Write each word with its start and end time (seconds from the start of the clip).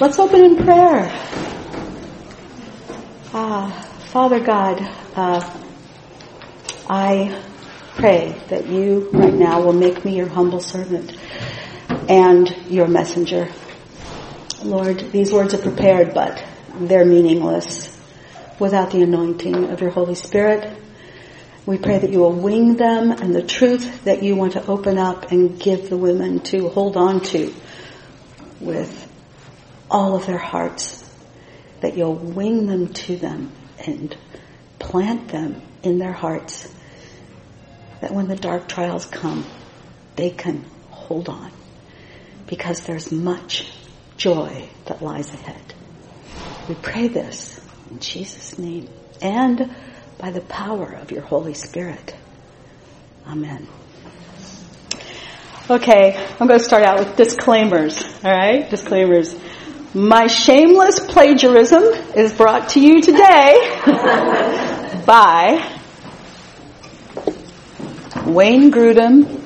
Let's 0.00 0.18
open 0.18 0.42
in 0.42 0.56
prayer. 0.56 1.10
Ah, 3.34 3.86
Father 4.06 4.40
God, 4.40 4.80
uh, 5.14 5.58
I 6.88 7.44
pray 7.96 8.34
that 8.48 8.66
you 8.66 9.10
right 9.12 9.34
now 9.34 9.60
will 9.60 9.74
make 9.74 10.02
me 10.02 10.16
your 10.16 10.30
humble 10.30 10.60
servant 10.60 11.14
and 12.08 12.48
your 12.66 12.88
messenger. 12.88 13.50
Lord, 14.64 15.00
these 15.12 15.34
words 15.34 15.52
are 15.52 15.58
prepared, 15.58 16.14
but 16.14 16.42
they're 16.76 17.04
meaningless 17.04 17.94
without 18.58 18.92
the 18.92 19.02
anointing 19.02 19.70
of 19.70 19.82
your 19.82 19.90
Holy 19.90 20.14
Spirit. 20.14 20.78
We 21.66 21.76
pray 21.76 21.98
that 21.98 22.10
you 22.10 22.20
will 22.20 22.32
wing 22.32 22.76
them 22.76 23.10
and 23.10 23.34
the 23.34 23.42
truth 23.42 24.04
that 24.04 24.22
you 24.22 24.34
want 24.34 24.54
to 24.54 24.66
open 24.66 24.96
up 24.96 25.30
and 25.30 25.60
give 25.60 25.90
the 25.90 25.98
women 25.98 26.40
to 26.44 26.70
hold 26.70 26.96
on 26.96 27.20
to 27.24 27.52
with 28.60 28.99
all 29.90 30.14
of 30.14 30.26
their 30.26 30.38
hearts, 30.38 31.08
that 31.80 31.96
you'll 31.96 32.14
wing 32.14 32.66
them 32.66 32.92
to 32.92 33.16
them 33.16 33.52
and 33.86 34.16
plant 34.78 35.28
them 35.28 35.60
in 35.82 35.98
their 35.98 36.12
hearts, 36.12 36.72
that 38.00 38.12
when 38.12 38.28
the 38.28 38.36
dark 38.36 38.68
trials 38.68 39.06
come, 39.06 39.44
they 40.16 40.30
can 40.30 40.64
hold 40.90 41.28
on 41.28 41.50
because 42.46 42.80
there's 42.80 43.10
much 43.10 43.72
joy 44.16 44.68
that 44.86 45.02
lies 45.02 45.32
ahead. 45.32 45.74
We 46.68 46.74
pray 46.74 47.08
this 47.08 47.60
in 47.90 48.00
Jesus' 48.00 48.58
name 48.58 48.88
and 49.22 49.74
by 50.18 50.30
the 50.30 50.40
power 50.42 50.92
of 50.92 51.10
your 51.10 51.22
Holy 51.22 51.54
Spirit. 51.54 52.14
Amen. 53.26 53.66
Okay, 55.70 56.16
I'm 56.40 56.48
going 56.48 56.58
to 56.58 56.64
start 56.64 56.82
out 56.82 56.98
with 56.98 57.16
disclaimers. 57.16 58.02
All 58.24 58.30
right, 58.32 58.68
disclaimers. 58.68 59.34
My 59.92 60.28
shameless 60.28 61.00
plagiarism 61.00 61.82
is 62.14 62.32
brought 62.32 62.68
to 62.70 62.80
you 62.80 63.02
today 63.02 63.54
by 65.04 65.68
Wayne 68.24 68.70
Grudem. 68.70 69.42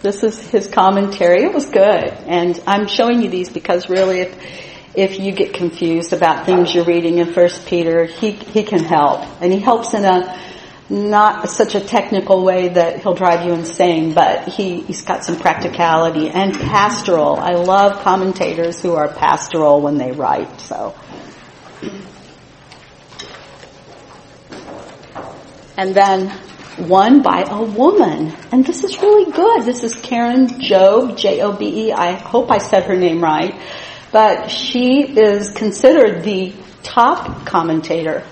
This 0.00 0.22
is 0.22 0.40
his 0.48 0.68
commentary. 0.68 1.44
It 1.44 1.52
was 1.52 1.66
good. 1.66 1.84
And 1.84 2.58
I'm 2.66 2.86
showing 2.86 3.20
you 3.20 3.28
these 3.28 3.50
because 3.50 3.90
really 3.90 4.20
if, 4.20 4.34
if 4.94 5.20
you 5.20 5.32
get 5.32 5.52
confused 5.52 6.14
about 6.14 6.46
things 6.46 6.74
you're 6.74 6.86
reading 6.86 7.18
in 7.18 7.34
First 7.34 7.66
Peter, 7.66 8.06
he, 8.06 8.30
he 8.30 8.62
can 8.62 8.82
help. 8.82 9.20
And 9.42 9.52
he 9.52 9.60
helps 9.60 9.92
in 9.92 10.06
a 10.06 10.34
not 10.90 11.48
such 11.48 11.74
a 11.74 11.80
technical 11.80 12.44
way 12.44 12.68
that 12.68 13.00
he'll 13.00 13.14
drive 13.14 13.46
you 13.46 13.52
insane, 13.52 14.12
but 14.12 14.48
he, 14.48 14.82
he's 14.82 15.02
got 15.02 15.24
some 15.24 15.38
practicality 15.38 16.28
and 16.28 16.52
pastoral. 16.52 17.36
I 17.36 17.52
love 17.52 18.02
commentators 18.02 18.82
who 18.82 18.94
are 18.94 19.08
pastoral 19.08 19.80
when 19.80 19.96
they 19.96 20.12
write, 20.12 20.60
so. 20.60 20.94
And 25.76 25.94
then 25.94 26.30
one 26.76 27.22
by 27.22 27.44
a 27.48 27.62
woman. 27.62 28.34
And 28.52 28.64
this 28.64 28.84
is 28.84 29.00
really 29.00 29.32
good. 29.32 29.64
This 29.64 29.84
is 29.84 29.94
Karen 29.94 30.46
Jobe, 30.46 31.16
J-O-B-E. 31.16 31.92
I 31.92 32.12
hope 32.12 32.50
I 32.50 32.58
said 32.58 32.84
her 32.84 32.96
name 32.96 33.22
right. 33.22 33.60
But 34.12 34.48
she 34.48 35.02
is 35.02 35.50
considered 35.50 36.22
the 36.22 36.52
top 36.82 37.46
commentator. 37.46 38.24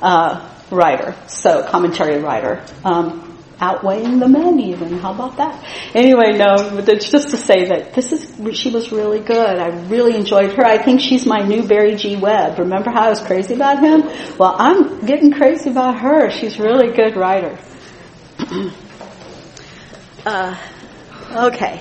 Uh, 0.00 0.48
writer, 0.70 1.14
so 1.28 1.62
commentary 1.64 2.20
writer, 2.22 2.64
um, 2.84 3.38
outweighing 3.60 4.18
the 4.18 4.28
men 4.28 4.60
even. 4.60 4.98
How 4.98 5.12
about 5.14 5.36
that? 5.36 5.64
Anyway, 5.94 6.36
no, 6.36 6.80
just 6.82 7.30
to 7.30 7.36
say 7.36 7.66
that 7.66 7.94
this 7.94 8.12
is 8.12 8.56
she 8.56 8.70
was 8.70 8.92
really 8.92 9.20
good. 9.20 9.58
I 9.58 9.68
really 9.86 10.14
enjoyed 10.16 10.52
her. 10.52 10.64
I 10.64 10.78
think 10.78 11.00
she's 11.00 11.26
my 11.26 11.38
new 11.38 11.62
Barry 11.66 11.96
G. 11.96 12.16
Webb. 12.16 12.58
Remember 12.58 12.90
how 12.90 13.06
I 13.06 13.10
was 13.10 13.20
crazy 13.20 13.54
about 13.54 13.82
him? 13.82 14.02
Well, 14.38 14.54
I'm 14.58 15.06
getting 15.06 15.32
crazy 15.32 15.70
about 15.70 16.00
her. 16.00 16.30
She's 16.30 16.58
really 16.58 16.94
good 16.94 17.16
writer. 17.16 17.58
uh, 20.26 20.56
okay, 21.32 21.80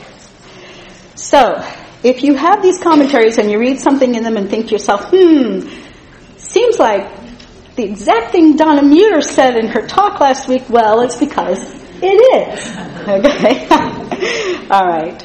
so 1.16 1.62
if 2.03 2.24
you 2.24 2.35
have 2.35 2.62
these 2.62 2.79
commentaries 2.79 3.38
and 3.38 3.50
you 3.50 3.59
read 3.59 3.79
something 3.79 4.16
in 4.16 4.24
them 4.24 4.38
and 4.38 4.50
think 4.50 4.68
to 4.68 4.72
yourself, 4.72 5.09
hmm, 5.09 5.68
seems 6.38 6.78
like 6.78 7.25
the 7.75 7.84
exact 7.84 8.31
thing 8.31 8.56
Donna 8.56 8.84
Muir 8.84 9.22
said 9.22 9.58
in 9.58 9.68
her 9.68 9.86
talk 9.86 10.19
last 10.19 10.47
week, 10.47 10.69
well, 10.69 11.02
it's 11.02 11.16
because 11.16 11.59
it 12.02 12.06
is. 12.06 12.75
Okay? 13.06 13.68
All 14.72 14.88
right. 14.88 15.24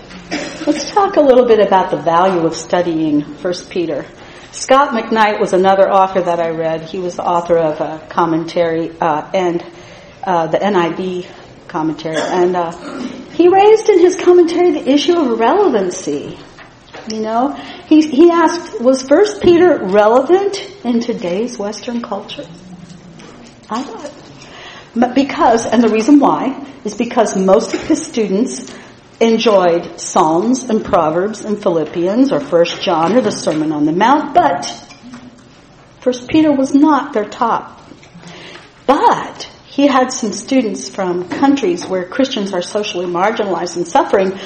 Let's 0.66 0.91
talk 0.91 1.16
a 1.16 1.21
little 1.22 1.47
bit 1.47 1.66
about 1.66 1.91
the 1.91 1.97
value 1.97 2.44
of 2.44 2.55
studying 2.55 3.22
1 3.22 3.55
Peter. 3.71 4.05
Scot 4.53 4.91
McKnight 4.91 5.41
was 5.41 5.55
another 5.55 5.91
author 5.91 6.21
that 6.21 6.41
I 6.41 6.50
read. 6.50 6.83
He 6.83 6.99
was 6.99 7.16
the 7.16 7.25
author 7.25 7.56
of 7.56 7.81
a 7.81 8.06
commentary 8.11 8.91
uh, 9.00 9.31
and 9.32 9.65
uh, 10.25 10.49
the 10.49 10.59
NIV 10.59 11.27
commentary, 11.69 12.19
and 12.19 12.55
uh, 12.55 12.71
he 13.32 13.49
raised 13.49 13.88
in 13.88 13.99
his 13.99 14.21
commentary 14.21 14.72
the 14.72 14.91
issue 14.91 15.17
of 15.17 15.38
relevancy. 15.38 16.38
You 17.09 17.21
know, 17.21 17.53
he, 17.87 18.09
he 18.09 18.31
asked, 18.31 18.81
was 18.81 19.03
First 19.03 19.43
Peter 19.43 19.78
relevant 19.78 20.59
in 20.84 21.00
today's 21.00 21.59
Western 21.59 22.03
culture? 22.03 22.47
I 23.69 23.83
thought. 23.83 25.15
Because, 25.15 25.66
and 25.66 25.83
the 25.83 25.88
reason 25.88 26.19
why, 26.19 26.66
is 26.84 26.94
because 26.94 27.37
most 27.37 27.75
of 27.75 27.83
his 27.84 28.05
students 28.05 28.75
enjoyed 29.21 30.00
Psalms 30.00 30.65
and 30.65 30.84
Proverbs 30.84 31.44
and 31.44 31.62
Philippians 31.62 32.33
or 32.33 32.41
First 32.41 32.83
John 32.83 33.17
or 33.17 33.21
the 33.21 33.31
Sermon 33.31 33.71
on 33.71 33.84
the 33.84 33.93
Mount, 33.93 34.34
but 34.34 34.67
First 36.00 36.28
Peter 36.28 36.50
was 36.50 36.75
not 36.75 37.12
their 37.12 37.28
top. 37.28 37.81
But 38.87 39.50
he 39.67 39.87
had 39.87 40.11
some 40.11 40.32
students 40.32 40.88
from 40.88 41.28
countries 41.28 41.87
where 41.87 42.05
Christians 42.05 42.53
are 42.53 42.62
socially 42.62 43.06
marginalized 43.06 43.77
and 43.77 43.87
suffering 43.87 44.38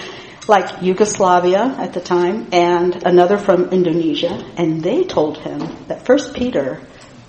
like 0.47 0.83
Yugoslavia 0.83 1.75
at 1.79 1.93
the 1.93 2.01
time 2.01 2.49
and 2.53 3.03
another 3.07 3.39
from 3.39 3.71
Indonesia, 3.71 4.45
and 4.57 4.83
they 4.83 5.05
told 5.05 5.39
him 5.39 5.61
that 5.89 6.05
First 6.05 6.35
Peter 6.35 6.81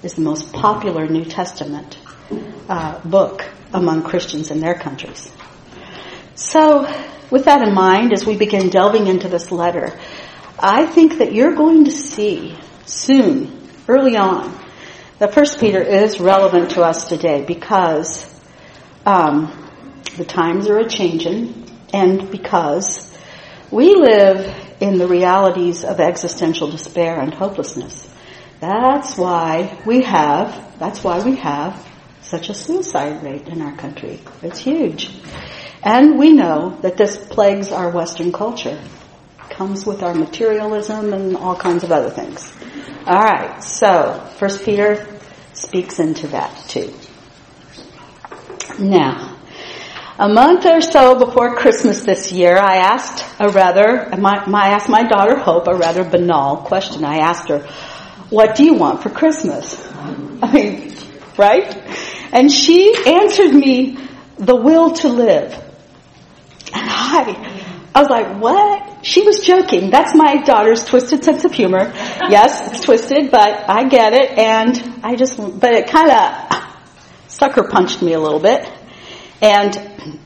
is 0.04 0.16
the 0.16 0.22
most 0.22 0.52
popular 0.52 1.08
New 1.08 1.26
Testament 1.26 1.98
uh, 2.68 3.00
book 3.00 3.46
among 3.74 4.04
Christians 4.04 4.52
in 4.52 4.60
their 4.60 4.76
countries. 4.76 5.32
So, 6.36 6.88
with 7.32 7.46
that 7.46 7.66
in 7.68 7.74
mind, 7.74 8.14
as 8.14 8.26
we 8.26 8.38
begin 8.38 8.70
delving 8.70 9.08
into 9.08 9.28
this 9.30 9.52
letter, 9.52 9.98
I 10.60 10.86
think 10.86 11.18
that 11.20 11.34
you're 11.34 11.56
going 11.56 11.86
to 11.86 11.92
see 11.92 12.58
soon, 12.86 13.70
early 13.88 14.18
on, 14.18 14.54
that 15.20 15.34
First 15.34 15.60
Peter 15.60 15.82
is 15.82 16.20
relevant 16.20 16.72
to 16.72 16.84
us 16.84 17.08
today 17.08 17.44
because 17.46 18.30
um, 19.06 19.52
the 20.18 20.26
times 20.26 20.68
are 20.70 20.80
a 20.80 20.90
changing, 20.90 21.65
and 21.94 22.32
because 22.32 23.16
we 23.72 23.96
live 23.96 24.54
in 24.80 24.98
the 24.98 25.08
realities 25.08 25.84
of 25.84 26.00
existential 26.00 26.70
despair 26.70 27.20
and 27.20 27.34
hopelessness. 27.34 28.10
That's 28.60 29.18
why 29.18 29.82
we 29.86 30.02
have, 30.04 30.78
that's 30.80 31.04
why 31.04 31.24
we 31.24 31.36
have 31.38 31.86
such 32.22 32.50
a 32.50 32.54
suicide 32.54 33.24
rate 33.24 33.48
in 33.48 33.62
our 33.62 33.76
country. 33.76 34.20
It's 34.42 34.60
huge. 34.60 35.12
And 35.84 36.18
we 36.18 36.34
know 36.34 36.78
that 36.82 36.98
this 36.98 37.18
plagues 37.18 37.72
our 37.72 37.92
Western 37.92 38.32
culture. 38.32 38.82
It 39.40 39.50
comes 39.50 39.86
with 39.86 40.02
our 40.02 40.16
materialism 40.16 41.14
and 41.14 41.38
all 41.38 41.56
kinds 41.56 41.84
of 41.84 41.92
other 41.92 42.10
things. 42.10 42.52
Alright, 43.06 43.64
so, 43.64 44.28
First 44.38 44.64
Peter 44.66 45.06
speaks 45.54 46.00
into 46.00 46.28
that 46.30 46.52
too. 46.68 46.94
Now, 48.80 49.35
a 50.18 50.30
month 50.30 50.66
or 50.66 50.80
so 50.80 51.20
before 51.20 51.56
Christmas 51.56 52.04
this 52.04 52.32
year, 52.32 52.58
I 52.58 52.78
asked 52.78 53.26
a 53.40 53.50
rather, 53.50 54.10
my, 54.18 54.48
my, 54.48 54.68
I 54.68 54.70
asked 54.70 54.90
my 54.90 55.04
daughter 55.04 55.38
Hope 55.38 55.68
a 55.68 55.76
rather 55.76 56.04
banal 56.04 56.58
question. 56.58 57.04
I 57.04 57.18
asked 57.18 57.50
her, 57.50 57.60
what 58.30 58.56
do 58.56 58.64
you 58.64 58.76
want 58.76 59.04
for 59.04 59.10
Christmas? 59.10 59.86
I 60.42 60.52
mean, 60.52 60.96
right? 61.38 61.76
And 62.32 62.52
she 62.52 62.96
answered 63.06 63.54
me, 63.54 63.98
the 64.38 64.56
will 64.56 64.92
to 64.92 65.10
live. 65.10 65.54
And 66.74 66.90
I, 66.90 67.90
I 67.94 68.00
was 68.02 68.10
like, 68.10 68.40
what? 68.42 69.06
She 69.06 69.22
was 69.22 69.42
joking. 69.46 69.90
That's 69.90 70.16
my 70.16 70.42
daughter's 70.44 70.84
twisted 70.84 71.24
sense 71.24 71.46
of 71.46 71.54
humor. 71.54 71.92
Yes, 72.30 72.72
it's 72.72 72.86
twisted, 72.86 73.32
but 73.32 73.70
I 73.70 73.88
get 73.88 74.14
it. 74.14 74.32
And 74.38 75.02
I 75.04 75.16
just, 75.16 75.38
but 75.38 75.74
it 75.74 75.88
kind 75.88 76.10
of 76.10 76.66
sucker 77.28 77.68
punched 77.70 78.02
me 78.02 78.14
a 78.14 78.20
little 78.20 78.40
bit. 78.40 78.70
And, 79.46 79.78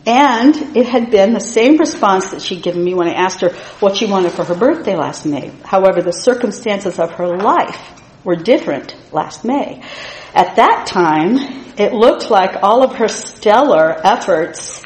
and 0.05 0.77
it 0.77 0.87
had 0.87 1.11
been 1.11 1.33
the 1.33 1.41
same 1.41 1.75
response 1.75 2.31
that 2.31 2.41
she'd 2.41 2.63
given 2.63 2.81
me 2.81 2.93
when 2.93 3.09
I 3.09 3.15
asked 3.15 3.41
her 3.41 3.49
what 3.81 3.97
she 3.97 4.05
wanted 4.05 4.31
for 4.31 4.45
her 4.45 4.55
birthday 4.55 4.95
last 4.95 5.25
May. 5.25 5.51
However, 5.65 6.01
the 6.01 6.13
circumstances 6.13 6.99
of 6.99 7.11
her 7.15 7.35
life 7.35 8.01
were 8.23 8.37
different 8.37 8.95
last 9.11 9.43
May. 9.43 9.83
At 10.33 10.55
that 10.55 10.87
time, 10.87 11.35
it 11.77 11.91
looked 11.91 12.31
like 12.31 12.63
all 12.63 12.81
of 12.81 12.95
her 12.95 13.09
stellar 13.09 13.99
efforts 14.07 14.85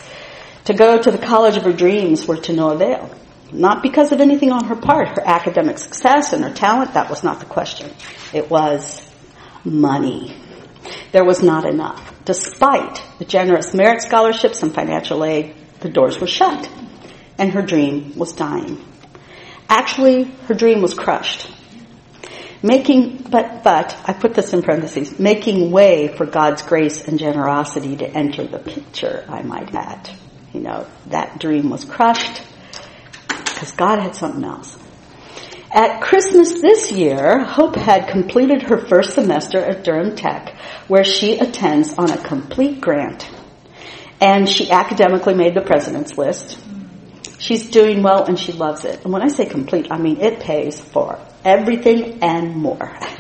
to 0.66 0.74
go 0.74 1.00
to 1.00 1.12
the 1.12 1.20
college 1.20 1.56
of 1.56 1.64
her 1.66 1.74
dreams 1.74 2.26
were 2.26 2.38
to 2.38 2.54
no 2.54 2.72
avail. 2.72 3.12
Not 3.52 3.84
because 3.84 4.12
of 4.12 4.20
anything 4.20 4.52
on 4.52 4.66
her 4.66 4.76
part, 4.76 5.10
her 5.10 5.22
academic 5.24 5.78
success 5.78 6.34
and 6.34 6.44
her 6.44 6.52
talent, 6.52 6.96
that 6.96 7.12
was 7.12 7.24
not 7.24 7.40
the 7.40 7.46
question. 7.46 7.92
It 8.34 8.50
was 8.50 9.00
money. 9.64 10.36
There 11.12 11.24
was 11.24 11.44
not 11.44 11.66
enough. 11.66 12.13
Despite 12.26 13.04
the 13.20 13.26
generous 13.26 13.74
merit 13.74 14.02
scholarships 14.02 14.64
and 14.64 14.74
financial 14.74 15.26
aid, 15.26 15.56
the 15.82 15.90
doors 15.90 16.20
were 16.20 16.28
shut. 16.28 16.70
And 17.38 17.52
her 17.52 17.62
dream 17.62 18.18
was 18.18 18.34
dying. 18.34 18.84
Actually, 19.70 20.24
her 20.48 20.54
dream 20.54 20.82
was 20.82 20.94
crushed. 20.94 21.50
Making, 22.62 23.18
but, 23.30 23.64
but, 23.64 23.98
I 24.06 24.14
put 24.14 24.36
this 24.36 24.54
in 24.54 24.62
parentheses, 24.62 25.20
making 25.20 25.72
way 25.72 26.08
for 26.16 26.26
God's 26.26 26.62
grace 26.62 27.08
and 27.08 27.20
generosity 27.20 27.98
to 27.98 28.08
enter 28.08 28.48
the 28.48 28.60
picture, 28.60 29.26
I 29.28 29.42
might 29.42 29.74
add. 29.76 30.10
You 30.54 30.62
know, 30.62 30.88
that 31.08 31.40
dream 31.40 31.70
was 31.70 31.84
crushed 31.84 32.42
because 33.28 33.72
God 33.72 34.00
had 34.00 34.16
something 34.16 34.44
else. 34.44 34.78
At 35.74 36.02
Christmas 36.02 36.62
this 36.62 36.92
year, 36.92 37.44
Hope 37.44 37.76
had 37.76 38.08
completed 38.08 38.62
her 38.62 38.78
first 38.78 39.16
semester 39.16 39.58
at 39.58 39.84
Durham 39.84 40.16
Tech, 40.16 40.56
where 40.88 41.04
she 41.04 41.40
attends 41.40 41.96
on 41.96 42.12
a 42.12 42.24
complete 42.24 42.80
grant. 42.80 43.28
And 44.22 44.48
she 44.48 44.70
academically 44.70 45.34
made 45.34 45.56
the 45.56 45.62
president's 45.62 46.16
list. 46.16 46.60
She's 47.40 47.72
doing 47.72 48.04
well 48.04 48.26
and 48.26 48.38
she 48.38 48.52
loves 48.52 48.86
it. 48.86 49.04
And 49.04 49.12
when 49.12 49.24
I 49.24 49.30
say 49.30 49.48
complete, 49.48 49.88
I 49.90 49.98
mean 49.98 50.22
it 50.22 50.42
pays 50.42 50.80
for 50.80 51.20
everything 51.44 52.20
and 52.22 52.56
more. 52.56 52.96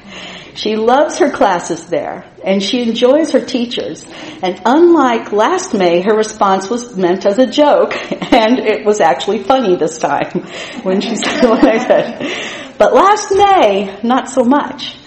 She 0.55 0.75
loves 0.75 1.17
her 1.17 1.31
classes 1.31 1.87
there 1.87 2.29
and 2.43 2.61
she 2.61 2.83
enjoys 2.83 3.31
her 3.31 3.43
teachers. 3.43 4.05
And 4.41 4.61
unlike 4.65 5.31
last 5.31 5.73
May, 5.73 6.01
her 6.01 6.15
response 6.15 6.69
was 6.69 6.95
meant 6.95 7.25
as 7.25 7.39
a 7.39 7.47
joke 7.47 7.95
and 8.33 8.59
it 8.59 8.85
was 8.85 9.01
actually 9.01 9.43
funny 9.43 9.75
this 9.75 9.97
time 9.97 10.41
when 10.83 11.01
she 11.01 11.15
said 11.15 11.49
what 11.49 11.67
I 11.67 11.77
said. 11.79 12.77
But 12.77 12.93
last 12.93 13.31
May, 13.31 13.99
not 14.03 14.29
so 14.29 14.43
much. 14.43 14.97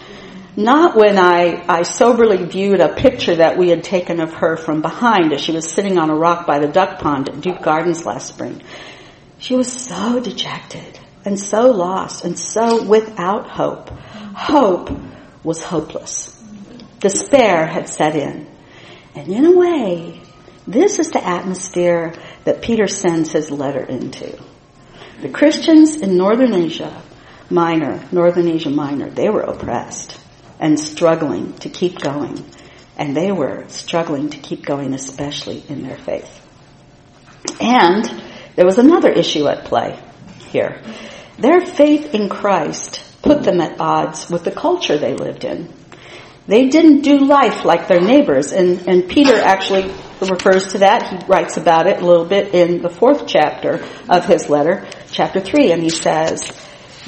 Not 0.56 0.96
when 0.96 1.19
I, 1.19 1.64
I 1.69 1.82
soberly 1.82 2.44
viewed 2.44 2.81
a 2.81 2.94
picture 2.94 3.37
that 3.37 3.58
we 3.58 3.69
had 3.69 3.84
taken 3.84 4.20
of 4.20 4.32
her 4.34 4.56
from 4.56 4.81
behind 4.81 5.32
as 5.32 5.43
she 5.43 5.52
was 5.52 5.70
sitting 5.70 5.98
on 5.98 6.08
a 6.08 6.14
rock 6.14 6.46
by 6.46 6.58
the 6.58 6.69
duck 6.69 6.98
pond 6.98 7.28
at 7.28 7.40
Duke 7.43 7.60
Gardens 7.62 8.06
last 8.06 8.28
spring. 8.28 8.62
She 9.38 9.54
was 9.54 9.70
so 9.70 10.19
dejected 10.19 10.98
and 11.26 11.38
so 11.38 11.70
lost 11.70 12.25
and 12.25 12.38
so 12.38 12.82
without 12.82 13.48
hope. 13.50 13.90
Hope 14.34 14.90
was 15.46 15.62
hopeless. 15.62 16.37
Despair 16.98 17.66
had 17.66 17.88
set 17.88 18.16
in. 18.16 18.48
And 19.14 19.28
in 19.28 19.46
a 19.46 19.56
way, 19.56 20.20
this 20.66 20.98
is 20.98 21.12
the 21.12 21.25
atmosphere 21.25 22.12
that 22.44 22.62
Peter 22.62 22.88
sends 22.88 23.31
his 23.31 23.48
letter 23.52 23.84
into. 23.84 24.37
The 25.22 25.28
Christians 25.28 25.96
in 25.96 26.16
Northern 26.16 26.52
Asia 26.52 27.00
Minor, 27.48 28.04
Northern 28.10 28.48
Asia 28.48 28.70
Minor, 28.70 29.08
they 29.08 29.31
were 29.31 29.43
oppressed 29.43 30.19
and 30.58 30.81
struggling 30.81 31.52
to 31.58 31.69
keep 31.69 32.00
going. 32.00 32.44
And 32.98 33.16
they 33.16 33.31
were 33.31 33.69
struggling 33.69 34.31
to 34.31 34.38
keep 34.38 34.66
going, 34.66 34.94
especially 34.94 35.62
in 35.69 35.84
their 35.84 35.96
faith. 35.96 36.43
And 37.60 38.04
there 38.56 38.66
was 38.66 38.78
another 38.78 39.10
issue 39.12 39.46
at 39.46 39.66
play 39.66 39.96
here. 40.50 40.82
Their 41.38 41.64
faith 41.64 42.14
in 42.14 42.28
Christ 42.28 43.00
put 43.26 43.43
them 43.43 43.61
at 43.61 43.81
odds 43.81 44.31
with 44.31 44.44
the 44.44 44.52
culture 44.52 44.96
they 44.96 45.14
lived 45.14 45.44
in. 45.44 45.73
They 46.46 46.69
didn't 46.69 47.02
do 47.02 47.19
life 47.19 47.64
like 47.64 47.88
their 47.88 48.00
neighbors, 48.00 48.52
and, 48.52 48.87
and 48.87 49.08
Peter 49.08 49.34
actually 49.34 49.93
refers 50.20 50.69
to 50.69 50.78
that. 50.78 51.08
He 51.08 51.26
writes 51.26 51.56
about 51.56 51.88
it 51.88 52.00
a 52.00 52.06
little 52.06 52.25
bit 52.25 52.55
in 52.55 52.82
the 52.82 52.88
fourth 52.88 53.26
chapter 53.26 53.84
of 54.08 54.26
his 54.26 54.49
letter, 54.49 54.87
chapter 55.11 55.40
three, 55.40 55.73
and 55.73 55.82
he 55.82 55.90
says, 55.90 56.52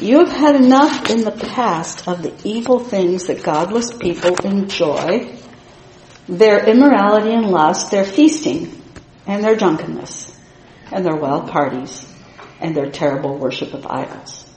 you 0.01 0.19
have 0.19 0.31
had 0.31 0.57
enough 0.57 1.11
in 1.11 1.23
the 1.23 1.33
past 1.33 2.07
of 2.07 2.23
the 2.23 2.33
evil 2.45 2.79
things 2.79 3.27
that 3.27 3.43
godless 3.43 3.93
people 3.93 4.35
enjoy, 4.45 5.37
their 6.29 6.65
immorality 6.69 7.33
and 7.33 7.47
lust, 7.51 7.91
their 7.91 8.05
feasting, 8.05 8.81
and 9.27 9.43
their 9.43 9.57
drunkenness, 9.57 10.37
and 10.93 11.05
their 11.05 11.17
wild 11.17 11.49
parties, 11.49 12.13
and 12.61 12.77
their 12.77 12.91
terrible 12.91 13.39
worship 13.39 13.75
of 13.75 13.87
idols. 13.87 14.48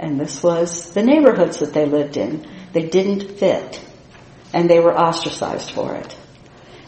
And 0.00 0.18
this 0.18 0.42
was 0.42 0.92
the 0.92 1.02
neighborhoods 1.02 1.58
that 1.58 1.74
they 1.74 1.84
lived 1.84 2.16
in. 2.16 2.48
They 2.72 2.88
didn't 2.88 3.38
fit. 3.38 3.78
And 4.54 4.68
they 4.68 4.80
were 4.80 4.98
ostracized 4.98 5.72
for 5.72 5.94
it. 5.94 6.16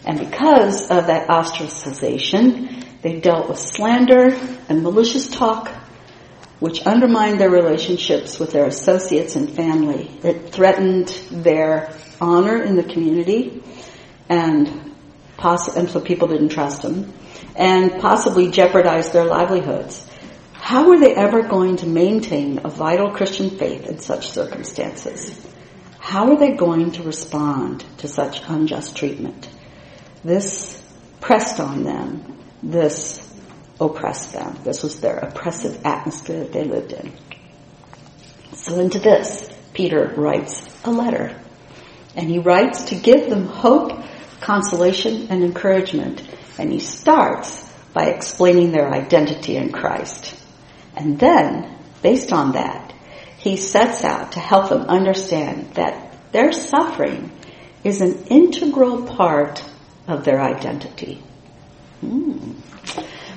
And 0.07 0.19
because 0.19 0.91
of 0.91 1.07
that 1.09 1.29
ostracization, 1.29 2.85
they 3.03 3.21
dealt 3.21 3.51
with 3.51 3.59
slander 3.59 4.35
and 4.69 4.83
malicious 4.83 5.29
talk, 5.29 5.69
which 6.59 6.87
undermined 6.87 7.39
their 7.39 7.51
relationships 7.51 8.39
with 8.39 8.51
their 8.51 8.65
associates 8.65 9.37
and 9.37 9.51
family. 9.51 10.09
It 10.25 10.51
threatened 10.51 11.09
their 11.31 11.93
honor 12.19 12.63
in 12.63 12.77
the 12.77 12.83
community 12.83 13.63
and, 14.31 14.95
poss- 15.37 15.77
and 15.77 15.91
so 15.91 16.01
people 16.01 16.29
didn't 16.29 16.49
trust 16.49 16.81
them 16.81 17.13
and 17.55 18.01
possibly 18.01 18.51
jeopardized 18.51 19.13
their 19.13 19.25
livelihoods. 19.27 20.07
How 20.63 20.89
were 20.89 21.01
they 21.01 21.13
ever 21.13 21.43
going 21.43 21.79
to 21.79 21.89
maintain 21.89 22.61
a 22.63 22.69
vital 22.69 23.11
Christian 23.11 23.51
faith 23.51 23.89
in 23.89 23.99
such 23.99 24.31
circumstances? 24.31 25.45
How 25.99 26.31
are 26.31 26.39
they 26.39 26.53
going 26.53 26.93
to 26.93 27.03
respond 27.03 27.85
to 27.99 28.07
such 28.07 28.41
unjust 28.47 28.97
treatment? 28.97 29.49
This 30.23 30.81
pressed 31.21 31.59
on 31.59 31.83
them. 31.83 32.39
This 32.63 33.29
oppressed 33.81 34.33
them. 34.33 34.57
This 34.63 34.85
was 34.85 35.01
their 35.01 35.17
oppressive 35.17 35.85
atmosphere 35.85 36.45
that 36.45 36.53
they 36.53 36.65
lived 36.65 36.93
in. 36.93 37.13
So 38.53 38.79
into 38.79 39.01
this, 39.01 39.51
Peter 39.75 40.15
writes 40.17 40.63
a 40.85 40.93
letter. 40.93 41.43
And 42.15 42.31
he 42.31 42.39
writes 42.39 42.85
to 42.85 42.95
give 42.95 43.29
them 43.29 43.47
hope, 43.47 44.01
consolation, 44.41 45.27
and 45.29 45.43
encouragement. 45.43 46.23
And 46.57 46.73
he 46.73 46.79
starts 46.79 47.69
by 47.93 48.05
explaining 48.05 48.71
their 48.71 48.89
identity 48.95 49.57
in 49.57 49.73
Christ. 49.73 50.39
And 50.97 51.19
then, 51.19 51.79
based 52.03 52.33
on 52.33 52.53
that, 52.53 52.93
he 53.39 53.57
sets 53.57 54.05
out 54.05 54.33
to 54.33 54.41
help 54.41 54.69
them 54.69 54.83
understand 54.83 55.75
that 55.75 56.15
their 56.33 56.53
suffering 56.53 57.31
is 57.85 58.01
an 58.01 58.27
integral 58.27 59.05
part 59.07 59.65
of 60.07 60.25
their 60.25 60.41
identity. 60.41 61.23
Hmm. 62.01 62.53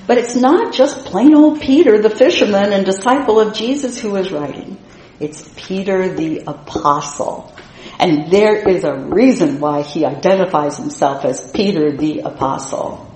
But 0.06 0.18
it's 0.18 0.36
not 0.36 0.72
just 0.72 1.06
plain 1.06 1.34
old 1.34 1.60
Peter, 1.60 2.00
the 2.00 2.10
fisherman 2.10 2.72
and 2.72 2.86
disciple 2.86 3.40
of 3.40 3.54
Jesus 3.54 3.98
who 3.98 4.14
is 4.16 4.30
writing. 4.30 4.78
It's 5.18 5.50
Peter 5.56 6.14
the 6.14 6.44
apostle. 6.46 7.52
And 7.98 8.30
there 8.30 8.68
is 8.68 8.84
a 8.84 8.94
reason 8.94 9.58
why 9.58 9.82
he 9.82 10.04
identifies 10.04 10.76
himself 10.76 11.24
as 11.24 11.50
Peter 11.50 11.96
the 11.96 12.20
apostle. 12.20 13.10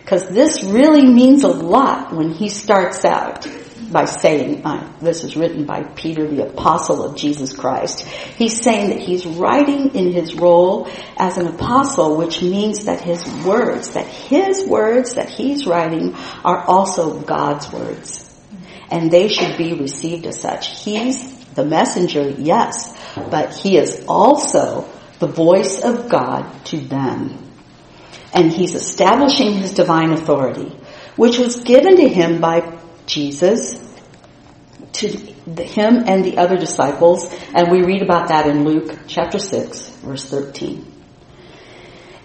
Because 0.00 0.28
this 0.28 0.64
really 0.64 1.04
means 1.04 1.44
a 1.44 1.48
lot 1.48 2.12
when 2.14 2.30
he 2.30 2.48
starts 2.48 3.04
out 3.04 3.46
by 3.90 4.04
saying, 4.04 4.62
this 5.00 5.24
is 5.24 5.36
written 5.36 5.64
by 5.64 5.82
Peter, 5.82 6.26
the 6.26 6.46
apostle 6.48 7.04
of 7.04 7.16
Jesus 7.16 7.52
Christ. 7.52 8.06
He's 8.06 8.62
saying 8.62 8.90
that 8.90 9.00
he's 9.00 9.26
writing 9.26 9.94
in 9.94 10.12
his 10.12 10.34
role 10.34 10.88
as 11.16 11.38
an 11.38 11.46
apostle, 11.46 12.16
which 12.16 12.42
means 12.42 12.84
that 12.84 13.00
his 13.00 13.24
words, 13.44 13.90
that 13.90 14.06
his 14.06 14.66
words 14.66 15.14
that 15.14 15.28
he's 15.28 15.66
writing 15.66 16.14
are 16.44 16.64
also 16.64 17.20
God's 17.20 17.72
words. 17.72 18.26
And 18.90 19.10
they 19.10 19.28
should 19.28 19.56
be 19.56 19.74
received 19.74 20.26
as 20.26 20.40
such. 20.40 20.82
He's 20.82 21.38
the 21.54 21.64
messenger, 21.64 22.30
yes, 22.30 22.96
but 23.14 23.54
he 23.54 23.76
is 23.76 24.04
also 24.06 24.88
the 25.18 25.26
voice 25.26 25.82
of 25.82 26.08
God 26.08 26.64
to 26.66 26.78
them. 26.78 27.50
And 28.32 28.52
he's 28.52 28.74
establishing 28.74 29.54
his 29.54 29.74
divine 29.74 30.12
authority, 30.12 30.76
which 31.16 31.38
was 31.38 31.60
given 31.60 31.96
to 31.96 32.08
him 32.08 32.40
by 32.40 32.60
Jesus 33.10 33.76
to 34.92 35.08
him 35.08 36.04
and 36.06 36.24
the 36.24 36.38
other 36.38 36.56
disciples, 36.56 37.32
and 37.54 37.70
we 37.70 37.82
read 37.82 38.02
about 38.02 38.28
that 38.28 38.46
in 38.46 38.64
Luke 38.64 38.98
chapter 39.06 39.38
6, 39.38 39.88
verse 40.02 40.28
13. 40.28 40.86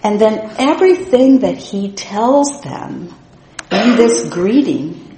And 0.04 0.20
then 0.20 0.52
everything 0.58 1.40
that 1.40 1.58
he 1.58 1.92
tells 1.92 2.62
them 2.62 3.14
in 3.72 3.96
this 3.96 4.30
greeting, 4.30 5.18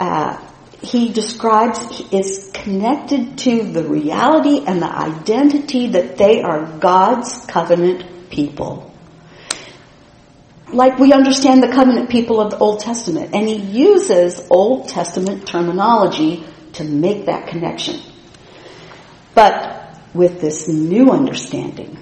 uh, 0.00 0.44
he 0.82 1.12
describes 1.12 2.02
is 2.12 2.50
connected 2.52 3.38
to 3.38 3.62
the 3.62 3.84
reality 3.84 4.64
and 4.66 4.80
the 4.80 4.90
identity 4.90 5.88
that 5.88 6.16
they 6.16 6.42
are 6.42 6.66
God's 6.78 7.44
covenant 7.46 8.30
people 8.30 8.87
like 10.72 10.98
we 10.98 11.12
understand 11.12 11.62
the 11.62 11.68
covenant 11.68 12.10
people 12.10 12.40
of 12.40 12.50
the 12.50 12.58
Old 12.58 12.80
Testament. 12.80 13.34
And 13.34 13.48
he 13.48 13.56
uses 13.56 14.46
Old 14.50 14.88
Testament 14.88 15.46
terminology 15.46 16.44
to 16.74 16.84
make 16.84 17.26
that 17.26 17.48
connection. 17.48 18.00
But 19.34 19.98
with 20.14 20.40
this 20.40 20.68
new 20.68 21.10
understanding 21.10 21.98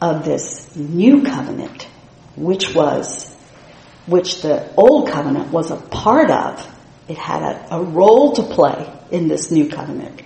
of 0.00 0.24
this 0.24 0.74
new 0.76 1.22
covenant, 1.22 1.88
which 2.36 2.74
was, 2.74 3.34
which 4.06 4.42
the 4.42 4.72
old 4.76 5.08
covenant 5.08 5.52
was 5.52 5.70
a 5.70 5.76
part 5.76 6.30
of, 6.30 6.66
It 7.08 7.18
had 7.18 7.42
a, 7.42 7.76
a 7.76 7.82
role 7.82 8.32
to 8.34 8.42
play 8.42 8.92
in 9.10 9.28
this 9.28 9.50
new 9.50 9.68
covenant. 9.68 10.22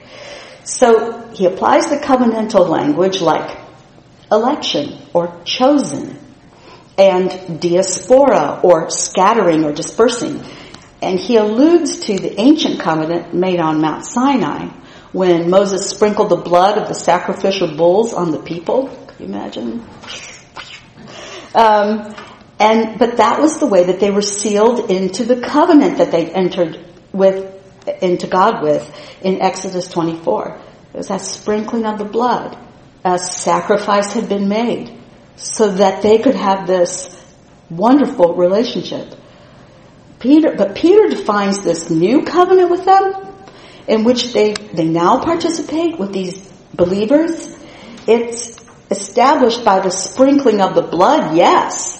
So 0.65 1.29
he 1.33 1.47
applies 1.47 1.91
the 1.91 1.97
covenantal 1.97 2.69
language 2.69 3.21
like 3.21 3.59
election 4.33 4.99
or 5.13 5.41
chosen 5.45 6.19
and 7.01 7.59
diaspora 7.59 8.61
or 8.63 8.91
scattering 8.91 9.65
or 9.65 9.73
dispersing. 9.73 10.45
And 11.01 11.19
he 11.19 11.37
alludes 11.37 12.01
to 12.01 12.19
the 12.19 12.39
ancient 12.39 12.81
covenant 12.81 13.33
made 13.33 13.59
on 13.59 13.81
Mount 13.81 14.05
Sinai 14.05 14.67
when 15.13 15.49
Moses 15.49 15.89
sprinkled 15.89 16.29
the 16.29 16.37
blood 16.37 16.77
of 16.77 16.89
the 16.89 16.95
sacrificial 16.95 17.75
bulls 17.75 18.13
on 18.13 18.33
the 18.33 18.39
people. 18.39 18.89
Can 18.89 19.17
you 19.19 19.35
imagine? 19.35 19.87
Um, 21.55 22.15
and 22.59 22.99
but 22.99 23.17
that 23.17 23.41
was 23.41 23.59
the 23.59 23.67
way 23.67 23.85
that 23.85 23.99
they 23.99 24.11
were 24.11 24.21
sealed 24.21 24.91
into 24.91 25.25
the 25.25 25.41
covenant 25.41 25.97
that 25.97 26.13
they 26.13 26.31
entered 26.31 26.85
with 27.13 27.57
into 28.03 28.27
God 28.27 28.63
with 28.63 28.85
in 29.23 29.41
Exodus 29.41 29.89
24. 29.89 30.61
It 30.93 30.97
was 30.99 31.09
that 31.09 31.23
sprinkling 31.23 31.87
of 31.87 31.97
the 31.97 32.05
blood. 32.05 32.59
A 33.03 33.19
sacrifice 33.19 34.13
had 34.13 34.29
been 34.29 34.51
made 34.51 35.00
so 35.41 35.73
that 35.73 36.03
they 36.03 36.19
could 36.19 36.35
have 36.35 36.67
this 36.67 37.09
wonderful 37.71 38.35
relationship. 38.35 39.15
Peter, 40.19 40.55
but 40.57 40.75
Peter 40.75 41.09
defines 41.09 41.65
this 41.65 41.89
new 41.89 42.25
covenant 42.25 42.71
with 42.71 42.85
them 42.85 43.15
in 43.89 44.05
which 44.05 44.33
they, 44.33 44.53
they 44.53 44.85
now 44.85 45.25
participate 45.25 45.99
with 45.99 46.13
these 46.13 46.47
believers. 46.75 47.57
It's 48.07 48.61
established 48.91 49.65
by 49.65 49.81
the 49.81 49.91
sprinkling 49.91 50.61
of 50.61 50.75
the 50.75 50.83
blood, 50.83 51.37
yes, 51.37 51.97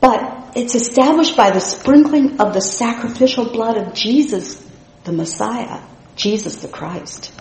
but 0.00 0.52
it's 0.54 0.74
established 0.74 1.36
by 1.36 1.50
the 1.50 1.60
sprinkling 1.60 2.40
of 2.40 2.54
the 2.54 2.60
sacrificial 2.60 3.46
blood 3.46 3.76
of 3.76 3.94
Jesus, 3.94 4.64
the 5.04 5.12
Messiah, 5.12 5.82
Jesus 6.14 6.56
the 6.56 6.68
Christ, 6.68 7.32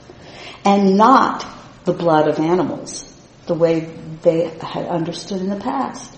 and 0.65 0.97
not 0.97 1.45
the 1.85 1.93
blood 1.93 2.27
of 2.27 2.39
animals, 2.39 3.07
the 3.45 3.53
way 3.53 3.93
they 4.21 4.47
had 4.61 4.85
understood 4.85 5.41
in 5.41 5.49
the 5.49 5.59
past. 5.59 6.17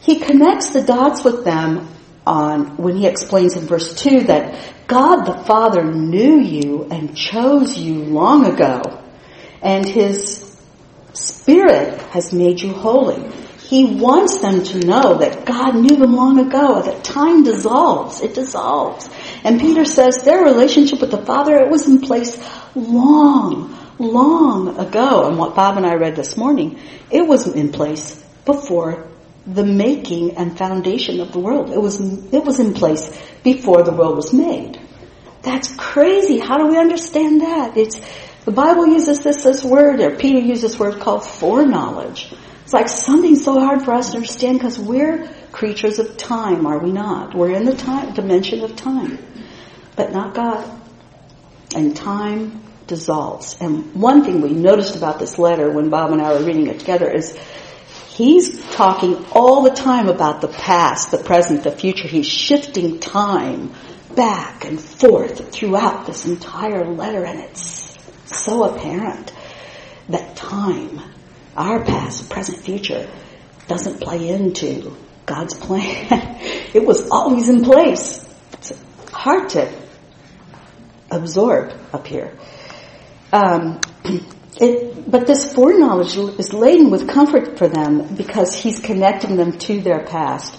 He 0.00 0.20
connects 0.20 0.70
the 0.70 0.82
dots 0.82 1.24
with 1.24 1.44
them 1.44 1.88
on 2.26 2.76
when 2.76 2.96
he 2.96 3.06
explains 3.06 3.56
in 3.56 3.66
verse 3.66 3.94
2 3.94 4.24
that 4.24 4.86
God 4.86 5.24
the 5.24 5.44
Father 5.44 5.84
knew 5.84 6.40
you 6.40 6.84
and 6.90 7.16
chose 7.16 7.76
you 7.78 8.04
long 8.04 8.46
ago 8.46 9.02
and 9.62 9.88
his 9.88 10.44
spirit 11.14 12.00
has 12.02 12.32
made 12.32 12.60
you 12.60 12.72
holy. 12.72 13.30
He 13.58 13.96
wants 13.96 14.38
them 14.38 14.62
to 14.62 14.78
know 14.80 15.18
that 15.18 15.46
God 15.46 15.74
knew 15.74 15.96
them 15.96 16.14
long 16.14 16.38
ago, 16.38 16.82
that 16.82 17.02
time 17.02 17.44
dissolves, 17.44 18.20
it 18.20 18.34
dissolves. 18.34 19.08
And 19.42 19.58
Peter 19.58 19.86
says 19.86 20.18
their 20.18 20.44
relationship 20.44 21.00
with 21.00 21.10
the 21.10 21.24
Father, 21.24 21.56
it 21.56 21.70
was 21.70 21.88
in 21.88 22.02
place 22.02 22.38
long, 22.74 23.74
long 24.04 24.78
ago. 24.78 25.26
And 25.28 25.38
what 25.38 25.54
Bob 25.54 25.76
and 25.76 25.86
I 25.86 25.94
read 25.94 26.16
this 26.16 26.36
morning, 26.36 26.78
it 27.10 27.26
was 27.26 27.46
in 27.46 27.72
place 27.72 28.22
before 28.44 29.08
the 29.46 29.64
making 29.64 30.36
and 30.36 30.56
foundation 30.56 31.20
of 31.20 31.32
the 31.32 31.38
world. 31.38 31.70
It 31.70 31.80
was, 31.80 32.00
it 32.00 32.44
was 32.44 32.60
in 32.60 32.74
place 32.74 33.10
before 33.42 33.82
the 33.82 33.92
world 33.92 34.16
was 34.16 34.32
made. 34.32 34.80
That's 35.42 35.74
crazy. 35.76 36.38
How 36.38 36.56
do 36.58 36.66
we 36.68 36.78
understand 36.78 37.42
that? 37.42 37.76
It's, 37.76 38.00
the 38.44 38.52
Bible 38.52 38.86
uses 38.86 39.22
this, 39.22 39.42
this 39.42 39.62
word, 39.62 40.00
or 40.00 40.16
Peter 40.16 40.38
uses 40.38 40.62
this 40.62 40.78
word 40.78 41.00
called 41.00 41.24
foreknowledge. 41.24 42.32
It's 42.62 42.72
like 42.72 42.88
something 42.88 43.36
so 43.36 43.60
hard 43.60 43.82
for 43.82 43.92
us 43.92 44.10
to 44.10 44.16
understand 44.16 44.58
because 44.58 44.78
we're 44.78 45.28
creatures 45.52 45.98
of 45.98 46.16
time, 46.16 46.66
are 46.66 46.78
we 46.78 46.90
not? 46.90 47.34
We're 47.34 47.52
in 47.52 47.66
the 47.66 47.76
time, 47.76 48.14
dimension 48.14 48.64
of 48.64 48.74
time. 48.74 49.18
But 49.96 50.12
not 50.12 50.34
God. 50.34 50.80
And 51.76 51.94
time 51.94 52.63
dissolves. 52.86 53.56
And 53.60 53.94
one 53.94 54.24
thing 54.24 54.40
we 54.40 54.50
noticed 54.50 54.96
about 54.96 55.18
this 55.18 55.38
letter 55.38 55.70
when 55.70 55.90
Bob 55.90 56.12
and 56.12 56.20
I 56.20 56.32
were 56.32 56.44
reading 56.44 56.66
it 56.68 56.80
together 56.80 57.10
is 57.10 57.38
He's 58.14 58.64
talking 58.70 59.26
all 59.32 59.62
the 59.62 59.72
time 59.72 60.08
about 60.08 60.40
the 60.40 60.46
past, 60.46 61.10
the 61.10 61.18
present, 61.18 61.64
the 61.64 61.72
future. 61.72 62.06
He's 62.06 62.28
shifting 62.28 63.00
time 63.00 63.72
back 64.14 64.64
and 64.64 64.80
forth 64.80 65.52
throughout 65.52 66.06
this 66.06 66.24
entire 66.24 66.84
letter 66.84 67.24
and 67.24 67.40
it's 67.40 67.98
so 68.26 68.62
apparent 68.62 69.32
that 70.08 70.36
time, 70.36 71.00
our 71.56 71.82
past, 71.84 72.30
present, 72.30 72.58
future, 72.58 73.10
doesn't 73.66 74.00
play 74.00 74.28
into 74.28 74.96
God's 75.26 75.54
plan. 75.54 76.06
it 76.72 76.84
was 76.86 77.08
always 77.10 77.48
in 77.48 77.64
place. 77.64 78.24
It's 78.52 78.72
hard 79.10 79.48
to 79.50 79.72
absorb 81.10 81.72
up 81.92 82.06
here. 82.06 82.36
Um, 83.34 83.80
it, 84.60 85.10
but 85.10 85.26
this 85.26 85.52
foreknowledge 85.52 86.16
is 86.16 86.52
laden 86.52 86.90
with 86.90 87.08
comfort 87.08 87.58
for 87.58 87.66
them 87.66 88.14
because 88.14 88.54
he's 88.54 88.78
connecting 88.78 89.36
them 89.36 89.58
to 89.58 89.80
their 89.80 90.04
past. 90.04 90.56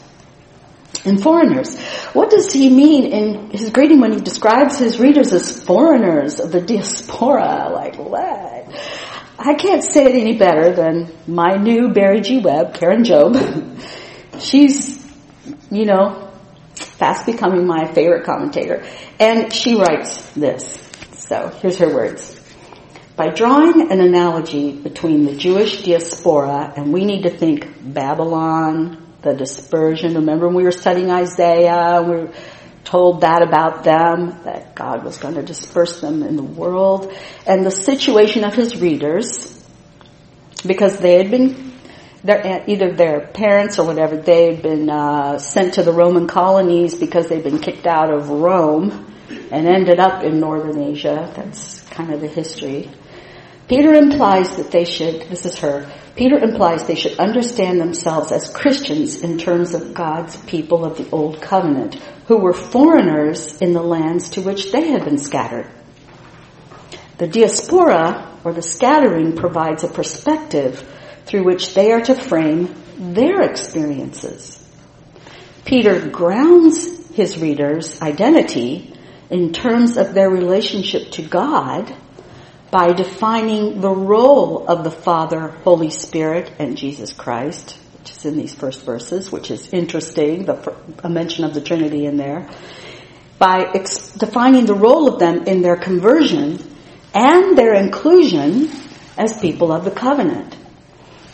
And 1.06 1.22
foreigners. 1.22 1.80
What 2.14 2.30
does 2.30 2.52
he 2.52 2.70
mean 2.70 3.06
in 3.06 3.52
his 3.52 3.70
greeting 3.70 4.02
when 4.02 4.12
he 4.12 4.20
describes 4.20 4.78
his 4.78 5.00
readers 5.00 5.32
as 5.32 5.64
foreigners 5.64 6.40
of 6.40 6.52
the 6.52 6.60
diaspora? 6.60 7.70
Like 7.72 7.96
what? 7.96 8.68
I 9.38 9.54
can't 9.54 9.84
say 9.84 10.06
it 10.06 10.16
any 10.16 10.38
better 10.38 10.74
than 10.74 11.14
my 11.28 11.56
new 11.56 11.94
Barry 11.94 12.22
G. 12.22 12.40
Webb, 12.40 12.74
Karen 12.74 13.04
Jobe. 13.04 13.88
She's, 14.40 15.06
you 15.72 15.86
know, 15.86 16.34
fast 16.76 17.26
becoming 17.26 17.68
my 17.68 17.94
favorite 17.94 18.26
commentator. 18.26 18.84
And 19.20 19.54
she 19.54 19.76
writes 19.76 20.34
this. 20.34 20.82
So 21.14 21.50
here's 21.62 21.78
her 21.78 21.94
words. 21.94 22.35
By 23.16 23.30
drawing 23.30 23.94
an 23.94 24.02
analogy 24.02 24.74
between 24.74 25.24
the 25.24 25.38
Jewish 25.38 25.84
diaspora, 25.84 26.74
and 26.76 26.92
we 26.92 27.06
need 27.06 27.24
to 27.24 27.30
think 27.30 27.66
Babylon, 27.82 29.16
the 29.22 29.34
dispersion. 29.34 30.16
Remember 30.16 30.48
when 30.48 30.56
we 30.58 30.64
were 30.64 30.72
studying 30.72 31.10
Isaiah, 31.10 32.02
we 32.02 32.10
were 32.10 32.34
told 32.84 33.22
that 33.22 33.42
about 33.42 33.86
them, 33.86 34.42
that 34.44 34.76
God 34.76 35.06
was 35.06 35.18
going 35.18 35.36
to 35.36 35.44
disperse 35.44 36.02
them 36.02 36.24
in 36.24 36.36
the 36.36 36.44
world, 36.44 37.10
and 37.48 37.66
the 37.66 37.72
situation 37.72 38.44
of 38.44 38.54
his 38.54 38.82
readers, 38.82 39.64
because 40.68 41.00
they 41.00 41.16
had 41.16 41.32
been, 41.32 41.74
their, 42.26 42.66
either 42.68 42.92
their 42.96 43.28
parents 43.28 43.80
or 43.80 43.86
whatever, 43.88 44.18
they 44.18 44.56
had 44.56 44.62
been 44.62 44.90
uh, 44.90 45.40
sent 45.40 45.76
to 45.76 45.84
the 45.84 45.94
Roman 45.94 46.28
colonies 46.28 46.96
because 46.96 47.30
they'd 47.30 47.46
been 47.46 47.60
kicked 47.60 47.88
out 47.88 48.14
of 48.14 48.30
Rome 48.30 49.14
and 49.52 49.68
ended 49.70 50.02
up 50.02 50.22
in 50.24 50.42
northern 50.42 50.84
Asia. 50.84 51.32
That's 51.34 51.80
kind 51.90 52.14
of 52.14 52.20
the 52.20 52.28
history. 52.28 52.92
Peter 53.68 53.94
implies 53.94 54.58
that 54.58 54.70
they 54.72 54.86
should, 54.86 55.22
this 55.30 55.46
is 55.46 55.58
her, 55.60 55.92
Peter 56.16 56.38
implies 56.38 56.86
they 56.86 56.96
should 56.96 57.20
understand 57.20 57.82
themselves 57.82 58.32
as 58.32 58.54
Christians 58.54 59.22
in 59.22 59.38
terms 59.38 59.74
of 59.74 59.94
God's 59.94 60.38
people 60.44 60.86
of 60.86 60.98
the 60.98 61.10
Old 61.10 61.42
Covenant, 61.42 61.96
who 62.28 62.38
were 62.38 62.54
foreigners 62.54 63.60
in 63.62 63.74
the 63.74 63.82
lands 63.82 64.30
to 64.32 64.42
which 64.42 64.72
they 64.72 64.90
had 64.90 65.04
been 65.04 65.18
scattered. 65.18 65.70
The 67.18 67.28
diaspora, 67.28 68.40
or 68.44 68.54
the 68.54 68.62
scattering, 68.62 69.36
provides 69.36 69.84
a 69.84 69.88
perspective 69.88 70.88
through 71.26 71.44
which 71.44 71.74
they 71.74 71.92
are 71.92 72.02
to 72.02 72.16
frame 72.16 72.76
their 72.98 73.42
experiences. 73.42 74.62
Peter 75.66 76.08
grounds 76.10 77.10
his 77.16 77.40
readers' 77.40 78.02
identity 78.02 78.94
in 79.30 79.52
terms 79.52 79.98
of 79.98 80.14
their 80.14 80.30
relationship 80.30 81.12
to 81.12 81.24
God 81.24 81.96
by 82.76 82.92
defining 82.92 83.80
the 83.80 83.90
role 83.90 84.68
of 84.68 84.84
the 84.84 84.92
Father, 84.92 85.48
Holy 85.64 85.90
Spirit, 85.90 86.52
and 86.60 86.78
Jesus 86.78 87.14
Christ, 87.14 87.78
which 87.98 88.12
is 88.12 88.26
in 88.26 88.36
these 88.36 88.54
first 88.54 88.84
verses, 88.84 89.32
which 89.32 89.50
is 89.50 89.72
interesting, 89.72 90.44
the, 90.44 90.76
a 91.02 91.10
mention 91.10 91.46
of 91.46 91.54
the 91.54 91.62
Trinity 91.62 92.06
in 92.06 92.18
there, 92.18 92.50
by 93.40 93.72
ex- 93.74 94.12
defining 94.12 94.66
the 94.66 94.76
role 94.76 95.08
of 95.08 95.22
them 95.22 95.44
in 95.48 95.62
their 95.62 95.78
conversion 95.78 96.60
and 97.14 97.58
their 97.58 97.76
inclusion 97.76 98.70
as 99.18 99.40
people 99.40 99.72
of 99.72 99.86
the 99.86 99.92
covenant. 99.92 100.58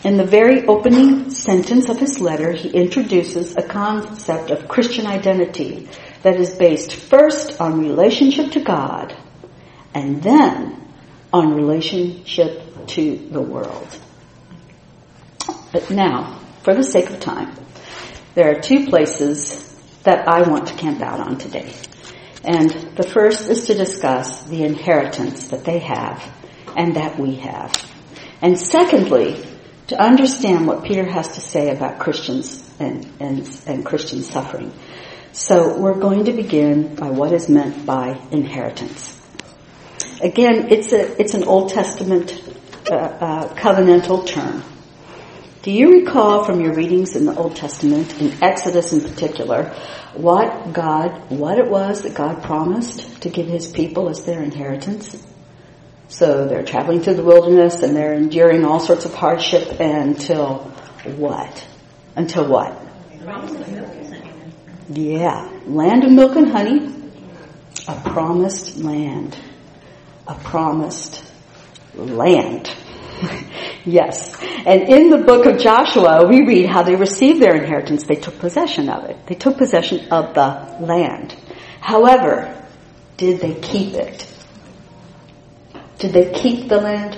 In 0.04 0.18
the 0.18 0.24
very 0.24 0.68
opening 0.68 1.32
sentence 1.32 1.90
of 1.90 1.98
his 1.98 2.20
letter, 2.20 2.52
he 2.52 2.70
introduces 2.70 3.58
a 3.58 3.64
concept 3.64 4.52
of 4.52 4.68
Christian 4.68 5.08
identity 5.08 5.90
that 6.22 6.40
is 6.40 6.54
based 6.54 6.94
first 6.94 7.60
on 7.60 7.80
relationship 7.80 8.52
to 8.52 8.60
God 8.60 9.18
and 9.96 10.22
then 10.22 10.81
on 11.34 11.56
relationship 11.56 12.88
to 12.88 13.18
the 13.32 13.42
world. 13.42 13.88
But 15.72 15.90
now, 15.90 16.40
for 16.64 16.74
the 16.74 16.84
sake 16.84 17.10
of 17.10 17.20
time, 17.20 17.56
there 18.36 18.52
are 18.52 18.62
two 18.62 18.88
places 18.88 19.68
that 20.04 20.28
I 20.28 20.50
want 20.50 20.68
to 20.68 20.74
camp 20.74 21.02
out 21.02 21.20
on 21.20 21.38
today. 21.38 21.74
And 22.44 22.70
the 22.96 23.04
first 23.04 23.50
is 23.50 23.66
to 23.66 23.74
discuss 23.74 24.44
the 24.46 24.64
inheritance 24.64 25.50
that 25.50 25.64
they 25.64 25.80
have 25.80 26.24
and 26.76 26.96
that 26.96 27.20
we 27.20 27.36
have. 27.36 27.72
And 28.42 28.58
secondly, 28.58 29.46
to 29.88 30.02
understand 30.02 30.66
what 30.66 30.84
Peter 30.84 31.06
has 31.06 31.36
to 31.36 31.42
say 31.42 31.70
about 31.70 32.00
Christians 32.00 32.68
and, 32.80 33.08
and, 33.20 33.62
and 33.68 33.86
Christian 33.86 34.24
suffering. 34.24 34.74
So 35.34 35.78
we're 35.78 36.00
going 36.00 36.26
to 36.26 36.34
begin 36.34 36.96
by 36.96 37.10
what 37.10 37.32
is 37.32 37.48
meant 37.48 37.86
by 37.86 38.20
inheritance. 38.32 39.21
Again, 40.22 40.72
it's 40.72 40.94
a 40.94 41.20
it's 41.20 41.34
an 41.34 41.44
Old 41.44 41.70
Testament 41.70 42.44
uh, 42.90 42.96
uh, 42.96 43.56
covenantal 43.56 44.26
term. 44.28 44.64
Do 45.64 45.72
you 45.72 45.92
recall 45.92 46.44
from 46.44 46.62
your 46.62 46.74
readings 46.74 47.16
in 47.16 47.26
the 47.26 47.36
Old 47.36 47.56
Testament, 47.56 48.20
in 48.20 48.44
Exodus 48.44 48.94
in 48.94 49.02
particular, 49.02 49.76
what 50.14 50.74
God, 50.74 51.30
what 51.30 51.60
it 51.60 51.70
was 51.70 52.02
that 52.02 52.16
God 52.16 52.42
promised 52.44 53.22
to 53.22 53.30
give 53.30 53.48
His 53.48 53.68
people 53.68 54.10
as 54.10 54.24
their 54.24 54.42
inheritance? 54.42 55.26
So 56.08 56.48
they're 56.48 56.66
traveling 56.66 57.02
through 57.02 57.14
the 57.14 57.24
wilderness 57.24 57.84
and 57.84 57.96
they're 57.96 58.14
enduring 58.14 58.66
all 58.66 58.80
sorts 58.80 59.06
of 59.06 59.14
hardship 59.14 59.80
until 59.80 60.72
what? 61.16 61.68
Until 62.16 62.48
what? 62.48 62.78
Yeah, 64.90 65.50
land 65.66 66.04
of 66.04 66.12
milk 66.12 66.36
and 66.36 66.50
honey, 66.52 66.94
a 67.88 68.10
promised 68.10 68.78
land, 68.78 69.38
a 70.32 70.36
promised 70.44 71.24
land. 71.94 72.74
yes. 73.86 74.36
And 74.66 74.84
in 74.84 75.10
the 75.10 75.20
book 75.20 75.46
of 75.46 75.60
Joshua, 75.60 76.28
we 76.28 76.46
read 76.46 76.68
how 76.68 76.84
they 76.84 76.96
received 76.96 77.42
their 77.42 77.56
inheritance. 77.56 78.04
They 78.04 78.16
took 78.16 78.40
possession 78.40 78.90
of 78.90 79.06
it. 79.06 79.18
They 79.28 79.36
took 79.36 79.58
possession 79.58 80.10
of 80.10 80.34
the 80.34 80.78
land. 80.80 81.36
However, 81.82 82.66
did 83.18 83.42
they 83.42 83.56
keep 83.56 83.94
it? 83.94 84.28
Did 85.98 86.14
they 86.14 86.32
keep 86.32 86.70
the 86.70 86.80
land? 86.80 87.18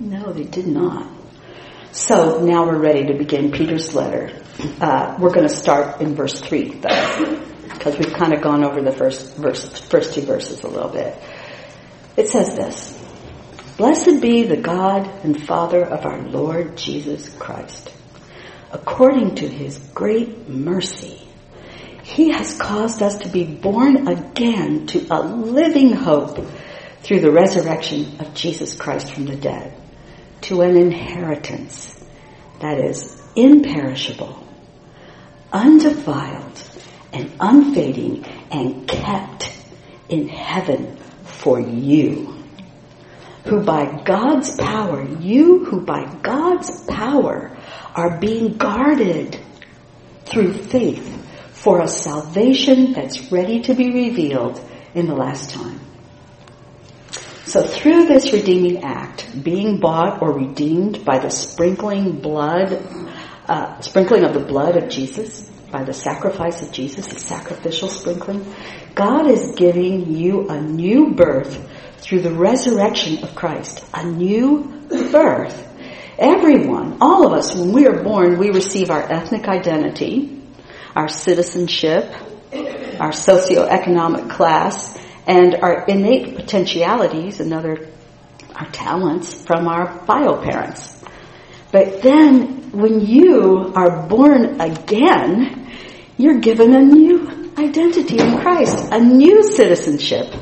No, 0.00 0.32
they 0.32 0.44
did 0.44 0.66
not. 0.66 1.10
So 1.92 2.44
now 2.44 2.66
we're 2.66 2.78
ready 2.78 3.06
to 3.06 3.14
begin 3.14 3.52
Peter's 3.52 3.94
letter. 3.94 4.40
Uh, 4.80 5.16
we're 5.18 5.32
going 5.32 5.48
to 5.48 5.54
start 5.54 6.00
in 6.00 6.14
verse 6.14 6.40
3, 6.40 6.74
though, 6.80 7.42
because 7.74 7.98
we've 7.98 8.12
kind 8.12 8.32
of 8.32 8.42
gone 8.42 8.64
over 8.64 8.80
the 8.80 8.92
first, 8.92 9.36
verse, 9.36 9.66
first 9.88 10.14
two 10.14 10.22
verses 10.22 10.62
a 10.62 10.68
little 10.68 10.90
bit. 10.90 11.16
It 12.16 12.28
says 12.28 12.54
this 12.54 12.98
Blessed 13.76 14.22
be 14.22 14.44
the 14.44 14.56
God 14.56 15.06
and 15.24 15.42
Father 15.42 15.84
of 15.84 16.06
our 16.06 16.22
Lord 16.22 16.76
Jesus 16.76 17.28
Christ. 17.38 17.92
According 18.72 19.36
to 19.36 19.48
his 19.48 19.78
great 19.92 20.48
mercy, 20.48 21.20
he 22.04 22.30
has 22.30 22.56
caused 22.56 23.02
us 23.02 23.18
to 23.18 23.28
be 23.28 23.44
born 23.44 24.08
again 24.08 24.86
to 24.88 25.06
a 25.10 25.22
living 25.22 25.92
hope 25.92 26.38
through 27.02 27.20
the 27.20 27.32
resurrection 27.32 28.20
of 28.20 28.34
Jesus 28.34 28.74
Christ 28.74 29.12
from 29.12 29.26
the 29.26 29.36
dead, 29.36 29.74
to 30.42 30.60
an 30.60 30.76
inheritance 30.76 32.04
that 32.60 32.78
is 32.78 33.20
imperishable, 33.34 34.46
undefiled, 35.52 36.56
and 37.14 37.32
unfading, 37.40 38.24
and 38.50 38.86
kept 38.86 39.50
in 40.08 40.28
heaven 40.28 40.96
for 41.24 41.60
you 41.60 42.34
who 43.44 43.62
by 43.62 44.02
God's 44.04 44.56
power, 44.56 45.02
you 45.20 45.64
who 45.64 45.82
by 45.82 46.06
God's 46.22 46.84
power 46.86 47.56
are 47.94 48.18
being 48.18 48.56
guarded 48.56 49.38
through 50.24 50.54
faith 50.54 51.20
for 51.52 51.80
a 51.82 51.88
salvation 51.88 52.92
that's 52.92 53.30
ready 53.30 53.62
to 53.62 53.74
be 53.74 53.92
revealed 53.92 54.60
in 54.94 55.06
the 55.06 55.14
last 55.14 55.50
time. 55.50 55.80
So 57.44 57.62
through 57.62 58.06
this 58.06 58.32
redeeming 58.32 58.82
act, 58.82 59.44
being 59.44 59.78
bought 59.78 60.22
or 60.22 60.32
redeemed 60.32 61.04
by 61.04 61.18
the 61.18 61.30
sprinkling 61.30 62.20
blood, 62.20 62.72
uh, 63.46 63.80
sprinkling 63.80 64.24
of 64.24 64.32
the 64.32 64.40
blood 64.40 64.76
of 64.76 64.88
Jesus, 64.88 65.50
by 65.74 65.82
the 65.82 65.92
sacrifice 65.92 66.62
of 66.62 66.70
Jesus, 66.70 67.08
the 67.08 67.18
sacrificial 67.18 67.88
sprinkling, 67.88 68.46
God 68.94 69.26
is 69.26 69.56
giving 69.56 70.14
you 70.16 70.48
a 70.48 70.60
new 70.60 71.14
birth 71.14 71.68
through 71.96 72.20
the 72.20 72.32
resurrection 72.32 73.24
of 73.24 73.34
Christ, 73.34 73.84
a 73.92 74.06
new 74.06 74.86
birth. 75.10 75.68
Everyone, 76.16 76.98
all 77.00 77.26
of 77.26 77.32
us, 77.32 77.56
when 77.56 77.72
we 77.72 77.88
are 77.88 78.04
born, 78.04 78.38
we 78.38 78.50
receive 78.50 78.92
our 78.92 79.02
ethnic 79.02 79.48
identity, 79.48 80.40
our 80.94 81.08
citizenship, 81.08 82.04
our 83.00 83.10
socioeconomic 83.10 84.30
class, 84.30 84.96
and 85.26 85.56
our 85.56 85.86
innate 85.86 86.36
potentialities 86.36 87.40
and 87.40 87.52
other 87.52 87.88
our 88.54 88.70
talents 88.70 89.42
from 89.42 89.66
our 89.66 90.04
bio 90.06 90.40
parents. 90.40 91.02
But 91.72 92.02
then 92.02 92.70
when 92.70 93.00
you 93.00 93.72
are 93.74 94.06
born 94.06 94.60
again, 94.60 95.63
you're 96.16 96.40
given 96.40 96.74
a 96.74 96.82
new 96.82 97.28
identity 97.58 98.18
in 98.18 98.38
Christ, 98.40 98.88
a 98.92 99.00
new 99.00 99.42
citizenship. 99.42 100.32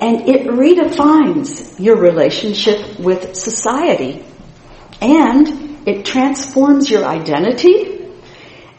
And 0.00 0.28
it 0.28 0.46
redefines 0.46 1.80
your 1.80 1.96
relationship 1.96 2.98
with 2.98 3.34
society. 3.34 4.24
And 5.00 5.88
it 5.88 6.04
transforms 6.04 6.90
your 6.90 7.04
identity 7.04 8.06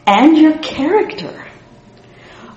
and 0.06 0.38
your 0.38 0.58
character. 0.58 1.48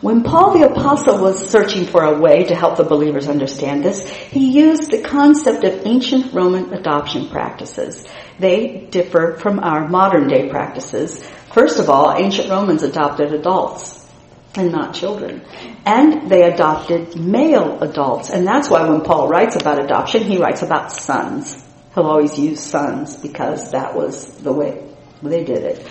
When 0.01 0.23
Paul 0.23 0.57
the 0.57 0.67
apostle 0.67 1.19
was 1.19 1.47
searching 1.49 1.85
for 1.85 2.03
a 2.03 2.19
way 2.19 2.45
to 2.45 2.55
help 2.55 2.77
the 2.77 2.83
believers 2.83 3.29
understand 3.29 3.85
this, 3.85 4.09
he 4.09 4.51
used 4.51 4.89
the 4.89 5.03
concept 5.03 5.63
of 5.63 5.85
ancient 5.85 6.33
Roman 6.33 6.73
adoption 6.73 7.29
practices. 7.29 8.03
They 8.39 8.87
differ 8.89 9.37
from 9.37 9.59
our 9.59 9.87
modern 9.87 10.27
day 10.27 10.49
practices. 10.49 11.23
First 11.53 11.79
of 11.79 11.89
all, 11.89 12.15
ancient 12.15 12.49
Romans 12.49 12.83
adopted 12.83 13.33
adults 13.33 14.07
and 14.55 14.71
not 14.71 14.93
children. 14.93 15.41
And 15.85 16.29
they 16.29 16.43
adopted 16.43 17.15
male 17.19 17.81
adults. 17.81 18.29
And 18.29 18.45
that's 18.45 18.69
why 18.69 18.87
when 18.87 19.01
Paul 19.01 19.27
writes 19.27 19.55
about 19.55 19.83
adoption, 19.83 20.23
he 20.23 20.37
writes 20.37 20.61
about 20.61 20.91
sons. 20.91 21.57
He'll 21.93 22.07
always 22.07 22.37
use 22.37 22.59
sons 22.59 23.17
because 23.17 23.71
that 23.71 23.95
was 23.95 24.37
the 24.37 24.53
way 24.53 24.87
they 25.21 25.43
did 25.43 25.63
it. 25.63 25.87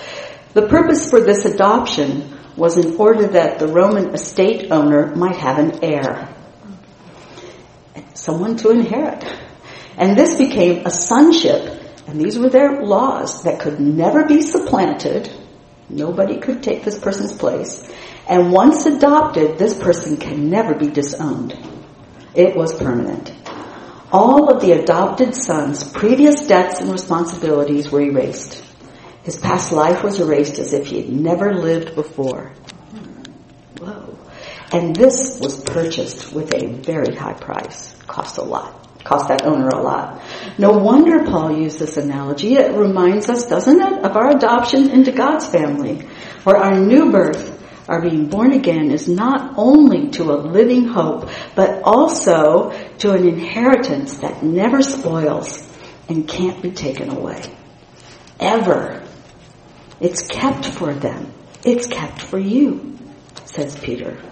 The 0.55 0.67
purpose 0.67 1.09
for 1.09 1.21
this 1.21 1.45
adoption 1.45 2.39
was 2.57 2.77
in 2.77 2.97
order 2.97 3.29
that 3.29 3.59
the 3.59 3.69
Roman 3.69 4.15
estate 4.15 4.71
owner 4.73 5.15
might 5.15 5.37
have 5.37 5.59
an 5.59 5.85
heir. 5.85 6.35
Someone 8.15 8.57
to 8.59 8.71
inherit. 8.71 9.25
And 9.97 10.17
this 10.17 10.37
became 10.37 10.87
a 10.87 10.91
sonship, 10.91 11.83
and 12.07 12.21
these 12.21 12.39
were 12.39 12.49
their 12.49 12.83
laws 12.83 13.45
that 13.45 13.61
could 13.61 13.79
never 13.81 14.27
be 14.27 14.41
supplanted. 14.43 15.31
Nobody 15.91 16.39
could 16.39 16.63
take 16.63 16.85
this 16.85 16.99
person's 16.99 17.37
place. 17.37 17.83
And 18.29 18.53
once 18.53 18.87
adopted, 18.87 19.59
this 19.59 19.77
person 19.77 20.17
can 20.17 20.49
never 20.49 20.75
be 20.75 20.89
disowned. 20.89 21.59
It 22.35 22.55
was 22.57 22.79
permanent. 22.79 23.33
All 24.13 24.53
of 24.53 24.63
the 24.63 24.73
adopted 24.73 25.35
son's 25.35 25.85
previous 25.85 26.47
debts 26.47 26.81
and 26.81 26.91
responsibilities 26.91 27.91
were 27.91 28.03
erased. 28.03 28.65
His 29.25 29.37
past 29.37 29.73
life 29.73 30.03
was 30.03 30.21
erased 30.21 30.59
as 30.59 30.73
if 30.73 30.87
he 30.87 31.03
had 31.03 31.11
never 31.11 31.55
lived 31.55 31.95
before. 31.95 32.53
Whoa. 33.79 34.19
And 34.73 34.95
this 34.95 35.39
was 35.41 35.61
purchased 35.61 36.33
with 36.33 36.55
a 36.55 36.73
very 36.73 37.15
high 37.17 37.35
price. 37.35 37.95
Cost 38.07 38.39
a 38.39 38.43
lot. 38.43 38.90
Cost 39.05 39.29
that 39.29 39.47
owner 39.47 39.69
a 39.69 39.81
lot. 39.81 40.23
No 40.59 40.73
wonder 40.73 41.25
Paul 41.25 41.59
used 41.59 41.79
this 41.79 41.97
analogy. 41.97 42.55
It 42.55 42.77
reminds 42.77 43.29
us, 43.31 43.47
doesn't 43.47 43.81
it, 43.81 44.05
of 44.05 44.17
our 44.17 44.31
adoption 44.31 44.91
into 44.91 45.13
God's 45.13 45.47
family, 45.47 46.07
or 46.45 46.57
our 46.57 46.79
new 46.79 47.11
birth 47.11 47.61
our 47.91 48.01
being 48.01 48.29
born 48.29 48.53
again 48.53 48.93
is 48.93 49.09
not 49.09 49.55
only 49.57 50.11
to 50.11 50.31
a 50.31 50.39
living 50.39 50.87
hope, 50.87 51.29
but 51.57 51.83
also 51.83 52.71
to 52.99 53.11
an 53.11 53.27
inheritance 53.27 54.19
that 54.19 54.45
never 54.45 54.81
spoils 54.81 55.69
and 56.09 56.29
can't 56.29 56.63
be 56.63 56.71
taken 56.71 57.11
away. 57.11 57.43
Ever. 58.39 59.03
It's 59.99 60.23
kept 60.23 60.67
for 60.67 60.95
them. 60.95 61.33
It's 61.65 61.89
kept 61.89 62.23
for 62.23 62.39
you, 62.39 62.97
says 63.45 63.77
Peter. 63.77 64.23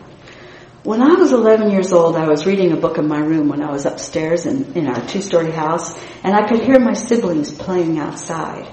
When 0.88 1.02
I 1.02 1.16
was 1.16 1.32
11 1.32 1.70
years 1.70 1.92
old, 1.92 2.16
I 2.16 2.26
was 2.26 2.46
reading 2.46 2.72
a 2.72 2.76
book 2.78 2.96
in 2.96 3.06
my 3.06 3.18
room 3.18 3.50
when 3.50 3.62
I 3.62 3.70
was 3.70 3.84
upstairs 3.84 4.46
in, 4.46 4.72
in 4.72 4.86
our 4.86 5.06
two-story 5.06 5.50
house, 5.50 5.94
and 6.24 6.34
I 6.34 6.48
could 6.48 6.62
hear 6.62 6.80
my 6.80 6.94
siblings 6.94 7.52
playing 7.52 7.98
outside. 7.98 8.66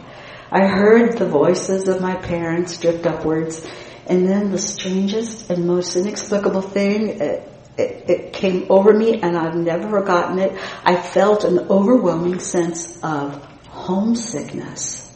I 0.49 0.65
heard 0.65 1.17
the 1.17 1.27
voices 1.27 1.89
of 1.89 1.99
my 1.99 2.15
parents 2.15 2.77
drift 2.77 3.05
upwards, 3.05 3.67
and 4.07 4.25
then 4.29 4.49
the 4.49 4.57
strangest 4.57 5.49
and 5.49 5.67
most 5.67 5.97
inexplicable 5.97 6.61
thing, 6.61 7.19
it, 7.19 7.51
it, 7.77 8.09
it, 8.09 8.31
came 8.31 8.67
over 8.69 8.93
me 8.93 9.21
and 9.21 9.37
I've 9.37 9.57
never 9.57 9.89
forgotten 9.89 10.39
it. 10.39 10.57
I 10.85 10.95
felt 10.95 11.43
an 11.43 11.67
overwhelming 11.69 12.39
sense 12.39 12.97
of 13.03 13.43
homesickness. 13.67 15.11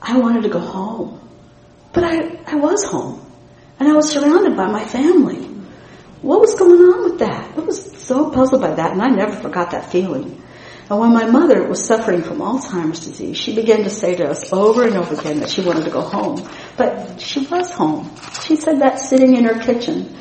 I 0.00 0.16
wanted 0.18 0.44
to 0.44 0.48
go 0.48 0.60
home. 0.60 1.28
But 1.92 2.04
I, 2.04 2.40
I 2.46 2.54
was 2.54 2.84
home. 2.84 3.26
And 3.80 3.88
I 3.88 3.94
was 3.94 4.08
surrounded 4.12 4.56
by 4.56 4.70
my 4.70 4.84
family. 4.84 5.57
What 6.22 6.40
was 6.40 6.54
going 6.54 6.80
on 6.80 7.04
with 7.04 7.18
that? 7.20 7.56
I 7.56 7.60
was 7.60 7.98
so 7.98 8.30
puzzled 8.30 8.60
by 8.60 8.74
that 8.74 8.92
and 8.92 9.02
I 9.02 9.08
never 9.08 9.36
forgot 9.36 9.70
that 9.70 9.90
feeling. 9.92 10.42
And 10.90 10.98
when 10.98 11.12
my 11.12 11.26
mother 11.26 11.68
was 11.68 11.84
suffering 11.84 12.22
from 12.22 12.38
Alzheimer's 12.38 13.04
disease, 13.04 13.36
she 13.36 13.54
began 13.54 13.84
to 13.84 13.90
say 13.90 14.14
to 14.16 14.28
us 14.28 14.52
over 14.52 14.86
and 14.86 14.96
over 14.96 15.14
again 15.14 15.40
that 15.40 15.50
she 15.50 15.60
wanted 15.60 15.84
to 15.84 15.90
go 15.90 16.00
home. 16.00 16.48
But 16.76 17.20
she 17.20 17.46
was 17.46 17.70
home. 17.70 18.10
She 18.42 18.56
said 18.56 18.80
that 18.80 18.98
sitting 18.98 19.36
in 19.36 19.44
her 19.44 19.60
kitchen 19.60 20.16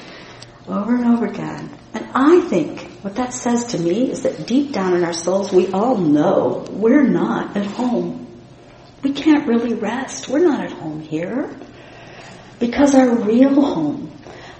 over 0.67 0.93
and 0.95 1.05
over 1.05 1.25
again. 1.25 1.69
And 1.93 2.05
I 2.13 2.41
think 2.41 2.81
what 3.01 3.15
that 3.15 3.33
says 3.33 3.67
to 3.67 3.79
me 3.79 4.11
is 4.11 4.23
that 4.23 4.45
deep 4.45 4.73
down 4.73 4.93
in 4.93 5.05
our 5.05 5.13
souls, 5.13 5.53
we 5.53 5.71
all 5.71 5.95
know 5.95 6.65
we're 6.69 7.07
not 7.07 7.55
at 7.55 7.65
home. 7.65 8.27
We 9.03 9.13
can't 9.13 9.47
really 9.47 9.73
rest. 9.73 10.27
We're 10.27 10.45
not 10.45 10.65
at 10.65 10.73
home 10.73 10.99
here. 10.99 11.55
Because 12.59 12.93
our 12.93 13.15
real 13.15 13.61
home, 13.61 14.11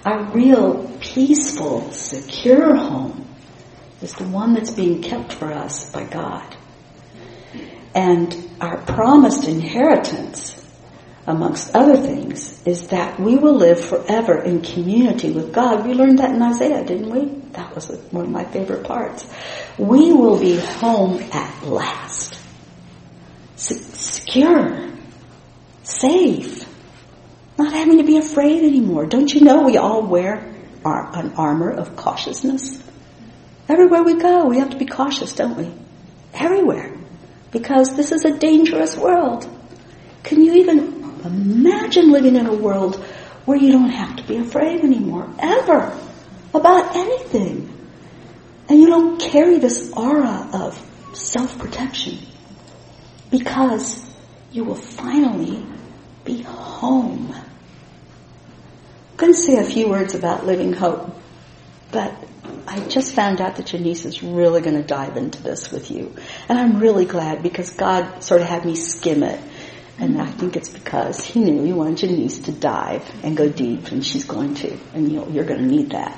our 0.06 0.24
real 0.32 0.97
peaceful, 1.18 1.90
secure 1.90 2.76
home, 2.76 3.26
is 4.00 4.12
the 4.14 4.28
one 4.28 4.54
that's 4.54 4.70
being 4.70 5.02
kept 5.02 5.32
for 5.32 5.52
us 5.52 5.90
by 5.90 6.04
God. 6.04 6.56
And 7.92 8.32
our 8.60 8.76
promised 8.82 9.48
inheritance, 9.48 10.54
amongst 11.26 11.74
other 11.74 11.96
things, 11.96 12.62
is 12.64 12.88
that 12.88 13.18
we 13.18 13.34
will 13.34 13.56
live 13.56 13.84
forever 13.84 14.40
in 14.40 14.62
community 14.62 15.32
with 15.32 15.52
God. 15.52 15.84
We 15.84 15.94
learned 15.94 16.20
that 16.20 16.30
in 16.30 16.40
Isaiah, 16.40 16.84
didn't 16.84 17.10
we? 17.10 17.24
That 17.50 17.74
was 17.74 17.88
one 18.12 18.26
of 18.26 18.30
my 18.30 18.44
favorite 18.44 18.84
parts. 18.84 19.28
We 19.76 20.12
will 20.12 20.38
be 20.38 20.60
home 20.60 21.18
at 21.32 21.64
last. 21.64 22.38
secure. 23.56 24.88
Safe. 25.82 26.64
Not 27.58 27.72
having 27.72 27.98
to 27.98 28.04
be 28.04 28.18
afraid 28.18 28.62
anymore. 28.62 29.06
Don't 29.06 29.34
you 29.34 29.40
know 29.40 29.62
we 29.62 29.78
all 29.78 30.02
wear 30.06 30.54
an 30.84 31.32
armor 31.32 31.70
of 31.70 31.96
cautiousness? 31.96 32.82
Everywhere 33.68 34.02
we 34.02 34.14
go, 34.14 34.46
we 34.46 34.58
have 34.58 34.70
to 34.70 34.76
be 34.76 34.86
cautious, 34.86 35.34
don't 35.34 35.56
we? 35.56 35.70
Everywhere. 36.32 36.96
Because 37.50 37.96
this 37.96 38.12
is 38.12 38.24
a 38.24 38.38
dangerous 38.38 38.96
world. 38.96 39.48
Can 40.22 40.42
you 40.42 40.54
even 40.54 41.20
imagine 41.24 42.10
living 42.10 42.36
in 42.36 42.46
a 42.46 42.54
world 42.54 42.96
where 43.44 43.58
you 43.58 43.72
don't 43.72 43.90
have 43.90 44.16
to 44.16 44.22
be 44.24 44.36
afraid 44.36 44.82
anymore? 44.82 45.28
Ever. 45.38 45.98
About 46.54 46.96
anything. 46.96 47.74
And 48.68 48.80
you 48.80 48.86
don't 48.86 49.20
carry 49.20 49.58
this 49.58 49.92
aura 49.92 50.48
of 50.52 50.78
self-protection. 51.14 52.18
Because 53.30 54.04
you 54.52 54.64
will 54.64 54.74
finally 54.74 55.64
be 56.24 56.42
home. 56.42 57.34
Going 59.18 59.32
to 59.32 59.38
say 59.38 59.56
a 59.56 59.64
few 59.64 59.88
words 59.88 60.14
about 60.14 60.46
living 60.46 60.72
hope, 60.72 61.12
but 61.90 62.14
I 62.68 62.78
just 62.86 63.14
found 63.14 63.40
out 63.40 63.56
that 63.56 63.66
Janice 63.66 64.04
is 64.04 64.22
really 64.22 64.60
going 64.60 64.76
to 64.76 64.82
dive 64.84 65.16
into 65.16 65.42
this 65.42 65.72
with 65.72 65.90
you. 65.90 66.14
And 66.48 66.56
I'm 66.56 66.78
really 66.78 67.04
glad 67.04 67.42
because 67.42 67.70
God 67.70 68.22
sort 68.22 68.42
of 68.42 68.46
had 68.46 68.64
me 68.64 68.76
skim 68.76 69.24
it. 69.24 69.40
And 69.98 70.22
I 70.22 70.26
think 70.26 70.54
it's 70.54 70.68
because 70.68 71.24
He 71.24 71.40
knew 71.40 71.64
He 71.64 71.72
wanted 71.72 71.96
Janice 71.96 72.38
to 72.42 72.52
dive 72.52 73.04
and 73.24 73.36
go 73.36 73.48
deep, 73.48 73.90
and 73.90 74.06
she's 74.06 74.24
going 74.24 74.54
to. 74.54 74.78
And 74.94 75.10
you 75.10 75.26
you're 75.32 75.44
going 75.44 75.62
to 75.62 75.66
need 75.66 75.90
that. 75.90 76.16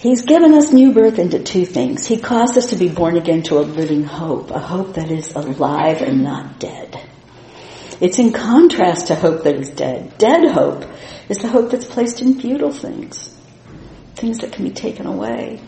He's 0.00 0.26
given 0.26 0.52
us 0.52 0.70
new 0.70 0.92
birth 0.92 1.18
into 1.18 1.42
two 1.42 1.64
things. 1.64 2.04
He 2.04 2.18
caused 2.18 2.58
us 2.58 2.66
to 2.66 2.76
be 2.76 2.90
born 2.90 3.16
again 3.16 3.42
to 3.44 3.58
a 3.58 3.64
living 3.64 4.04
hope, 4.04 4.50
a 4.50 4.58
hope 4.58 4.96
that 4.96 5.10
is 5.10 5.34
alive 5.34 6.02
and 6.02 6.22
not 6.22 6.58
dead. 6.58 7.00
It's 8.02 8.18
in 8.18 8.34
contrast 8.34 9.06
to 9.06 9.14
hope 9.14 9.44
that 9.44 9.54
is 9.54 9.70
dead. 9.70 10.18
Dead 10.18 10.50
hope 10.50 10.84
is 11.28 11.38
the 11.38 11.48
hope 11.48 11.70
that's 11.70 11.86
placed 11.86 12.20
in 12.20 12.40
futile 12.40 12.72
things 12.72 13.34
things 14.14 14.38
that 14.38 14.52
can 14.52 14.64
be 14.64 14.70
taken 14.70 15.06
away. 15.06 15.60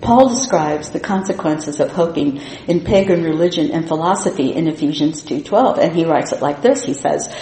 Paul 0.00 0.28
describes 0.28 0.90
the 0.90 1.00
consequences 1.00 1.80
of 1.80 1.92
hoping 1.92 2.38
in 2.66 2.80
pagan 2.80 3.22
religion 3.22 3.70
and 3.70 3.86
philosophy 3.86 4.52
in 4.52 4.66
Ephesians 4.66 5.22
2.12, 5.22 5.78
and 5.78 5.94
he 5.94 6.04
writes 6.04 6.32
it 6.32 6.42
like 6.42 6.60
this. 6.60 6.82
He 6.82 6.94
says, 6.94 7.32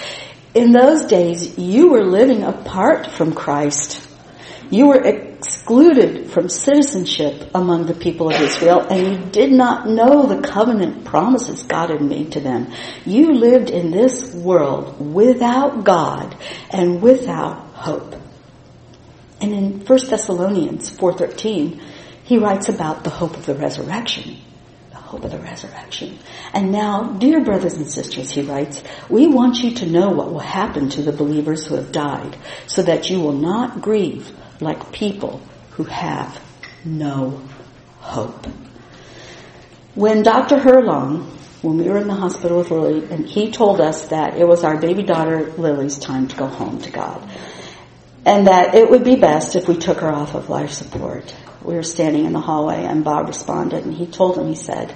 In 0.55 0.73
those 0.73 1.07
days 1.07 1.59
you 1.59 1.89
were 1.89 2.05
living 2.05 2.43
apart 2.43 3.07
from 3.07 3.33
Christ. 3.33 4.07
You 4.71 4.89
were 4.89 5.30
excluded 5.41 6.31
from 6.31 6.51
citizenship 6.51 7.51
among 7.55 7.87
the 7.87 7.95
people 7.95 8.29
of 8.29 8.39
Israel, 8.39 8.81
and 8.81 9.07
you 9.07 9.31
did 9.31 9.51
not 9.51 9.89
know 9.89 10.27
the 10.27 10.47
covenant 10.47 11.07
promises 11.07 11.63
God 11.63 11.89
had 11.89 12.03
made 12.03 12.33
to 12.33 12.41
them. 12.41 12.71
You 13.07 13.33
lived 13.33 13.71
in 13.71 13.91
this 13.91 14.35
world 14.35 15.15
without 15.15 15.83
God 15.83 16.37
and 16.69 17.01
without 17.01 17.57
hope. 17.73 18.17
And 19.41 19.55
in 19.55 19.87
1 19.87 19.99
Thessalonians 20.11 20.95
4.13, 20.99 21.81
he 22.25 22.37
writes 22.37 22.69
about 22.69 23.03
the 23.03 23.11
hope 23.11 23.35
of 23.35 23.47
the 23.47 23.55
resurrection. 23.55 24.37
The 24.91 24.97
hope 24.97 25.25
of 25.25 25.31
the 25.31 25.39
resurrection. 25.39 26.19
And 26.53 26.71
now, 26.71 27.15
dear 27.15 27.43
brothers 27.43 27.77
and 27.77 27.91
sisters, 27.91 28.31
he 28.31 28.43
writes, 28.43 28.83
we 29.09 29.27
want 29.27 29.63
you 29.63 29.71
to 29.77 29.87
know 29.87 30.11
what 30.11 30.31
will 30.31 30.39
happen 30.39 30.91
to 30.91 31.03
the 31.03 31.13
believers 31.13 31.67
who 31.67 31.77
have 31.77 31.93
died, 31.93 32.37
so 32.67 32.83
that 32.83 33.09
you 33.09 33.21
will 33.21 33.33
not 33.33 33.81
grieve 33.81 34.31
like 34.61 34.93
people 34.93 35.41
who 35.73 35.85
have 35.85 36.41
no 36.85 37.43
hope. 38.01 38.47
When 39.95 40.23
Dr. 40.23 40.59
Herlong, 40.59 41.27
when 41.63 41.79
we 41.79 41.89
were 41.89 41.99
in 41.99 42.09
the 42.09 42.15
hospital 42.15 42.59
with 42.59 42.71
Lily, 42.71 43.07
and 43.11 43.27
he 43.27 43.51
told 43.51 43.81
us 43.81 44.09
that 44.09 44.37
it 44.37 44.47
was 44.47 44.65
our 44.65 44.79
baby 44.79 45.03
daughter 45.03 45.53
Lily's 45.59 45.99
time 45.99 46.29
to 46.29 46.37
go 46.37 46.47
home 46.47 46.81
to 46.83 46.91
God 46.91 47.29
and 48.25 48.47
that 48.47 48.75
it 48.75 48.91
would 48.91 49.05
be 49.05 49.17
best 49.17 49.57
if 49.57 49.67
we 49.69 49.77
took 49.77 50.01
her 50.01 50.11
off 50.11 50.35
of 50.35 50.51
life 50.51 50.71
support. 50.71 51.35
We 51.63 51.75
were 51.75 51.83
standing 51.83 52.27
in 52.27 52.33
the 52.33 52.41
hallway 52.41 52.85
and 52.85 53.05
Bob 53.05 53.29
responded 53.29 53.85
and 53.85 53.95
he 53.95 54.07
told 54.07 54.39
him, 54.39 54.47
he 54.47 54.55
said, 54.55 54.95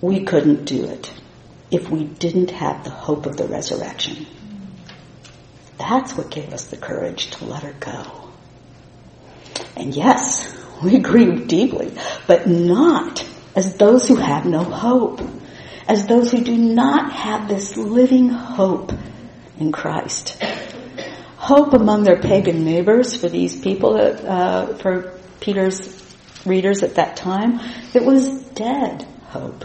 we 0.00 0.24
couldn't 0.24 0.64
do 0.64 0.84
it 0.84 1.12
if 1.70 1.88
we 1.88 2.04
didn't 2.04 2.50
have 2.50 2.84
the 2.84 2.90
hope 2.90 3.26
of 3.26 3.36
the 3.36 3.46
resurrection. 3.46 4.26
That's 5.78 6.16
what 6.16 6.30
gave 6.30 6.52
us 6.52 6.66
the 6.66 6.76
courage 6.76 7.30
to 7.32 7.44
let 7.44 7.62
her 7.62 7.74
go. 7.78 8.30
And 9.76 9.94
yes, 9.94 10.54
we 10.84 10.98
grieve 10.98 11.48
deeply, 11.48 11.92
but 12.26 12.46
not 12.46 13.26
as 13.54 13.76
those 13.76 14.08
who 14.08 14.16
have 14.16 14.46
no 14.46 14.64
hope, 14.64 15.20
as 15.88 16.06
those 16.06 16.30
who 16.30 16.42
do 16.42 16.56
not 16.56 17.12
have 17.12 17.48
this 17.48 17.76
living 17.76 18.28
hope 18.28 18.92
in 19.58 19.72
Christ 19.72 20.42
hope 21.42 21.72
among 21.72 22.04
their 22.04 22.20
pagan 22.20 22.64
neighbors 22.64 23.16
for 23.16 23.28
these 23.28 23.60
people, 23.60 23.94
that, 23.94 24.24
uh, 24.24 24.74
for 24.76 25.18
Peter's 25.40 26.00
readers 26.46 26.84
at 26.84 26.94
that 26.94 27.16
time. 27.16 27.58
It 27.92 28.04
was 28.04 28.28
dead 28.50 29.02
hope. 29.26 29.64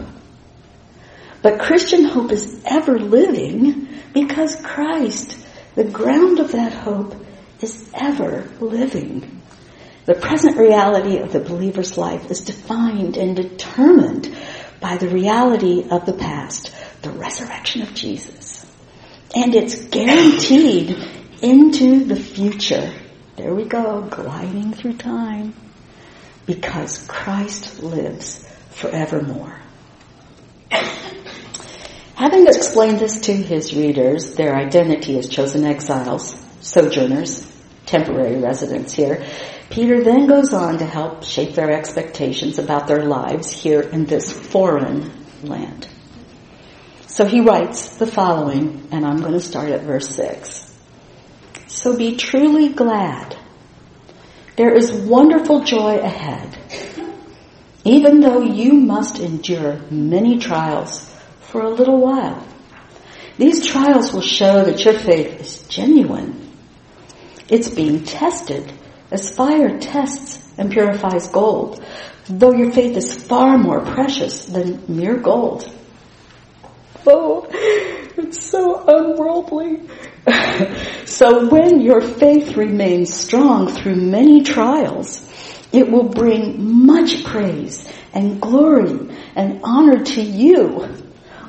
But 1.40 1.60
Christian 1.60 2.02
hope 2.02 2.32
is 2.32 2.60
ever 2.64 2.98
living 2.98 3.86
because 4.12 4.56
Christ, 4.56 5.38
the 5.78 5.84
ground 5.84 6.40
of 6.40 6.50
that 6.50 6.72
hope, 6.72 7.14
is 7.60 7.88
ever 7.94 8.50
living. 8.58 9.40
The 10.06 10.14
present 10.14 10.56
reality 10.56 11.18
of 11.18 11.32
the 11.32 11.38
believer's 11.38 11.96
life 11.96 12.32
is 12.32 12.40
defined 12.40 13.16
and 13.16 13.36
determined 13.36 14.36
by 14.80 14.96
the 14.96 15.06
reality 15.06 15.86
of 15.88 16.04
the 16.04 16.14
past, 16.14 16.74
the 17.02 17.10
resurrection 17.10 17.82
of 17.82 17.94
Jesus. 17.94 18.66
And 19.36 19.54
it's 19.54 19.84
guaranteed 19.84 20.98
into 21.42 22.06
the 22.06 22.16
future. 22.16 22.92
There 23.36 23.54
we 23.54 23.64
go, 23.64 24.02
gliding 24.02 24.72
through 24.72 24.96
time. 24.96 25.54
Because 26.44 27.06
Christ 27.06 27.84
lives 27.84 28.44
forevermore. 28.70 29.60
Having 32.18 32.48
explained 32.48 32.98
this 32.98 33.20
to 33.20 33.32
his 33.32 33.72
readers, 33.76 34.34
their 34.34 34.56
identity 34.56 35.16
as 35.20 35.28
chosen 35.28 35.64
exiles, 35.64 36.36
sojourners, 36.60 37.46
temporary 37.86 38.40
residents 38.40 38.92
here, 38.92 39.24
Peter 39.70 40.02
then 40.02 40.26
goes 40.26 40.52
on 40.52 40.78
to 40.78 40.84
help 40.84 41.22
shape 41.22 41.54
their 41.54 41.70
expectations 41.70 42.58
about 42.58 42.88
their 42.88 43.04
lives 43.04 43.52
here 43.52 43.82
in 43.82 44.04
this 44.04 44.32
foreign 44.32 45.12
land. 45.44 45.86
So 47.06 47.24
he 47.24 47.40
writes 47.40 47.98
the 47.98 48.06
following, 48.08 48.88
and 48.90 49.06
I'm 49.06 49.20
going 49.20 49.34
to 49.34 49.40
start 49.40 49.68
at 49.68 49.82
verse 49.82 50.08
6. 50.16 50.76
So 51.68 51.96
be 51.96 52.16
truly 52.16 52.70
glad. 52.70 53.36
There 54.56 54.74
is 54.74 54.90
wonderful 54.90 55.62
joy 55.62 55.98
ahead, 56.00 56.58
even 57.84 58.18
though 58.18 58.42
you 58.42 58.72
must 58.72 59.20
endure 59.20 59.76
many 59.88 60.40
trials 60.40 61.14
for 61.48 61.62
a 61.62 61.70
little 61.70 61.98
while. 61.98 62.46
These 63.36 63.66
trials 63.66 64.12
will 64.12 64.20
show 64.22 64.64
that 64.64 64.84
your 64.84 64.98
faith 64.98 65.40
is 65.40 65.62
genuine. 65.68 66.50
It's 67.48 67.68
being 67.68 68.04
tested 68.04 68.72
as 69.10 69.34
fire 69.34 69.78
tests 69.78 70.46
and 70.58 70.70
purifies 70.70 71.28
gold, 71.28 71.84
though 72.26 72.52
your 72.52 72.72
faith 72.72 72.96
is 72.96 73.14
far 73.24 73.56
more 73.56 73.80
precious 73.80 74.44
than 74.44 74.84
mere 74.88 75.16
gold. 75.16 75.70
Oh, 77.06 77.46
it's 77.50 78.50
so 78.50 78.84
unworldly. 78.86 79.88
so 81.06 81.48
when 81.48 81.80
your 81.80 82.00
faith 82.02 82.56
remains 82.56 83.14
strong 83.14 83.68
through 83.68 83.96
many 83.96 84.42
trials, 84.42 85.24
It 85.72 85.90
will 85.90 86.08
bring 86.08 86.86
much 86.86 87.24
praise 87.24 87.86
and 88.14 88.40
glory 88.40 89.14
and 89.36 89.60
honor 89.62 90.02
to 90.02 90.22
you 90.22 90.88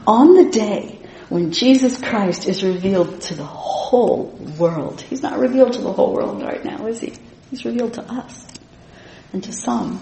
on 0.10 0.34
the 0.34 0.50
day 0.50 1.00
when 1.30 1.52
Jesus 1.52 2.02
Christ 2.02 2.48
is 2.48 2.63
revealed 2.63 3.22
to 3.22 3.36
the 3.36 3.45
whole 3.45 4.26
world. 4.58 5.02
He's 5.02 5.22
not 5.22 5.38
revealed 5.38 5.74
to 5.74 5.82
the 5.82 5.93
whole 5.93 6.15
world 6.15 6.41
right 6.41 6.65
now, 6.65 6.88
is 6.88 7.00
he? 7.00 7.13
He's 7.52 7.63
revealed 7.63 7.93
to 7.93 8.04
us 8.12 8.48
and 9.32 9.43
to 9.43 9.54
some. 9.54 10.02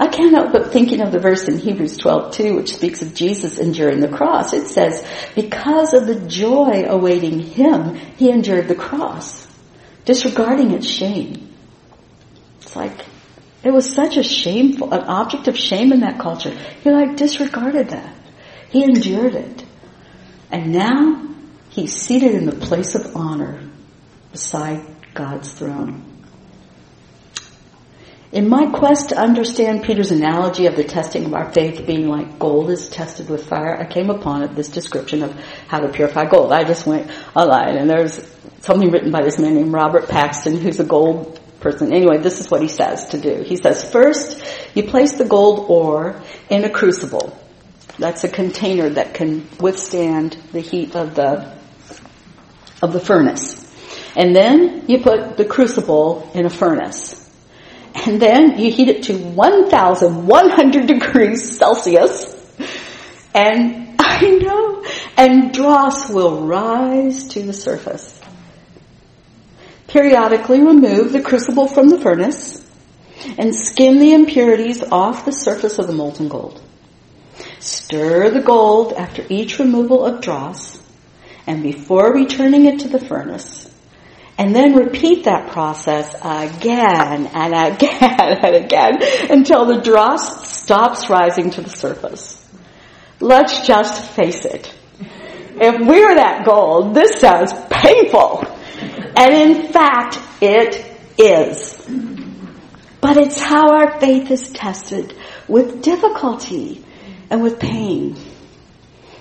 I 0.00 0.08
can't 0.08 0.34
help 0.34 0.52
but 0.52 0.72
thinking 0.72 1.00
of 1.00 1.12
the 1.12 1.20
verse 1.20 1.46
in 1.46 1.58
Hebrews 1.58 1.96
12, 1.96 2.34
2, 2.34 2.56
which 2.56 2.74
speaks 2.74 3.02
of 3.02 3.14
Jesus 3.14 3.58
enduring 3.58 4.00
the 4.00 4.08
cross. 4.08 4.52
It 4.52 4.66
says, 4.66 5.06
because 5.36 5.94
of 5.94 6.08
the 6.08 6.26
joy 6.26 6.84
awaiting 6.88 7.38
him, 7.38 7.94
he 7.94 8.30
endured 8.30 8.66
the 8.66 8.74
cross, 8.74 9.46
disregarding 10.04 10.72
its 10.72 10.88
shame. 10.88 11.54
It's 12.62 12.74
like, 12.74 13.06
it 13.62 13.72
was 13.72 13.94
such 13.94 14.16
a 14.16 14.24
shameful, 14.24 14.92
an 14.92 15.04
object 15.04 15.46
of 15.46 15.56
shame 15.56 15.92
in 15.92 16.00
that 16.00 16.18
culture. 16.18 16.50
He 16.82 16.90
like 16.90 17.16
disregarded 17.16 17.90
that. 17.90 18.16
He 18.70 18.82
endured 18.82 19.34
it. 19.34 19.64
And 20.50 20.72
now 20.72 21.28
he's 21.70 21.94
seated 21.94 22.32
in 22.32 22.46
the 22.46 22.56
place 22.56 22.94
of 22.94 23.16
honor 23.16 23.62
beside 24.32 24.84
God's 25.14 25.52
throne. 25.52 26.04
In 28.32 28.48
my 28.48 28.66
quest 28.66 29.10
to 29.10 29.18
understand 29.18 29.84
Peter's 29.84 30.10
analogy 30.10 30.66
of 30.66 30.76
the 30.76 30.84
testing 30.84 31.24
of 31.24 31.34
our 31.34 31.52
faith 31.52 31.86
being 31.86 32.08
like 32.08 32.38
gold 32.38 32.70
is 32.70 32.88
tested 32.88 33.30
with 33.30 33.48
fire, 33.48 33.78
I 33.80 33.86
came 33.86 34.10
upon 34.10 34.54
this 34.54 34.68
description 34.68 35.22
of 35.22 35.32
how 35.68 35.78
to 35.78 35.88
purify 35.88 36.26
gold. 36.26 36.52
I 36.52 36.64
just 36.64 36.86
went 36.86 37.10
online 37.34 37.76
and 37.76 37.88
there's 37.88 38.20
something 38.60 38.90
written 38.90 39.10
by 39.10 39.22
this 39.22 39.38
man 39.38 39.54
named 39.54 39.72
Robert 39.72 40.08
Paxton 40.08 40.56
who's 40.60 40.80
a 40.80 40.84
gold 40.84 41.40
person. 41.60 41.92
Anyway, 41.92 42.18
this 42.18 42.40
is 42.40 42.50
what 42.50 42.60
he 42.60 42.68
says 42.68 43.06
to 43.06 43.18
do. 43.18 43.42
He 43.42 43.56
says, 43.56 43.90
first, 43.90 44.42
you 44.74 44.82
place 44.82 45.14
the 45.14 45.24
gold 45.24 45.66
ore 45.70 46.20
in 46.50 46.64
a 46.64 46.70
crucible. 46.70 47.38
That's 47.98 48.24
a 48.24 48.28
container 48.28 48.90
that 48.90 49.14
can 49.14 49.48
withstand 49.58 50.36
the 50.52 50.60
heat 50.60 50.94
of 50.94 51.14
the, 51.14 51.56
of 52.82 52.92
the 52.92 53.00
furnace. 53.00 53.62
And 54.14 54.34
then 54.34 54.84
you 54.88 55.02
put 55.02 55.36
the 55.36 55.44
crucible 55.44 56.30
in 56.34 56.46
a 56.46 56.50
furnace. 56.50 57.22
And 57.94 58.20
then 58.20 58.58
you 58.58 58.70
heat 58.70 58.88
it 58.88 59.04
to 59.04 59.16
1,100 59.16 60.86
degrees 60.86 61.58
Celsius. 61.58 62.34
And 63.34 63.96
I 63.98 64.30
know, 64.30 64.84
and 65.16 65.52
dross 65.52 66.10
will 66.10 66.46
rise 66.46 67.28
to 67.28 67.42
the 67.42 67.52
surface. 67.52 68.20
Periodically 69.88 70.60
remove 70.62 71.12
the 71.12 71.22
crucible 71.22 71.68
from 71.68 71.88
the 71.88 71.98
furnace 71.98 72.62
and 73.38 73.54
skim 73.54 73.98
the 73.98 74.12
impurities 74.12 74.82
off 74.82 75.24
the 75.24 75.32
surface 75.32 75.78
of 75.78 75.86
the 75.86 75.92
molten 75.92 76.28
gold. 76.28 76.62
Stir 77.66 78.30
the 78.30 78.42
gold 78.42 78.92
after 78.92 79.26
each 79.28 79.58
removal 79.58 80.04
of 80.04 80.20
dross 80.20 80.80
and 81.48 81.64
before 81.64 82.14
returning 82.14 82.66
it 82.66 82.78
to 82.80 82.88
the 82.88 83.04
furnace. 83.04 83.68
And 84.38 84.54
then 84.54 84.76
repeat 84.76 85.24
that 85.24 85.50
process 85.50 86.14
again 86.14 87.26
and 87.26 87.54
again 87.54 87.98
and 88.00 88.54
again 88.54 88.98
until 89.30 89.64
the 89.66 89.80
dross 89.80 90.48
stops 90.48 91.10
rising 91.10 91.50
to 91.50 91.60
the 91.60 91.68
surface. 91.68 92.40
Let's 93.18 93.66
just 93.66 94.12
face 94.12 94.44
it. 94.44 94.72
If 95.00 95.88
we're 95.88 96.14
that 96.14 96.44
gold, 96.46 96.94
this 96.94 97.18
sounds 97.18 97.52
painful. 97.68 98.44
And 99.16 99.34
in 99.34 99.72
fact, 99.72 100.20
it 100.40 100.86
is. 101.18 101.84
But 103.00 103.16
it's 103.16 103.40
how 103.40 103.72
our 103.72 103.98
faith 103.98 104.30
is 104.30 104.50
tested 104.50 105.16
with 105.48 105.82
difficulty 105.82 106.84
and 107.30 107.42
with 107.42 107.58
pain. 107.58 108.16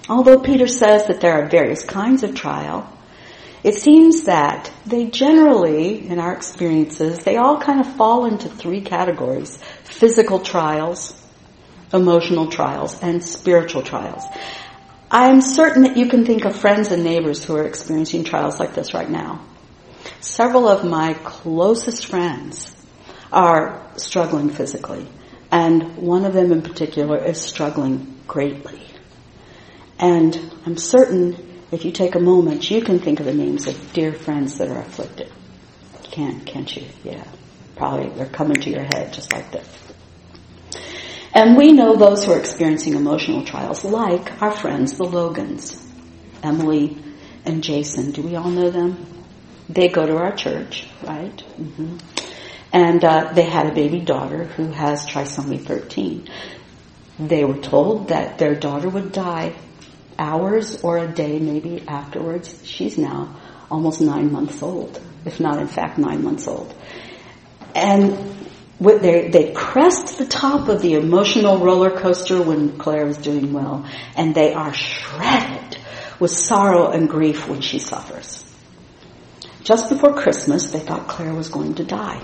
Although 0.08 0.40
Peter 0.40 0.68
says 0.68 1.08
that 1.08 1.22
there 1.22 1.34
are 1.34 1.50
various 1.50 1.84
kinds 1.84 2.24
of 2.24 2.36
trial, 2.36 2.92
it 3.64 3.74
seems 3.74 4.26
that 4.26 4.72
they 4.86 5.08
generally, 5.08 6.08
in 6.08 6.20
our 6.20 6.34
experiences, 6.34 7.20
they 7.24 7.38
all 7.38 7.60
kind 7.60 7.80
of 7.80 7.96
fall 7.96 8.26
into 8.26 8.48
three 8.48 8.82
categories. 8.82 9.58
Physical 9.84 10.40
trials, 10.40 11.20
emotional 11.92 12.52
trials, 12.52 13.02
and 13.02 13.24
spiritual 13.24 13.82
trials. 13.82 14.24
I 15.10 15.30
am 15.30 15.42
certain 15.42 15.84
that 15.84 15.98
you 15.98 16.08
can 16.10 16.26
think 16.26 16.46
of 16.46 16.56
friends 16.56 16.92
and 16.92 17.04
neighbors 17.04 17.44
who 17.44 17.56
are 17.56 17.66
experiencing 17.66 18.24
trials 18.24 18.60
like 18.60 18.76
this 18.76 18.94
right 18.94 19.10
now. 19.10 19.44
Several 20.20 20.68
of 20.68 20.84
my 20.86 21.16
closest 21.24 22.06
friends 22.06 22.72
are 23.32 23.82
struggling 23.98 24.50
physically, 24.50 25.08
and 25.52 25.98
one 25.98 26.26
of 26.26 26.34
them 26.34 26.52
in 26.52 26.62
particular 26.62 27.18
is 27.24 27.40
struggling 27.40 28.20
greatly. 28.28 28.82
And 30.00 30.54
I'm 30.66 30.78
certain 30.78 31.46
if 31.72 31.84
you 31.84 31.92
take 31.92 32.16
a 32.16 32.20
moment, 32.20 32.70
you 32.70 32.82
can 32.82 33.00
think 33.00 33.20
of 33.20 33.26
the 33.26 33.34
names 33.34 33.68
of 33.68 33.94
dear 33.94 34.14
friends 34.14 34.58
that 34.60 34.70
are 34.70 34.80
afflicted. 34.80 35.32
Can, 36.04 36.42
can't 36.42 36.74
you? 36.76 36.88
Yeah. 37.04 37.24
Probably 37.76 38.10
they're 38.10 38.28
coming 38.28 38.62
to 38.62 38.70
your 38.70 38.84
head 38.84 39.12
just 39.14 39.34
like 39.34 39.52
this. 39.52 39.68
And 41.34 41.58
we 41.58 41.74
know 41.74 41.98
those 41.98 42.24
who 42.24 42.32
are 42.32 42.40
experiencing 42.40 42.94
emotional 42.94 43.44
trials, 43.44 43.84
like 43.84 44.42
our 44.42 44.52
friends, 44.52 44.98
the 44.98 45.04
Logans, 45.04 45.86
Emily 46.42 46.98
and 47.44 47.62
Jason. 47.62 48.12
Do 48.12 48.22
we 48.22 48.36
all 48.36 48.50
know 48.50 48.70
them? 48.70 49.06
They 49.68 49.90
go 49.90 50.06
to 50.06 50.16
our 50.16 50.34
church, 50.34 50.88
right? 51.04 51.36
Mm-hmm. 51.58 51.98
And 52.72 53.04
uh, 53.04 53.32
they 53.34 53.44
had 53.44 53.68
a 53.68 53.74
baby 53.74 54.00
daughter 54.02 54.46
who 54.46 54.68
has 54.68 55.06
trisomy 55.06 55.62
13. 55.62 56.28
They 57.20 57.46
were 57.46 57.58
told 57.58 58.10
that 58.10 58.38
their 58.38 58.56
daughter 58.56 58.90
would 58.90 59.12
die 59.12 59.56
hours 60.18 60.84
or 60.84 60.98
a 60.98 61.08
day 61.08 61.40
maybe 61.40 61.84
afterwards. 61.88 62.62
She's 62.64 62.98
now 62.98 63.36
almost 63.70 64.02
nine 64.02 64.32
months 64.32 64.62
old, 64.62 65.02
if 65.26 65.40
not 65.40 65.60
in 65.60 65.68
fact 65.68 65.98
nine 65.98 66.24
months 66.24 66.48
old. 66.48 66.74
And 67.74 68.36
they, 68.80 69.30
they 69.30 69.52
crest 69.54 70.18
the 70.18 70.26
top 70.26 70.68
of 70.68 70.82
the 70.82 70.96
emotional 70.96 71.58
roller 71.60 71.92
coaster 71.92 72.42
when 72.42 72.78
Claire 72.78 73.08
is 73.08 73.18
doing 73.18 73.54
well, 73.54 73.86
and 74.16 74.36
they 74.36 74.54
are 74.54 74.74
shredded 74.74 75.78
with 76.20 76.32
sorrow 76.32 76.92
and 76.92 77.10
grief 77.10 77.48
when 77.48 77.62
she 77.62 77.80
suffers. 77.80 78.42
Just 79.64 79.90
before 79.90 80.14
Christmas, 80.14 80.68
they 80.68 80.80
thought 80.80 81.08
Claire 81.08 81.34
was 81.34 81.50
going 81.50 81.76
to 81.76 81.84
die. 81.84 82.22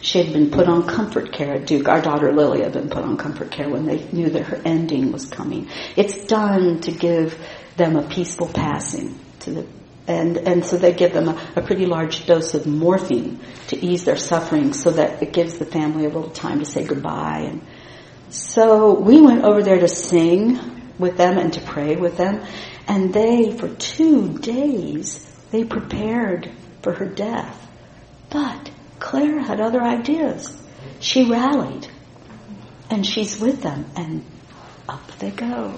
She 0.00 0.22
had 0.22 0.32
been 0.32 0.50
put 0.50 0.68
on 0.68 0.86
comfort 0.86 1.32
care 1.32 1.54
at 1.54 1.66
Duke. 1.66 1.88
Our 1.88 2.00
daughter 2.00 2.32
Lily 2.32 2.62
had 2.62 2.72
been 2.72 2.88
put 2.88 3.04
on 3.04 3.16
comfort 3.16 3.50
care 3.50 3.68
when 3.68 3.86
they 3.86 4.08
knew 4.12 4.30
that 4.30 4.44
her 4.44 4.60
ending 4.64 5.12
was 5.12 5.26
coming. 5.26 5.68
It's 5.96 6.26
done 6.26 6.80
to 6.82 6.92
give 6.92 7.38
them 7.76 7.96
a 7.96 8.08
peaceful 8.08 8.48
passing 8.48 9.18
to 9.40 9.50
the 9.50 9.66
and 10.08 10.38
and 10.38 10.64
so 10.64 10.76
they 10.76 10.92
give 10.92 11.12
them 11.12 11.28
a, 11.28 11.52
a, 11.56 11.62
pretty 11.62 11.84
large 11.84 12.26
dose 12.26 12.54
of 12.54 12.66
morphine 12.66 13.38
to 13.68 13.76
ease 13.76 14.04
their 14.04 14.16
suffering 14.16 14.72
so 14.72 14.90
that 14.90 15.22
it 15.22 15.32
gives 15.32 15.58
the 15.58 15.66
family 15.66 16.06
a 16.06 16.08
little 16.08 16.30
time 16.30 16.58
to 16.58 16.64
say 16.64 16.82
goodbye 16.82 17.46
and 17.50 17.62
so 18.30 18.98
we 18.98 19.20
went 19.20 19.44
over 19.44 19.62
there 19.62 19.78
to 19.78 19.88
sing 19.88 20.58
with 20.98 21.16
them 21.18 21.38
and 21.38 21.52
to 21.52 21.60
pray 21.60 21.94
with 21.94 22.16
them 22.16 22.42
and 22.88 23.12
they 23.12 23.52
for 23.52 23.68
two 23.68 24.38
days 24.38 25.24
they 25.50 25.62
prepared 25.62 26.50
for 26.82 26.94
her 26.94 27.06
death 27.06 27.68
but 28.30 28.70
claire 28.98 29.40
had 29.40 29.60
other 29.60 29.80
ideas 29.80 30.56
she 31.00 31.30
rallied 31.30 31.88
and 32.90 33.06
she's 33.06 33.38
with 33.40 33.62
them 33.62 33.84
and 33.96 34.24
up 34.88 35.06
they 35.18 35.30
go 35.30 35.74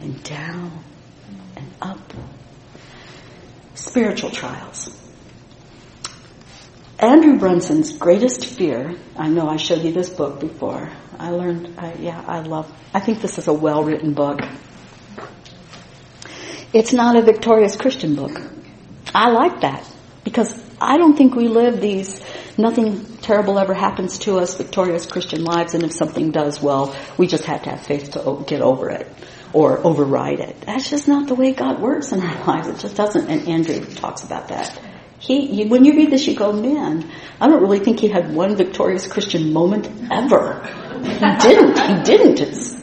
and 0.00 0.22
down 0.24 0.82
and 1.56 1.70
up 1.80 2.12
spiritual 3.74 4.30
trials. 4.30 4.98
Andrew 6.98 7.38
Brunson's 7.38 7.96
greatest 7.98 8.46
fear, 8.46 8.94
I 9.16 9.28
know 9.28 9.48
I 9.48 9.56
showed 9.56 9.82
you 9.82 9.92
this 9.92 10.08
book 10.08 10.38
before. 10.38 10.88
I 11.18 11.30
learned, 11.30 11.74
I, 11.76 11.94
yeah, 11.94 12.24
I 12.26 12.40
love, 12.40 12.72
I 12.94 13.00
think 13.00 13.20
this 13.20 13.38
is 13.38 13.48
a 13.48 13.52
well 13.52 13.82
written 13.82 14.14
book. 14.14 14.40
It's 16.72 16.92
not 16.92 17.16
a 17.16 17.22
victorious 17.22 17.76
Christian 17.76 18.14
book. 18.14 18.40
I 19.14 19.30
like 19.30 19.60
that 19.60 19.86
because 20.24 20.60
I 20.80 20.96
don't 20.96 21.16
think 21.16 21.34
we 21.34 21.48
live 21.48 21.80
these 21.80 22.20
nothing 22.56 23.04
terrible 23.18 23.58
ever 23.58 23.74
happens 23.74 24.18
to 24.18 24.38
us 24.38 24.54
victorious 24.54 25.06
Christian 25.06 25.44
lives 25.44 25.74
and 25.74 25.84
if 25.84 25.92
something 25.92 26.30
does 26.30 26.62
well, 26.62 26.94
we 27.18 27.26
just 27.26 27.44
have 27.44 27.62
to 27.64 27.70
have 27.70 27.86
faith 27.86 28.12
to 28.12 28.44
get 28.46 28.62
over 28.62 28.90
it 28.90 29.06
or 29.52 29.84
override 29.86 30.40
it. 30.40 30.60
That's 30.62 30.88
just 30.88 31.08
not 31.08 31.28
the 31.28 31.34
way 31.34 31.52
God 31.52 31.80
works 31.80 32.12
in 32.12 32.20
our 32.20 32.44
lives. 32.46 32.68
It 32.68 32.78
just 32.78 32.96
doesn't. 32.96 33.28
And 33.28 33.48
Andrew 33.48 33.84
talks 33.94 34.22
about 34.22 34.48
that. 34.48 34.80
He, 35.18 35.66
when 35.66 35.84
you 35.84 35.92
read 35.92 36.10
this, 36.10 36.26
you 36.26 36.34
go, 36.34 36.52
man, 36.52 37.08
I 37.40 37.48
don't 37.48 37.62
really 37.62 37.78
think 37.78 38.00
he 38.00 38.08
had 38.08 38.34
one 38.34 38.56
victorious 38.56 39.06
Christian 39.06 39.52
moment 39.52 39.88
ever. 40.10 40.64
He 41.02 41.18
didn't. 41.48 41.78
He 41.78 42.02
didn't. 42.02 42.40
It's, 42.40 42.76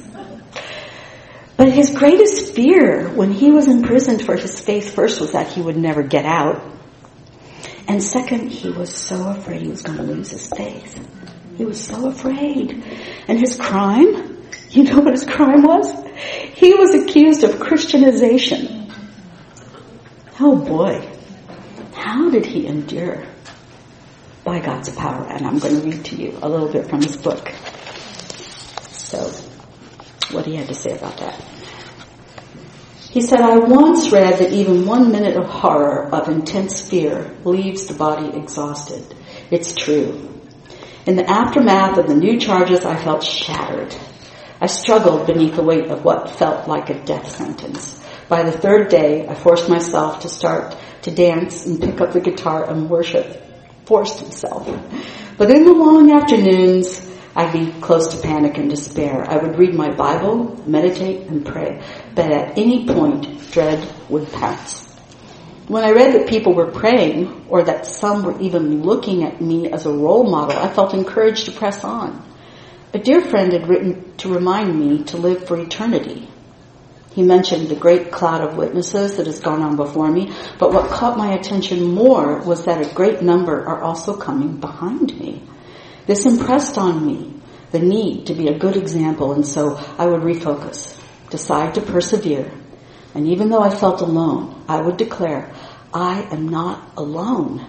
but 1.58 1.70
his 1.70 1.90
greatest 1.90 2.54
fear 2.54 3.10
when 3.10 3.34
he 3.34 3.52
was 3.52 3.68
imprisoned 3.68 4.26
for 4.26 4.38
his 4.38 4.62
faith 4.62 4.96
first 4.96 5.20
was 5.20 5.34
that 5.34 5.50
he 5.50 5.62
would 5.62 5.76
never 5.76 6.02
get 6.02 6.24
out. 6.24 6.79
And 7.90 8.04
second, 8.04 8.52
he 8.52 8.70
was 8.70 8.94
so 8.96 9.30
afraid 9.30 9.64
he 9.64 9.68
was 9.68 9.82
going 9.82 9.98
to 9.98 10.04
lose 10.04 10.30
his 10.30 10.48
faith. 10.56 11.04
He 11.58 11.66
was 11.66 11.84
so 11.84 12.08
afraid. 12.08 12.84
And 13.28 13.40
his 13.40 13.58
crime, 13.58 14.46
you 14.70 14.84
know 14.84 15.00
what 15.00 15.14
his 15.14 15.26
crime 15.26 15.64
was? 15.64 15.92
He 16.54 16.76
was 16.76 16.94
accused 16.94 17.44
of 17.44 17.60
Christianization. 17.60 18.94
Oh 20.40 20.56
boy. 20.56 21.04
How 21.96 22.30
did 22.30 22.46
he 22.46 22.68
endure? 22.68 23.26
By 24.44 24.60
God's 24.60 24.90
power. 24.90 25.26
And 25.26 25.48
I'm 25.48 25.58
going 25.58 25.82
to 25.82 25.82
read 25.82 26.06
to 26.06 26.16
you 26.16 26.38
a 26.44 26.48
little 26.48 26.72
bit 26.72 26.88
from 26.92 27.02
his 27.02 27.18
book. 27.18 27.50
So, 28.92 29.32
what 30.32 30.46
he 30.46 30.56
had 30.56 30.68
to 30.68 30.76
say 30.76 30.96
about 30.96 31.18
that. 31.18 31.44
He 33.10 33.22
said, 33.22 33.42
I 33.42 33.58
once 33.58 34.12
read 34.12 34.38
that 34.38 34.54
even 34.54 34.86
one 34.86 35.12
minute 35.12 35.36
of 35.36 35.46
horror, 35.46 36.10
of 36.14 36.30
intense 36.30 36.88
fear, 36.88 37.36
leaves 37.44 37.88
the 37.88 37.96
body 37.96 38.38
exhausted. 38.38 39.16
It's 39.50 39.74
true. 39.74 40.30
In 41.08 41.16
the 41.16 41.28
aftermath 41.28 41.98
of 41.98 42.08
the 42.08 42.16
new 42.16 42.40
charges, 42.40 42.86
I 42.86 42.96
felt 43.04 43.24
shattered. 43.24 43.96
I 44.62 44.68
struggled 44.68 45.26
beneath 45.26 45.56
the 45.56 45.64
weight 45.64 45.90
of 45.90 46.06
what 46.06 46.38
felt 46.38 46.68
like 46.68 46.92
a 46.92 47.04
death 47.04 47.36
sentence. 47.36 48.00
By 48.28 48.44
the 48.44 48.52
third 48.52 48.90
day, 48.90 49.28
I 49.28 49.34
forced 49.34 49.70
myself 49.70 50.20
to 50.20 50.30
start 50.30 50.78
to 51.02 51.12
dance 51.12 51.66
and 51.66 51.82
pick 51.82 52.00
up 52.02 52.12
the 52.12 52.22
guitar 52.22 52.70
and 52.70 52.92
worship. 52.92 53.42
Forced 53.86 54.22
myself. 54.22 54.68
But 55.36 55.50
in 55.50 55.66
the 55.66 55.74
long 55.74 56.12
afternoons, 56.12 57.00
I'd 57.36 57.54
be 57.54 57.72
close 57.80 58.16
to 58.16 58.22
panic 58.22 58.58
and 58.58 58.70
despair. 58.70 59.24
I 59.30 59.38
would 59.38 59.58
read 59.58 59.74
my 59.74 59.94
Bible, 59.94 60.62
meditate, 60.68 61.28
and 61.28 61.46
pray. 61.46 61.82
But 62.16 62.32
at 62.32 62.58
any 62.58 62.88
point, 62.88 63.52
dread 63.52 63.88
would 64.10 64.32
pounce. 64.32 64.88
When 65.68 65.84
I 65.84 65.92
read 65.92 66.16
that 66.16 66.28
people 66.28 66.56
were 66.56 66.72
praying, 66.72 67.46
or 67.48 67.64
that 67.64 67.86
some 67.86 68.24
were 68.24 68.40
even 68.42 68.82
looking 68.82 69.24
at 69.24 69.40
me 69.40 69.72
as 69.72 69.86
a 69.86 69.92
role 69.92 70.24
model, 70.24 70.58
I 70.58 70.68
felt 70.68 70.96
encouraged 70.96 71.46
to 71.46 71.52
press 71.52 71.84
on. 71.84 72.26
A 72.92 72.98
dear 72.98 73.22
friend 73.22 73.54
had 73.54 73.70
written 73.70 74.16
to 74.18 74.34
remind 74.34 74.80
me 74.80 75.04
to 75.06 75.18
live 75.18 75.48
for 75.48 75.60
eternity. 75.60 76.28
He 77.14 77.22
mentioned 77.22 77.68
the 77.68 77.76
great 77.76 78.12
cloud 78.12 78.42
of 78.42 78.58
witnesses 78.58 79.18
that 79.18 79.28
has 79.28 79.40
gone 79.40 79.62
on 79.62 79.76
before 79.76 80.10
me, 80.10 80.34
but 80.58 80.74
what 80.74 80.90
caught 80.90 81.18
my 81.18 81.34
attention 81.34 81.94
more 81.94 82.40
was 82.42 82.66
that 82.66 82.82
a 82.82 82.94
great 82.96 83.22
number 83.22 83.64
are 83.68 83.82
also 83.82 84.16
coming 84.16 84.58
behind 84.58 85.20
me. 85.20 85.44
This 86.10 86.26
impressed 86.26 86.76
on 86.80 87.06
me 87.06 87.36
the 87.70 87.78
need 87.78 88.26
to 88.26 88.34
be 88.34 88.48
a 88.48 88.58
good 88.58 88.76
example, 88.76 89.32
and 89.32 89.46
so 89.46 89.76
I 89.76 90.08
would 90.08 90.22
refocus, 90.22 91.00
decide 91.30 91.76
to 91.76 91.82
persevere. 91.82 92.52
And 93.14 93.28
even 93.28 93.50
though 93.50 93.62
I 93.62 93.70
felt 93.70 94.02
alone, 94.02 94.66
I 94.68 94.82
would 94.82 94.98
declare, 94.98 95.54
I 95.94 96.24
am 96.32 96.50
not 96.50 96.94
alone. 96.98 97.64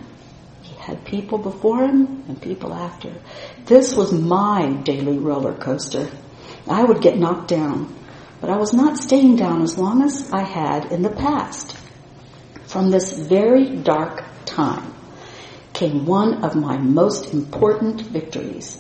He 0.63 0.75
had 0.77 1.05
people 1.05 1.37
before 1.37 1.85
him 1.85 2.25
and 2.29 2.41
people 2.41 2.73
after. 2.73 3.13
This 3.67 3.95
was 3.95 4.11
my 4.11 4.73
daily 4.85 5.19
roller 5.19 5.53
coaster. 5.53 6.09
I 6.67 6.83
would 6.83 7.03
get 7.03 7.19
knocked 7.19 7.49
down, 7.49 7.95
but 8.41 8.49
I 8.49 8.57
was 8.57 8.73
not 8.73 8.97
staying 8.97 9.37
down 9.37 9.61
as 9.61 9.77
long 9.77 10.03
as 10.03 10.33
I 10.33 10.45
had 10.45 10.91
in 10.91 11.03
the 11.03 11.11
past. 11.11 11.77
From 12.65 12.91
this 12.91 13.13
very 13.13 13.77
dark 13.77 14.25
time, 14.47 14.95
came 15.81 16.05
one 16.05 16.45
of 16.45 16.55
my 16.55 16.77
most 16.77 17.33
important 17.33 18.03
victories. 18.03 18.79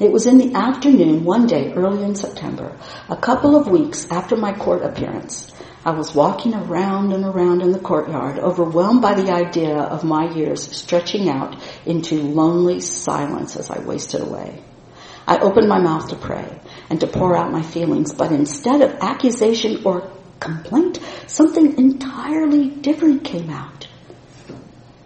It 0.00 0.10
was 0.10 0.26
in 0.26 0.38
the 0.38 0.52
afternoon 0.52 1.22
one 1.22 1.46
day 1.46 1.72
early 1.74 2.02
in 2.02 2.16
September, 2.16 2.76
a 3.08 3.16
couple 3.16 3.54
of 3.54 3.68
weeks 3.68 4.10
after 4.10 4.36
my 4.36 4.52
court 4.52 4.82
appearance. 4.82 5.52
I 5.84 5.92
was 5.92 6.12
walking 6.12 6.52
around 6.52 7.12
and 7.12 7.24
around 7.24 7.62
in 7.62 7.70
the 7.70 7.78
courtyard, 7.78 8.40
overwhelmed 8.40 9.00
by 9.00 9.14
the 9.14 9.30
idea 9.30 9.76
of 9.78 10.02
my 10.02 10.34
years 10.34 10.76
stretching 10.76 11.28
out 11.28 11.54
into 11.86 12.16
lonely 12.20 12.80
silence 12.80 13.54
as 13.54 13.70
I 13.70 13.78
wasted 13.78 14.22
away. 14.22 14.60
I 15.28 15.38
opened 15.38 15.68
my 15.68 15.80
mouth 15.80 16.08
to 16.08 16.16
pray 16.16 16.58
and 16.88 16.98
to 16.98 17.06
pour 17.06 17.36
out 17.36 17.52
my 17.52 17.62
feelings, 17.62 18.12
but 18.12 18.32
instead 18.32 18.82
of 18.82 18.98
accusation 19.00 19.82
or 19.84 20.10
complaint, 20.40 20.98
something 21.28 21.78
entirely 21.78 22.70
different 22.70 23.22
came 23.22 23.50
out. 23.50 23.86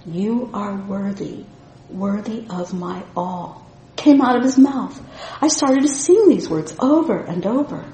You 0.06 0.50
are 0.52 0.76
worthy, 0.76 1.46
worthy 1.88 2.46
of 2.50 2.74
my 2.74 3.04
all. 3.16 3.66
Came 3.96 4.20
out 4.20 4.36
of 4.36 4.42
his 4.42 4.58
mouth. 4.58 5.00
I 5.40 5.48
started 5.48 5.82
to 5.82 5.88
sing 5.88 6.28
these 6.28 6.48
words 6.48 6.76
over 6.78 7.18
and 7.18 7.46
over. 7.46 7.86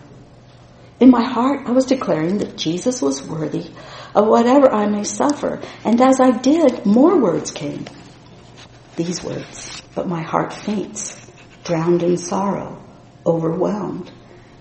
In 0.99 1.11
my 1.11 1.23
heart, 1.23 1.69
I 1.69 1.71
was 1.71 1.87
declaring 1.87 2.39
that 2.39 2.57
Jesus 2.57 3.01
was 3.01 3.27
worthy 3.27 3.71
of 4.15 4.27
whatever 4.27 4.73
I 4.73 4.87
may 4.87 5.05
suffer. 5.05 5.61
And 5.85 6.01
as 6.01 6.21
I 6.21 6.33
did, 6.33 6.85
more 6.85 7.17
words 7.17 7.53
came. 7.53 7.87
These 8.97 9.23
words, 9.23 9.81
but 9.95 10.09
my 10.09 10.23
heart 10.23 10.53
faints, 10.53 11.31
drowned 11.63 12.03
in 12.03 12.17
sorrow, 12.17 12.83
overwhelmed. 13.25 14.11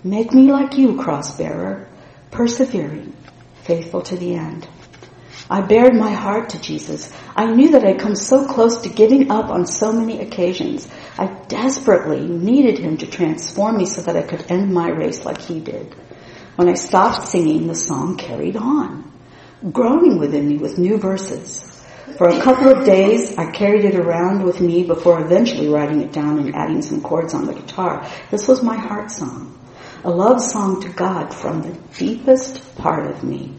Make 0.03 0.33
me 0.33 0.51
like 0.51 0.77
you, 0.77 0.97
cross 0.97 1.35
bearer, 1.35 1.89
persevering, 2.29 3.15
faithful 3.63 4.03
to 4.03 4.15
the 4.15 4.35
end. 4.35 4.67
I 5.49 5.61
bared 5.61 5.93
my 5.95 6.11
heart 6.11 6.49
to 6.49 6.61
Jesus. 6.61 7.11
I 7.35 7.45
knew 7.45 7.71
that 7.71 7.85
I'd 7.85 7.99
come 7.99 8.15
so 8.15 8.47
close 8.47 8.81
to 8.81 8.89
giving 8.89 9.31
up 9.31 9.49
on 9.49 9.65
so 9.65 9.91
many 9.91 10.21
occasions. 10.21 10.87
I 11.17 11.27
desperately 11.47 12.21
needed 12.21 12.79
him 12.79 12.97
to 12.97 13.07
transform 13.07 13.77
me 13.77 13.85
so 13.85 14.01
that 14.01 14.15
I 14.15 14.23
could 14.23 14.49
end 14.49 14.73
my 14.73 14.89
race 14.89 15.25
like 15.25 15.41
he 15.41 15.59
did. 15.59 15.95
When 16.55 16.67
I 16.67 16.73
stopped 16.73 17.27
singing, 17.27 17.67
the 17.67 17.75
song 17.75 18.17
carried 18.17 18.57
on, 18.57 19.11
growing 19.71 20.19
within 20.19 20.49
me 20.49 20.57
with 20.57 20.77
new 20.77 20.97
verses. 20.97 21.65
For 22.17 22.27
a 22.27 22.41
couple 22.41 22.67
of 22.67 22.85
days, 22.85 23.37
I 23.37 23.51
carried 23.51 23.85
it 23.85 23.95
around 23.95 24.43
with 24.43 24.59
me 24.59 24.83
before 24.83 25.21
eventually 25.21 25.69
writing 25.69 26.01
it 26.01 26.11
down 26.11 26.39
and 26.39 26.53
adding 26.55 26.81
some 26.81 27.01
chords 27.01 27.33
on 27.33 27.45
the 27.45 27.53
guitar. 27.53 28.05
This 28.29 28.47
was 28.47 28.61
my 28.61 28.75
heart 28.75 29.09
song, 29.09 29.57
a 30.03 30.09
love 30.09 30.41
song 30.41 30.81
to 30.81 30.89
God 30.89 31.33
from 31.33 31.61
the 31.61 31.77
deepest 31.97 32.75
part 32.75 33.09
of 33.09 33.23
me. 33.23 33.58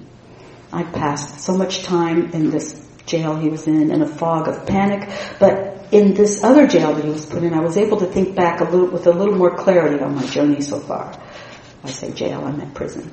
I 0.72 0.85
passed 0.85 1.40
so 1.40 1.56
much 1.56 1.83
time 1.83 2.33
in 2.33 2.50
this 2.50 2.80
jail 3.06 3.37
he 3.37 3.48
was 3.48 3.66
in 3.66 3.90
in 3.90 4.02
a 4.02 4.06
fog 4.06 4.48
of 4.48 4.66
panic, 4.66 5.11
but 5.38 5.88
in 5.92 6.14
this 6.14 6.44
other 6.44 6.66
jail 6.66 6.94
that 6.94 7.04
he 7.04 7.11
was 7.11 7.26
put 7.26 7.42
in, 7.42 7.52
I 7.52 7.61
was 7.61 7.76
able 7.76 7.98
to 7.98 8.06
think 8.06 8.37
back 8.37 8.61
a 8.61 8.64
little, 8.64 8.87
with 8.87 9.06
a 9.06 9.11
little 9.11 9.35
more 9.35 9.56
clarity 9.56 10.02
on 10.02 10.14
my 10.14 10.24
journey 10.26 10.61
so 10.61 10.78
far. 10.78 11.12
I 11.83 11.90
say 11.90 12.12
jail, 12.12 12.44
I 12.44 12.52
meant 12.52 12.74
prison. 12.74 13.11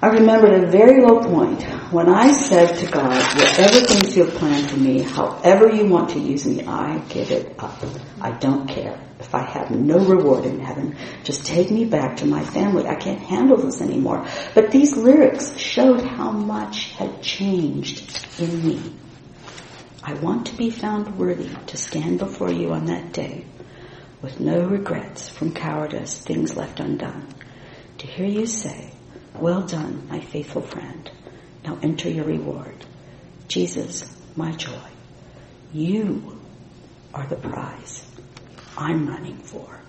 I 0.00 0.08
remember 0.08 0.48
at 0.48 0.64
a 0.64 0.66
very 0.66 1.00
low 1.00 1.20
point 1.20 1.62
when 1.92 2.08
I 2.08 2.32
said 2.32 2.76
to 2.78 2.86
God, 2.90 3.12
whatever 3.36 3.86
things 3.86 4.16
you 4.16 4.24
have 4.24 4.34
planned 4.34 4.68
for 4.68 4.78
me, 4.78 5.02
however 5.02 5.72
you 5.72 5.86
want 5.86 6.10
to 6.10 6.18
use 6.18 6.44
me, 6.44 6.64
I 6.64 6.98
give 7.08 7.30
it 7.30 7.54
up. 7.60 7.84
I 8.20 8.32
don't 8.32 8.66
care 8.66 8.98
if 9.22 9.34
I 9.34 9.42
have 9.42 9.70
no 9.70 9.98
reward 9.98 10.44
in 10.44 10.58
heaven. 10.58 10.96
Just 11.22 11.46
take 11.46 11.70
me 11.70 11.84
back 11.84 12.16
to 12.18 12.26
my 12.26 12.44
family. 12.44 12.86
I 12.86 12.96
can't 12.96 13.20
handle 13.20 13.56
this 13.56 13.80
anymore. 13.80 14.26
But 14.54 14.72
these 14.72 14.96
lyrics 14.96 15.56
showed 15.56 16.02
how 16.02 16.32
much 16.32 16.90
had 16.92 17.22
changed 17.22 18.26
in 18.38 18.66
me. 18.66 18.92
I 20.02 20.14
want 20.14 20.46
to 20.46 20.56
be 20.56 20.70
found 20.70 21.16
worthy 21.16 21.54
to 21.68 21.76
stand 21.76 22.18
before 22.18 22.50
you 22.50 22.72
on 22.72 22.86
that 22.86 23.12
day 23.12 23.44
with 24.20 24.40
no 24.40 24.66
regrets 24.66 25.28
from 25.28 25.54
cowardice, 25.54 26.20
things 26.20 26.56
left 26.56 26.80
undone. 26.80 27.26
To 27.98 28.06
hear 28.06 28.26
you 28.26 28.46
say, 28.46 28.90
well 29.38 29.62
done, 29.62 30.08
my 30.08 30.20
faithful 30.20 30.62
friend. 30.62 31.10
Now 31.64 31.78
enter 31.80 32.08
your 32.08 32.24
reward. 32.24 32.84
Jesus, 33.46 34.04
my 34.34 34.50
joy. 34.52 34.88
You 35.72 36.40
are 37.14 37.26
the 37.26 37.36
prize 37.36 38.11
I'm 38.82 39.08
running 39.08 39.38
for. 39.38 39.80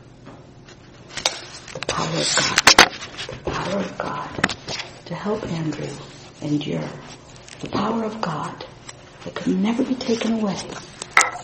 The 1.73 1.79
power 1.88 2.15
of 2.15 2.36
God. 2.38 2.60
The 3.27 3.49
power 3.49 3.79
of 3.79 3.97
God 3.97 4.56
to 5.06 5.15
help 5.15 5.43
Andrew 5.45 5.89
endure. 6.43 6.88
The 7.62 7.69
power 7.69 8.03
of 8.03 8.21
God 8.21 8.63
that 9.23 9.34
could 9.34 9.58
never 9.58 9.84
be 9.84 9.95
taken 9.95 10.34
away. 10.34 10.60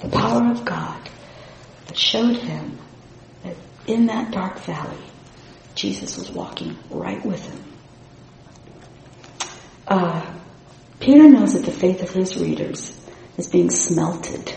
The 0.04 0.10
power 0.10 0.52
of 0.52 0.64
God 0.64 1.10
that 1.88 1.98
showed 1.98 2.38
him 2.38 2.78
that 3.44 3.56
in 3.88 4.06
that 4.06 4.32
dark 4.32 4.60
valley, 4.60 5.04
Jesus 5.74 6.18
was 6.18 6.30
walking 6.30 6.78
right 6.92 7.26
with 7.26 7.44
him. 7.44 7.64
Uh, 9.88 10.24
Peter 11.00 11.28
knows 11.28 11.54
that 11.54 11.66
the 11.66 11.72
faith 11.72 12.04
of 12.04 12.12
his 12.12 12.38
readers 12.38 12.96
is 13.38 13.48
being 13.48 13.71
smelted 13.71 14.54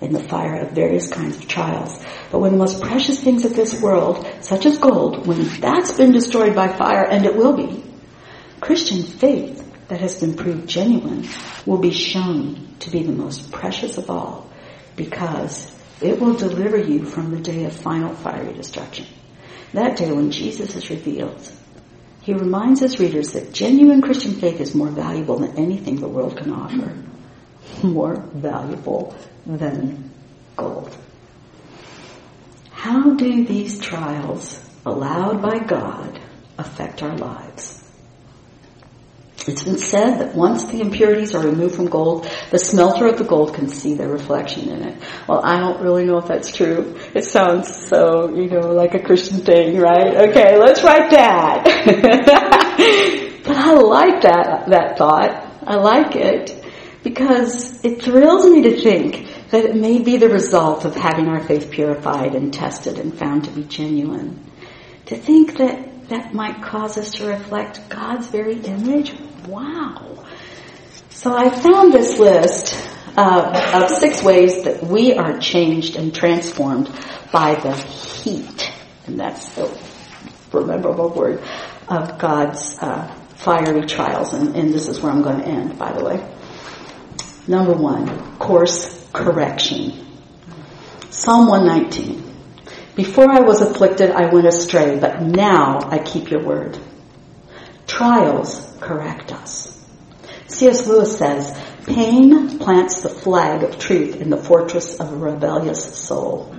in 0.00 0.12
the 0.12 0.22
fire 0.22 0.60
of 0.60 0.72
various 0.72 1.08
kinds 1.08 1.36
of 1.36 1.48
trials. 1.48 2.04
But 2.30 2.38
when 2.38 2.52
the 2.52 2.58
most 2.58 2.80
precious 2.80 3.22
things 3.22 3.44
of 3.44 3.56
this 3.56 3.80
world, 3.80 4.26
such 4.40 4.66
as 4.66 4.78
gold, 4.78 5.26
when 5.26 5.42
that's 5.60 5.92
been 5.92 6.12
destroyed 6.12 6.54
by 6.54 6.68
fire, 6.68 7.04
and 7.04 7.26
it 7.26 7.34
will 7.34 7.54
be, 7.54 7.84
Christian 8.60 9.02
faith 9.02 9.64
that 9.88 10.00
has 10.00 10.20
been 10.20 10.34
proved 10.34 10.68
genuine 10.68 11.26
will 11.66 11.78
be 11.78 11.90
shown 11.90 12.76
to 12.80 12.90
be 12.90 13.02
the 13.02 13.12
most 13.12 13.50
precious 13.50 13.98
of 13.98 14.10
all 14.10 14.48
because 14.96 15.74
it 16.00 16.20
will 16.20 16.34
deliver 16.34 16.78
you 16.78 17.04
from 17.04 17.30
the 17.30 17.40
day 17.40 17.64
of 17.64 17.72
final 17.72 18.14
fiery 18.14 18.52
destruction. 18.52 19.06
That 19.72 19.96
day 19.96 20.12
when 20.12 20.30
Jesus 20.30 20.74
is 20.76 20.90
revealed, 20.90 21.50
he 22.22 22.34
reminds 22.34 22.80
his 22.80 23.00
readers 23.00 23.32
that 23.32 23.52
genuine 23.52 24.02
Christian 24.02 24.34
faith 24.34 24.60
is 24.60 24.74
more 24.74 24.88
valuable 24.88 25.38
than 25.38 25.56
anything 25.56 25.96
the 25.96 26.08
world 26.08 26.36
can 26.36 26.52
offer. 26.52 26.94
More 27.82 28.16
valuable 28.34 29.16
than 29.56 30.10
gold. 30.56 30.96
How 32.70 33.14
do 33.14 33.44
these 33.44 33.80
trials 33.80 34.60
allowed 34.84 35.42
by 35.42 35.58
God 35.58 36.20
affect 36.58 37.02
our 37.02 37.16
lives? 37.16 37.78
It's 39.46 39.64
been 39.64 39.78
said 39.78 40.18
that 40.18 40.34
once 40.34 40.66
the 40.66 40.80
impurities 40.80 41.34
are 41.34 41.42
removed 41.42 41.74
from 41.74 41.86
gold, 41.86 42.28
the 42.50 42.58
smelter 42.58 43.06
of 43.06 43.16
the 43.16 43.24
gold 43.24 43.54
can 43.54 43.68
see 43.68 43.94
their 43.94 44.08
reflection 44.08 44.68
in 44.68 44.82
it. 44.82 45.02
Well, 45.26 45.40
I 45.42 45.58
don't 45.58 45.80
really 45.80 46.04
know 46.04 46.18
if 46.18 46.26
that's 46.26 46.54
true. 46.54 46.98
It 47.14 47.24
sounds 47.24 47.74
so, 47.74 48.34
you 48.34 48.50
know, 48.50 48.72
like 48.72 48.94
a 48.94 49.02
Christian 49.02 49.38
thing, 49.38 49.78
right? 49.78 50.28
Okay, 50.28 50.58
let's 50.58 50.82
write 50.82 51.10
that. 51.12 51.64
but 53.44 53.56
I 53.56 53.72
like 53.72 54.22
that, 54.22 54.68
that 54.68 54.98
thought. 54.98 55.46
I 55.66 55.76
like 55.76 56.14
it 56.14 56.64
because 57.02 57.82
it 57.84 58.02
thrills 58.02 58.44
me 58.50 58.62
to 58.62 58.80
think 58.80 59.37
that 59.50 59.64
it 59.64 59.76
may 59.76 59.98
be 59.98 60.16
the 60.16 60.28
result 60.28 60.84
of 60.84 60.94
having 60.94 61.28
our 61.28 61.40
faith 61.40 61.70
purified 61.70 62.34
and 62.34 62.52
tested 62.52 62.98
and 62.98 63.16
found 63.16 63.44
to 63.44 63.50
be 63.50 63.64
genuine. 63.64 64.44
To 65.06 65.16
think 65.16 65.56
that 65.56 66.08
that 66.08 66.34
might 66.34 66.62
cause 66.62 66.98
us 66.98 67.12
to 67.12 67.26
reflect 67.26 67.88
God's 67.88 68.28
very 68.28 68.60
image 68.60 69.14
wow. 69.46 70.24
So 71.10 71.34
I 71.34 71.50
found 71.50 71.92
this 71.92 72.18
list 72.18 72.74
uh, 73.16 73.82
of 73.82 73.90
six 73.98 74.22
ways 74.22 74.64
that 74.64 74.82
we 74.82 75.14
are 75.14 75.38
changed 75.38 75.96
and 75.96 76.14
transformed 76.14 76.90
by 77.32 77.54
the 77.56 77.74
heat, 77.74 78.72
and 79.06 79.18
that's 79.18 79.48
the 79.50 79.76
rememberable 80.52 81.10
word 81.10 81.42
of 81.88 82.18
God's 82.18 82.78
uh, 82.78 83.12
fiery 83.36 83.86
trials, 83.86 84.34
and, 84.34 84.54
and 84.56 84.72
this 84.72 84.88
is 84.88 85.00
where 85.00 85.10
I'm 85.10 85.22
going 85.22 85.40
to 85.40 85.46
end, 85.46 85.78
by 85.78 85.92
the 85.92 86.04
way. 86.04 86.34
Number 87.46 87.72
one, 87.72 88.36
course 88.38 88.97
correction. 89.12 90.06
Psalm 91.10 91.48
119. 91.48 92.24
Before 92.94 93.30
I 93.30 93.40
was 93.40 93.60
afflicted, 93.60 94.10
I 94.10 94.32
went 94.32 94.46
astray, 94.46 94.98
but 94.98 95.22
now 95.22 95.78
I 95.82 95.98
keep 95.98 96.30
your 96.30 96.44
word. 96.44 96.78
Trials 97.86 98.76
correct 98.80 99.32
us. 99.32 99.78
C.S. 100.48 100.86
Lewis 100.86 101.16
says, 101.16 101.56
pain 101.86 102.58
plants 102.58 103.00
the 103.00 103.08
flag 103.08 103.62
of 103.62 103.78
truth 103.78 104.16
in 104.16 104.30
the 104.30 104.36
fortress 104.36 104.98
of 104.98 105.12
a 105.12 105.16
rebellious 105.16 105.96
soul. 105.96 106.54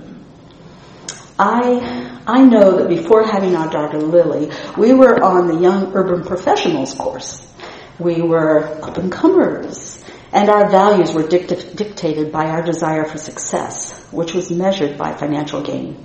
I, 1.38 2.20
I 2.26 2.44
know 2.44 2.78
that 2.78 2.88
before 2.88 3.24
having 3.24 3.56
our 3.56 3.70
daughter 3.70 3.98
Lily, 3.98 4.50
we 4.76 4.92
were 4.92 5.22
on 5.22 5.46
the 5.46 5.60
Young 5.60 5.92
Urban 5.94 6.24
Professionals 6.24 6.94
course. 6.94 7.50
We 7.98 8.22
were 8.22 8.78
up 8.84 8.98
and 8.98 9.10
comers, 9.10 9.99
and 10.32 10.48
our 10.48 10.68
values 10.68 11.12
were 11.12 11.26
dict- 11.26 11.76
dictated 11.76 12.32
by 12.32 12.46
our 12.46 12.62
desire 12.62 13.04
for 13.04 13.18
success, 13.18 13.92
which 14.12 14.34
was 14.34 14.50
measured 14.50 14.96
by 14.96 15.14
financial 15.14 15.62
gain, 15.62 16.04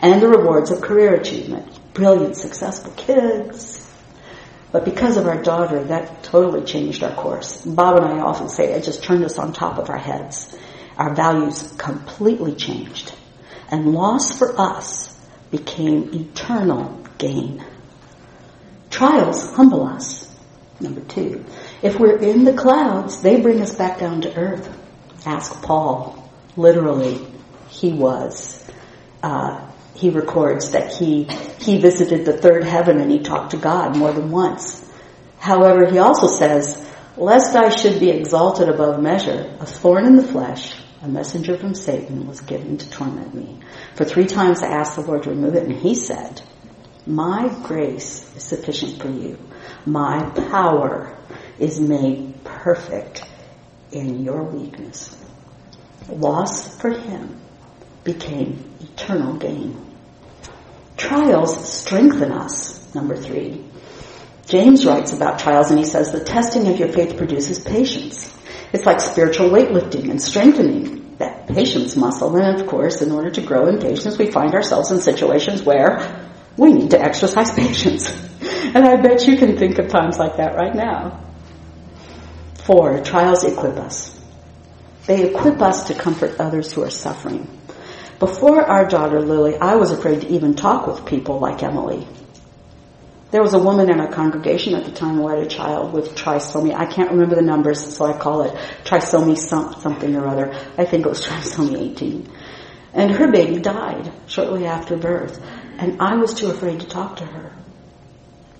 and 0.00 0.20
the 0.20 0.28
rewards 0.28 0.70
of 0.70 0.80
career 0.80 1.14
achievement. 1.14 1.78
Brilliant, 1.94 2.36
successful 2.36 2.92
kids, 2.96 3.82
but 4.72 4.86
because 4.86 5.18
of 5.18 5.26
our 5.26 5.40
daughter, 5.40 5.84
that 5.84 6.22
totally 6.22 6.64
changed 6.64 7.04
our 7.04 7.14
course. 7.14 7.62
Bob 7.64 7.96
and 7.98 8.06
I 8.06 8.20
often 8.20 8.48
say 8.48 8.72
it 8.72 8.84
just 8.84 9.04
turned 9.04 9.22
us 9.22 9.38
on 9.38 9.52
top 9.52 9.78
of 9.78 9.90
our 9.90 9.98
heads. 9.98 10.56
Our 10.96 11.14
values 11.14 11.74
completely 11.76 12.54
changed. 12.54 13.14
And 13.70 13.92
loss 13.92 14.36
for 14.36 14.58
us 14.58 15.14
became 15.50 16.12
eternal 16.14 17.04
gain. 17.18 17.62
Trials 18.88 19.54
humble 19.54 19.86
us. 19.86 20.34
Number 20.80 21.02
two, 21.02 21.44
if 21.82 21.98
we're 21.98 22.18
in 22.18 22.44
the 22.44 22.54
clouds, 22.54 23.22
they 23.22 23.40
bring 23.40 23.60
us 23.60 23.74
back 23.74 23.98
down 23.98 24.22
to 24.22 24.36
earth. 24.36 24.78
Ask 25.26 25.62
Paul. 25.62 26.30
Literally, 26.56 27.26
he 27.68 27.92
was 27.92 28.62
uh, 29.22 29.70
he 29.94 30.10
records 30.10 30.72
that 30.72 30.92
he, 30.92 31.24
he 31.60 31.78
visited 31.78 32.24
the 32.24 32.36
third 32.36 32.64
heaven 32.64 32.98
and 32.98 33.10
he 33.10 33.20
talked 33.20 33.52
to 33.52 33.56
God 33.56 33.96
more 33.96 34.12
than 34.12 34.30
once. 34.30 34.90
However, 35.38 35.90
he 35.90 35.98
also 35.98 36.26
says, 36.26 36.90
lest 37.16 37.54
I 37.54 37.68
should 37.68 38.00
be 38.00 38.10
exalted 38.10 38.68
above 38.68 39.02
measure, 39.02 39.56
a 39.60 39.66
thorn 39.66 40.06
in 40.06 40.16
the 40.16 40.26
flesh, 40.26 40.74
a 41.02 41.08
messenger 41.08 41.56
from 41.56 41.74
Satan 41.74 42.26
was 42.26 42.40
given 42.40 42.78
to 42.78 42.90
torment 42.90 43.34
me. 43.34 43.60
For 43.94 44.04
three 44.04 44.26
times 44.26 44.62
I 44.62 44.68
asked 44.68 44.96
the 44.96 45.02
Lord 45.02 45.24
to 45.24 45.30
remove 45.30 45.54
it 45.54 45.64
and 45.64 45.76
he 45.76 45.94
said, 45.94 46.42
my 47.06 47.48
grace 47.64 48.24
is 48.36 48.44
sufficient 48.44 49.02
for 49.02 49.10
you. 49.10 49.36
My 49.84 50.30
power 50.50 51.18
is 51.58 51.80
made 51.80 52.42
perfect 52.44 53.24
in 53.90 54.24
your 54.24 54.42
weakness. 54.42 55.16
Loss 56.08 56.80
for 56.80 56.90
him 56.90 57.40
became 58.04 58.64
eternal 58.80 59.36
gain. 59.36 59.76
Trials 60.96 61.68
strengthen 61.72 62.32
us, 62.32 62.94
number 62.94 63.16
three. 63.16 63.64
James 64.46 64.84
writes 64.84 65.12
about 65.12 65.38
trials 65.38 65.70
and 65.70 65.78
he 65.78 65.84
says 65.84 66.12
the 66.12 66.24
testing 66.24 66.68
of 66.68 66.78
your 66.78 66.88
faith 66.88 67.16
produces 67.16 67.60
patience. 67.60 68.36
It's 68.72 68.86
like 68.86 69.00
spiritual 69.00 69.50
weightlifting 69.50 70.10
and 70.10 70.20
strengthening 70.20 71.16
that 71.18 71.48
patience 71.48 71.96
muscle. 71.96 72.36
And 72.36 72.60
of 72.60 72.66
course, 72.66 73.02
in 73.02 73.12
order 73.12 73.30
to 73.30 73.40
grow 73.40 73.66
in 73.66 73.78
patience, 73.78 74.18
we 74.18 74.30
find 74.30 74.54
ourselves 74.54 74.90
in 74.90 75.00
situations 75.00 75.62
where 75.62 76.30
we 76.56 76.72
need 76.72 76.90
to 76.90 77.00
exercise 77.00 77.52
patience. 77.54 78.10
And 78.74 78.84
I 78.84 78.96
bet 78.96 79.26
you 79.26 79.36
can 79.36 79.56
think 79.56 79.78
of 79.78 79.88
times 79.88 80.18
like 80.18 80.36
that 80.36 80.56
right 80.56 80.74
now. 80.74 81.20
Four, 82.64 83.02
trials 83.02 83.42
equip 83.42 83.76
us. 83.76 84.16
They 85.06 85.28
equip 85.28 85.60
us 85.60 85.88
to 85.88 85.94
comfort 85.94 86.38
others 86.38 86.72
who 86.72 86.82
are 86.84 86.90
suffering. 86.90 87.48
Before 88.20 88.62
our 88.62 88.86
daughter 88.86 89.20
Lily, 89.20 89.56
I 89.56 89.74
was 89.74 89.90
afraid 89.90 90.20
to 90.20 90.28
even 90.28 90.54
talk 90.54 90.86
with 90.86 91.04
people 91.04 91.40
like 91.40 91.64
Emily. 91.64 92.06
There 93.32 93.42
was 93.42 93.54
a 93.54 93.58
woman 93.58 93.90
in 93.90 93.98
our 93.98 94.12
congregation 94.12 94.76
at 94.76 94.84
the 94.84 94.92
time 94.92 95.16
who 95.16 95.26
had 95.26 95.38
a 95.38 95.46
child 95.46 95.92
with 95.92 96.14
trisomy. 96.14 96.72
I 96.72 96.86
can't 96.86 97.10
remember 97.10 97.34
the 97.34 97.42
numbers, 97.42 97.96
so 97.96 98.04
I 98.04 98.16
call 98.16 98.42
it 98.42 98.54
trisomy 98.84 99.36
something 99.36 100.14
or 100.14 100.28
other. 100.28 100.54
I 100.78 100.84
think 100.84 101.04
it 101.04 101.08
was 101.08 101.22
trisomy 101.26 101.90
18. 101.92 102.30
And 102.94 103.10
her 103.10 103.32
baby 103.32 103.58
died 103.58 104.12
shortly 104.28 104.66
after 104.66 104.96
birth. 104.96 105.44
And 105.78 106.00
I 106.00 106.14
was 106.14 106.34
too 106.34 106.48
afraid 106.48 106.78
to 106.80 106.86
talk 106.86 107.16
to 107.16 107.24
her. 107.24 107.52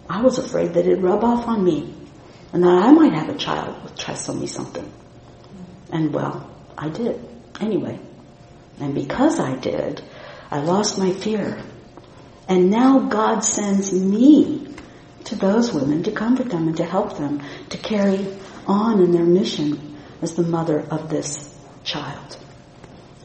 I 0.09 0.23
was 0.23 0.39
afraid 0.39 0.75
that 0.75 0.87
it'd 0.87 1.05
rub 1.05 1.23
off 1.23 1.47
on 1.47 1.63
me 1.63 2.02
and 2.53 2.63
that 2.63 2.83
I 2.83 2.91
might 2.93 3.13
have 3.13 3.29
a 3.29 3.39
child 3.39 3.83
with 3.83 3.97
trisomy 3.97 4.49
something. 4.49 4.91
And 5.91 6.13
well, 6.13 6.51
I 6.77 6.89
did. 6.89 7.21
Anyway. 7.61 7.99
And 8.81 8.95
because 8.95 9.39
I 9.39 9.57
did, 9.57 10.03
I 10.51 10.61
lost 10.61 10.99
my 10.99 11.13
fear. 11.13 11.63
And 12.49 12.71
now 12.71 13.01
God 13.01 13.41
sends 13.41 13.93
me 13.93 14.69
to 15.25 15.37
those 15.37 15.73
women 15.73 16.03
to 16.03 16.11
comfort 16.11 16.51
them 16.51 16.69
and 16.69 16.77
to 16.77 16.85
help 16.85 17.17
them 17.17 17.43
to 17.71 17.79
carry 17.79 18.27
on 18.67 19.01
in 19.03 19.13
their 19.13 19.25
mission 19.25 19.97
as 20.21 20.35
the 20.35 20.43
mother 20.43 20.81
of 20.81 21.09
this 21.09 21.57
child. 21.85 22.37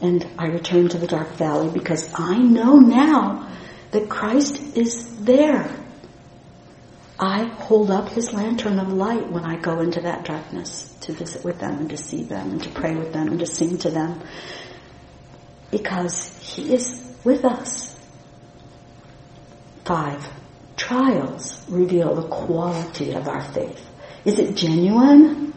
And 0.00 0.26
I 0.38 0.46
return 0.46 0.88
to 0.90 0.98
the 0.98 1.06
dark 1.06 1.32
valley 1.32 1.70
because 1.70 2.08
I 2.14 2.38
know 2.38 2.78
now 2.78 3.50
that 3.90 4.08
Christ 4.08 4.76
is 4.76 5.16
there. 5.24 5.74
I 7.20 7.44
hold 7.44 7.90
up 7.90 8.08
his 8.10 8.32
lantern 8.32 8.78
of 8.78 8.92
light 8.92 9.28
when 9.30 9.44
I 9.44 9.56
go 9.56 9.80
into 9.80 10.00
that 10.02 10.24
darkness 10.24 10.94
to 11.00 11.12
visit 11.12 11.44
with 11.44 11.58
them 11.58 11.78
and 11.78 11.90
to 11.90 11.96
see 11.96 12.22
them 12.22 12.52
and 12.52 12.62
to 12.62 12.70
pray 12.70 12.94
with 12.94 13.12
them 13.12 13.28
and 13.28 13.40
to 13.40 13.46
sing 13.46 13.78
to 13.78 13.90
them 13.90 14.20
because 15.70 16.28
He 16.40 16.72
is 16.74 17.00
with 17.24 17.44
us. 17.44 17.96
Five, 19.84 20.28
trials 20.76 21.64
reveal 21.68 22.14
the 22.14 22.28
quality 22.28 23.12
of 23.12 23.26
our 23.28 23.40
faith. 23.40 23.84
Is 24.24 24.38
it 24.38 24.54
genuine? 24.54 25.52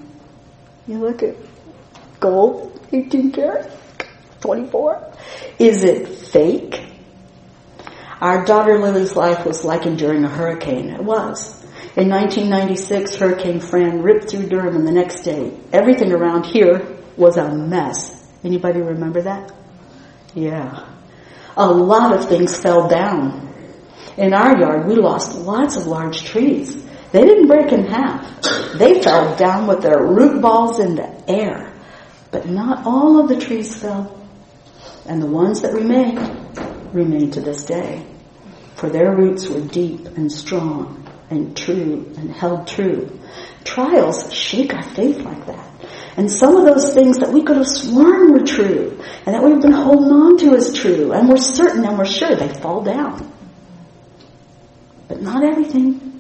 You 0.87 0.99
look 0.99 1.21
at 1.21 1.35
gold, 2.19 2.79
18 2.91 3.31
karat, 3.31 3.71
24. 4.41 5.13
Is 5.59 5.83
it 5.83 6.07
fake? 6.07 6.90
Our 8.21 8.45
daughter 8.45 8.77
Lily's 8.77 9.15
life 9.15 9.47
was 9.47 9.63
like 9.63 9.87
enduring 9.87 10.23
a 10.23 10.29
hurricane. 10.29 10.91
It 10.91 11.03
was. 11.03 11.59
In 11.95 12.07
1996, 12.07 13.15
Hurricane 13.15 13.59
Fran 13.59 14.03
ripped 14.03 14.29
through 14.29 14.47
Durham 14.47 14.75
and 14.75 14.87
the 14.87 14.91
next 14.91 15.21
day, 15.21 15.59
everything 15.73 16.13
around 16.13 16.45
here 16.45 16.99
was 17.17 17.37
a 17.37 17.51
mess. 17.51 18.23
Anybody 18.43 18.79
remember 18.79 19.23
that? 19.23 19.51
Yeah. 20.35 20.87
A 21.57 21.67
lot 21.67 22.15
of 22.15 22.29
things 22.29 22.61
fell 22.61 22.87
down. 22.87 23.53
In 24.17 24.33
our 24.33 24.57
yard, 24.57 24.87
we 24.87 24.95
lost 24.95 25.35
lots 25.35 25.75
of 25.75 25.87
large 25.87 26.23
trees. 26.23 26.75
They 27.11 27.25
didn't 27.25 27.47
break 27.47 27.71
in 27.73 27.85
half. 27.85 28.41
They 28.75 29.01
fell 29.01 29.35
down 29.35 29.65
with 29.65 29.81
their 29.81 30.05
root 30.05 30.41
balls 30.41 30.79
in 30.79 30.95
the 30.95 31.29
air. 31.29 31.73
But 32.29 32.47
not 32.47 32.85
all 32.85 33.19
of 33.19 33.27
the 33.27 33.39
trees 33.39 33.75
fell. 33.75 34.17
And 35.07 35.21
the 35.21 35.27
ones 35.27 35.61
that 35.61 35.73
remained, 35.73 36.19
remain 36.93 37.31
to 37.31 37.41
this 37.41 37.65
day. 37.65 38.05
For 38.81 38.89
their 38.89 39.15
roots 39.15 39.47
were 39.47 39.61
deep 39.61 40.07
and 40.17 40.31
strong 40.31 41.07
and 41.29 41.55
true 41.55 42.11
and 42.17 42.31
held 42.31 42.67
true. 42.67 43.15
Trials 43.63 44.33
shake 44.33 44.73
our 44.73 44.81
faith 44.81 45.19
like 45.19 45.45
that. 45.45 45.71
And 46.17 46.31
some 46.31 46.55
of 46.55 46.65
those 46.65 46.91
things 46.91 47.19
that 47.19 47.31
we 47.31 47.43
could 47.43 47.57
have 47.57 47.67
sworn 47.67 48.31
were 48.33 48.43
true 48.43 48.99
and 49.27 49.35
that 49.35 49.43
we've 49.43 49.61
been 49.61 49.71
holding 49.71 50.09
on 50.09 50.37
to 50.39 50.55
as 50.55 50.73
true 50.73 51.11
and 51.11 51.29
we're 51.29 51.37
certain 51.37 51.85
and 51.85 51.95
we're 51.95 52.05
sure 52.05 52.35
they 52.35 52.51
fall 52.55 52.81
down. 52.83 53.31
But 55.07 55.21
not 55.21 55.43
everything. 55.43 56.19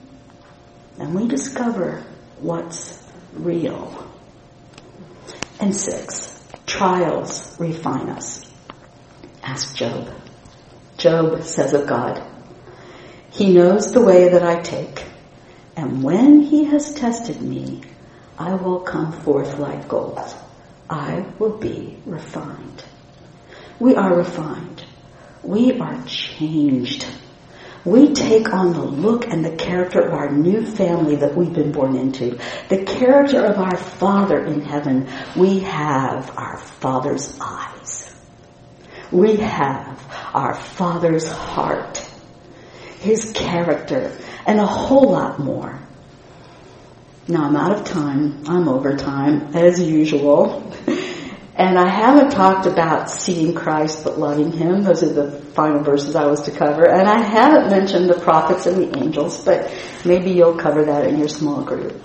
And 0.99 1.15
we 1.15 1.27
discover 1.27 2.05
what's 2.41 3.03
real. 3.33 4.07
And 5.59 5.75
six, 5.75 6.39
trials 6.67 7.59
refine 7.59 8.09
us. 8.09 8.47
Ask 9.41 9.75
Job. 9.75 10.13
Job 10.97 11.41
says 11.41 11.73
of 11.73 11.87
God, 11.87 12.27
He 13.31 13.53
knows 13.53 13.91
the 13.91 14.01
way 14.01 14.29
that 14.29 14.43
I 14.43 14.61
take, 14.61 15.05
and 15.77 16.03
when 16.03 16.41
He 16.41 16.65
has 16.65 16.93
tested 16.93 17.41
me, 17.41 17.81
I 18.37 18.55
will 18.55 18.81
come 18.81 19.13
forth 19.13 19.57
like 19.57 19.87
gold. 19.87 20.19
I 20.89 21.25
will 21.39 21.57
be 21.57 21.97
refined. 22.05 22.83
We 23.79 23.95
are 23.95 24.15
refined. 24.15 24.83
We 25.43 25.79
are 25.79 26.03
changed. 26.05 27.05
We 27.85 28.13
take 28.13 28.53
on 28.53 28.73
the 28.73 28.83
look 28.83 29.25
and 29.27 29.43
the 29.43 29.55
character 29.55 30.01
of 30.01 30.13
our 30.13 30.29
new 30.29 30.65
family 30.65 31.15
that 31.15 31.35
we've 31.35 31.53
been 31.53 31.71
born 31.71 31.95
into. 31.95 32.37
The 32.67 32.83
character 32.83 33.43
of 33.45 33.57
our 33.57 33.77
Father 33.77 34.43
in 34.43 34.61
heaven. 34.61 35.07
We 35.37 35.59
have 35.61 36.37
our 36.37 36.57
Father's 36.57 37.39
eyes. 37.39 38.13
We 39.09 39.37
have 39.37 40.05
our 40.33 40.53
Father's 40.53 41.27
heart. 41.27 42.07
His 43.01 43.31
character 43.33 44.17
and 44.45 44.59
a 44.59 44.65
whole 44.65 45.11
lot 45.11 45.39
more. 45.39 45.79
Now 47.27 47.45
I'm 47.45 47.55
out 47.55 47.77
of 47.77 47.83
time. 47.85 48.43
I'm 48.47 48.67
over 48.67 48.95
time 48.95 49.55
as 49.55 49.79
usual. 49.79 50.71
And 51.53 51.77
I 51.77 51.89
haven't 51.89 52.31
talked 52.31 52.65
about 52.65 53.09
seeing 53.09 53.53
Christ 53.53 54.03
but 54.03 54.17
loving 54.17 54.51
Him. 54.51 54.83
Those 54.83 55.03
are 55.03 55.13
the 55.13 55.31
final 55.31 55.83
verses 55.83 56.15
I 56.15 56.25
was 56.25 56.41
to 56.43 56.51
cover. 56.51 56.89
And 56.89 57.07
I 57.07 57.21
haven't 57.21 57.69
mentioned 57.69 58.09
the 58.09 58.19
prophets 58.19 58.65
and 58.65 58.77
the 58.77 58.97
angels, 58.97 59.43
but 59.43 59.71
maybe 60.05 60.31
you'll 60.31 60.57
cover 60.57 60.85
that 60.85 61.05
in 61.05 61.19
your 61.19 61.27
small 61.27 61.61
group. 61.61 62.01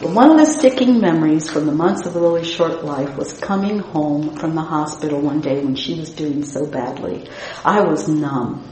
One 0.00 0.32
of 0.32 0.38
the 0.38 0.46
sticking 0.46 0.98
memories 0.98 1.48
from 1.48 1.66
the 1.66 1.72
months 1.72 2.04
of 2.06 2.16
Lily's 2.16 2.48
short 2.48 2.84
life 2.84 3.16
was 3.16 3.34
coming 3.34 3.78
home 3.78 4.34
from 4.36 4.56
the 4.56 4.62
hospital 4.62 5.20
one 5.20 5.40
day 5.40 5.62
when 5.62 5.76
she 5.76 6.00
was 6.00 6.10
doing 6.10 6.42
so 6.42 6.66
badly. 6.66 7.28
I 7.64 7.82
was 7.82 8.08
numb. 8.08 8.68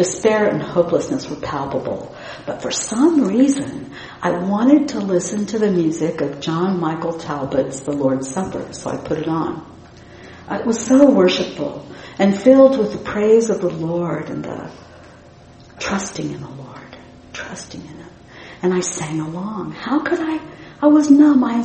Despair 0.00 0.48
and 0.48 0.62
hopelessness 0.62 1.28
were 1.28 1.36
palpable. 1.36 2.16
But 2.46 2.62
for 2.62 2.70
some 2.70 3.28
reason, 3.28 3.92
I 4.22 4.30
wanted 4.30 4.88
to 4.88 4.98
listen 4.98 5.44
to 5.44 5.58
the 5.58 5.70
music 5.70 6.22
of 6.22 6.40
John 6.40 6.80
Michael 6.80 7.12
Talbot's 7.12 7.80
The 7.80 7.92
Lord's 7.92 8.30
Supper, 8.30 8.72
so 8.72 8.88
I 8.88 8.96
put 8.96 9.18
it 9.18 9.28
on. 9.28 9.62
Uh, 10.48 10.54
it 10.54 10.64
was 10.64 10.82
so 10.82 11.10
worshipful 11.10 11.86
and 12.18 12.34
filled 12.34 12.78
with 12.78 12.92
the 12.92 12.98
praise 12.98 13.50
of 13.50 13.60
the 13.60 13.68
Lord 13.68 14.30
and 14.30 14.42
the 14.42 14.70
trusting 15.78 16.30
in 16.30 16.40
the 16.40 16.48
Lord, 16.48 16.96
trusting 17.34 17.82
in 17.82 17.88
Him. 17.88 18.10
And 18.62 18.72
I 18.72 18.80
sang 18.80 19.20
along. 19.20 19.72
How 19.72 19.98
could 19.98 20.20
I? 20.20 20.40
I 20.80 20.86
was 20.86 21.10
numb. 21.10 21.44
I, 21.44 21.60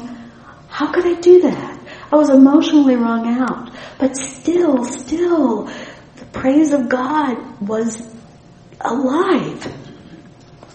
how 0.67 0.91
could 0.91 1.05
I 1.05 1.21
do 1.21 1.43
that? 1.43 1.79
I 2.11 2.17
was 2.17 2.29
emotionally 2.29 2.97
wrung 2.97 3.29
out. 3.39 3.71
But 3.97 4.17
still, 4.17 4.83
still, 4.83 5.71
the 6.17 6.25
praise 6.33 6.73
of 6.73 6.89
God 6.89 7.61
was 7.61 8.13
alive. 8.86 9.73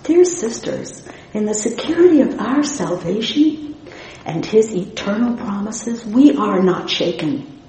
Dear 0.04 0.24
sisters, 0.24 1.02
in 1.32 1.44
the 1.44 1.54
security 1.54 2.20
of 2.20 2.38
our 2.38 2.62
salvation 2.62 3.76
and 4.24 4.44
His 4.44 4.74
eternal 4.74 5.36
promises, 5.36 6.04
we 6.04 6.36
are 6.36 6.62
not 6.62 6.90
shaken. 6.90 7.60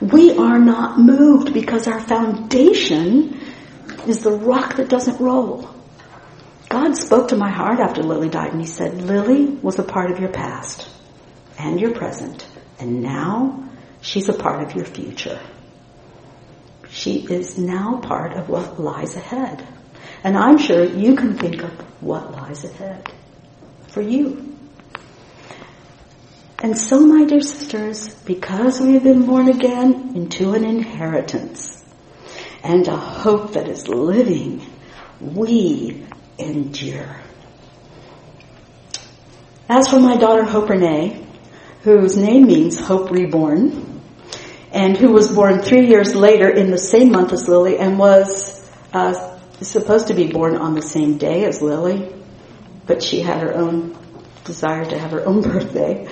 We 0.00 0.36
are 0.36 0.58
not 0.58 0.98
moved 0.98 1.52
because 1.52 1.86
our 1.88 2.00
foundation 2.00 3.40
is 4.06 4.20
the 4.20 4.32
rock 4.32 4.76
that 4.76 4.88
doesn't 4.88 5.20
roll. 5.20 5.68
God 6.68 6.96
spoke 6.96 7.28
to 7.28 7.36
my 7.36 7.50
heart 7.50 7.80
after 7.80 8.02
Lily 8.02 8.28
died 8.28 8.52
and 8.52 8.60
He 8.60 8.66
said, 8.66 9.02
Lily 9.02 9.46
was 9.46 9.78
a 9.78 9.84
part 9.84 10.10
of 10.10 10.20
your 10.20 10.30
past 10.30 10.88
and 11.58 11.80
your 11.80 11.94
present, 11.94 12.46
and 12.78 13.02
now 13.02 13.68
she's 14.00 14.28
a 14.28 14.34
part 14.34 14.62
of 14.62 14.74
your 14.74 14.84
future. 14.84 15.40
She 16.98 17.20
is 17.20 17.56
now 17.56 18.00
part 18.00 18.32
of 18.32 18.48
what 18.48 18.80
lies 18.80 19.14
ahead. 19.14 19.64
And 20.24 20.36
I'm 20.36 20.58
sure 20.58 20.82
you 20.82 21.14
can 21.14 21.38
think 21.38 21.62
of 21.62 21.70
what 22.02 22.32
lies 22.32 22.64
ahead 22.64 23.12
for 23.86 24.02
you. 24.02 24.56
And 26.60 26.76
so, 26.76 26.98
my 26.98 27.24
dear 27.24 27.40
sisters, 27.40 28.12
because 28.24 28.80
we 28.80 28.94
have 28.94 29.04
been 29.04 29.26
born 29.26 29.48
again 29.48 30.16
into 30.16 30.54
an 30.54 30.64
inheritance 30.64 31.84
and 32.64 32.88
a 32.88 32.96
hope 32.96 33.52
that 33.52 33.68
is 33.68 33.86
living, 33.86 34.66
we 35.20 36.04
endure. 36.36 37.14
As 39.68 39.86
for 39.86 40.00
my 40.00 40.16
daughter 40.16 40.42
Hope 40.42 40.68
Renee, 40.68 41.24
whose 41.82 42.16
name 42.16 42.48
means 42.48 42.80
Hope 42.80 43.12
Reborn, 43.12 43.97
and 44.72 44.96
who 44.96 45.12
was 45.12 45.32
born 45.32 45.60
three 45.60 45.86
years 45.86 46.14
later 46.14 46.48
in 46.48 46.70
the 46.70 46.78
same 46.78 47.10
month 47.10 47.32
as 47.32 47.48
Lily 47.48 47.78
and 47.78 47.98
was 47.98 48.68
uh, 48.92 49.38
supposed 49.60 50.08
to 50.08 50.14
be 50.14 50.30
born 50.30 50.56
on 50.56 50.74
the 50.74 50.82
same 50.82 51.18
day 51.18 51.44
as 51.44 51.62
Lily, 51.62 52.12
but 52.86 53.02
she 53.02 53.20
had 53.20 53.42
her 53.42 53.54
own 53.54 53.96
desire 54.44 54.84
to 54.84 54.98
have 54.98 55.10
her 55.12 55.24
own 55.24 55.42
birthday. 55.42 56.06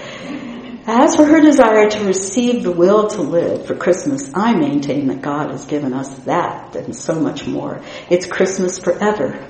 As 0.89 1.17
for 1.17 1.25
her 1.25 1.41
desire 1.41 1.91
to 1.91 2.05
receive 2.05 2.63
the 2.63 2.71
will 2.71 3.09
to 3.09 3.23
live 3.23 3.67
for 3.67 3.75
Christmas, 3.75 4.31
I 4.33 4.55
maintain 4.55 5.09
that 5.09 5.21
God 5.21 5.51
has 5.51 5.65
given 5.65 5.93
us 5.93 6.15
that 6.21 6.77
and 6.77 6.95
so 6.95 7.19
much 7.19 7.45
more. 7.45 7.83
It's 8.09 8.27
Christmas 8.27 8.79
forever. 8.79 9.45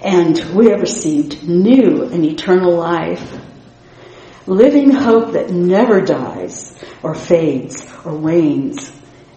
And 0.00 0.38
we 0.54 0.70
have 0.70 0.80
received 0.80 1.48
new 1.48 2.04
and 2.04 2.24
eternal 2.24 2.76
life. 2.76 3.36
Living 4.46 4.90
hope 4.90 5.32
that 5.32 5.50
never 5.50 6.00
dies 6.00 6.74
or 7.02 7.14
fades 7.14 7.86
or 8.04 8.16
wanes 8.16 8.92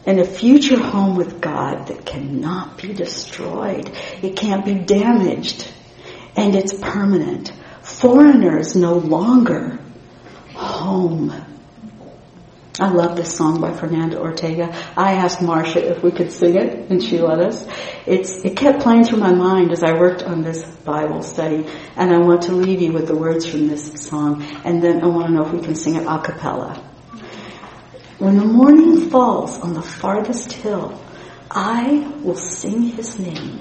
and 0.06 0.20
a 0.20 0.26
future 0.26 0.80
home 0.80 1.16
with 1.16 1.42
God 1.42 1.88
that 1.88 2.06
cannot 2.06 2.78
be 2.78 2.94
destroyed. 2.94 3.90
It 4.22 4.36
can't 4.36 4.64
be 4.64 4.76
damaged. 4.76 5.72
And 6.36 6.56
it's 6.56 6.74
permanent. 6.74 7.52
Foreigners 7.82 8.76
no 8.76 8.94
longer 8.94 9.80
home. 10.54 11.34
I 12.78 12.90
love 12.90 13.16
this 13.16 13.34
song 13.34 13.62
by 13.62 13.72
Fernando 13.72 14.20
Ortega. 14.20 14.76
I 14.98 15.14
asked 15.14 15.42
Marcia 15.42 15.92
if 15.92 16.04
we 16.04 16.12
could 16.12 16.30
sing 16.30 16.56
it, 16.56 16.90
and 16.90 17.02
she 17.02 17.20
let 17.20 17.40
us. 17.40 17.66
It's, 18.06 18.44
it 18.44 18.58
kept 18.58 18.82
playing 18.82 19.06
through 19.06 19.20
my 19.20 19.34
mind 19.34 19.72
as 19.72 19.82
I 19.82 19.94
worked 19.94 20.24
on 20.24 20.42
this 20.42 20.66
Bible 20.66 21.22
study, 21.22 21.66
and 21.96 22.14
I 22.14 22.18
want 22.18 22.44
to 22.44 22.52
leave 22.52 22.82
you 22.82 22.92
with 22.92 23.08
the 23.08 23.16
words 23.16 23.46
from 23.46 23.68
this 23.68 23.94
song, 24.06 24.44
and 24.66 24.84
then 24.84 25.02
I 25.02 25.08
want 25.08 25.28
to 25.28 25.32
know 25.32 25.46
if 25.46 25.54
we 25.54 25.62
can 25.62 25.76
sing 25.76 25.96
it 25.96 26.06
a 26.06 26.20
cappella. 26.20 26.76
When 28.18 28.38
the 28.38 28.46
morning 28.46 29.10
falls 29.10 29.58
on 29.60 29.74
the 29.74 29.82
farthest 29.82 30.52
hill, 30.52 31.02
I 31.50 32.12
will 32.24 32.36
sing 32.36 32.82
his 32.82 33.18
name. 33.18 33.60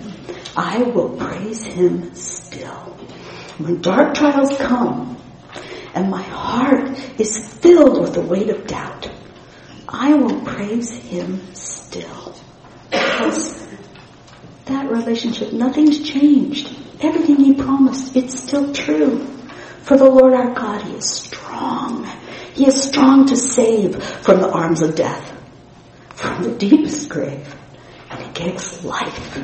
I 0.57 0.83
will 0.83 1.17
praise 1.17 1.63
him 1.63 2.17
still. 2.17 2.97
When 3.59 3.81
dark 3.81 4.15
trials 4.15 4.57
come 4.57 5.15
and 5.95 6.11
my 6.11 6.23
heart 6.23 6.89
is 7.19 7.39
filled 7.55 8.01
with 8.01 8.15
the 8.15 8.21
weight 8.21 8.51
of 8.51 8.67
doubt, 8.67 9.11
I 9.89 10.15
will 10.15 10.41
praise 10.43 10.91
him 10.91 11.55
still. 11.55 12.35
Because 12.91 13.67
that 14.67 14.91
relationship, 14.91 15.53
nothing's 15.53 16.01
changed. 16.01 16.75
Everything 17.01 17.37
he 17.37 17.55
promised, 17.55 18.17
it's 18.17 18.41
still 18.41 18.73
true. 18.73 19.25
For 19.83 19.97
the 19.97 20.09
Lord 20.09 20.33
our 20.33 20.55
God, 20.55 20.83
he 20.83 20.95
is 20.95 21.09
strong 21.09 22.07
he 22.55 22.69
is 22.69 22.85
strong 22.85 23.27
to 23.27 23.37
save 23.37 24.01
from 24.23 24.41
the 24.41 24.49
arms 24.49 24.81
of 24.81 24.95
death, 24.95 25.33
from 26.11 26.45
the 26.45 26.53
deepest 26.53 27.09
grave, 27.09 27.53
and 28.11 28.21
he 28.21 28.45
gives 28.45 28.85
life 28.85 29.37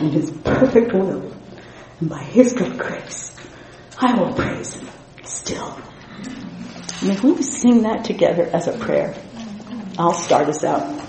in 0.00 0.10
his 0.10 0.30
perfect 0.30 0.94
will. 0.94 1.30
And 2.00 2.08
by 2.08 2.22
his 2.22 2.54
good 2.54 2.78
grace, 2.78 3.36
I 3.98 4.18
will 4.18 4.32
praise 4.32 4.72
him 4.74 4.88
still. 5.26 5.78
And 7.02 7.10
if 7.10 7.22
we 7.22 7.42
sing 7.42 7.82
that 7.82 8.04
together 8.04 8.48
as 8.52 8.68
a 8.68 8.78
prayer, 8.78 9.14
I'll 9.98 10.14
start 10.14 10.48
us 10.48 10.64
out. 10.64 11.06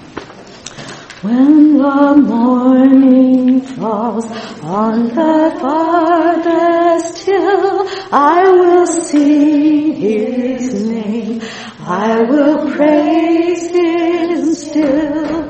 When 1.23 1.77
the 1.77 2.15
morning 2.15 3.61
falls 3.61 4.25
on 4.61 5.07
the 5.07 5.57
farthest 5.59 7.25
hill, 7.25 7.87
I 8.11 8.43
will 8.49 8.85
sing 8.85 9.95
his 9.95 10.85
name. 10.85 11.41
I 11.79 12.21
will 12.21 12.71
praise 12.71 13.71
him 13.71 14.53
still. 14.53 15.47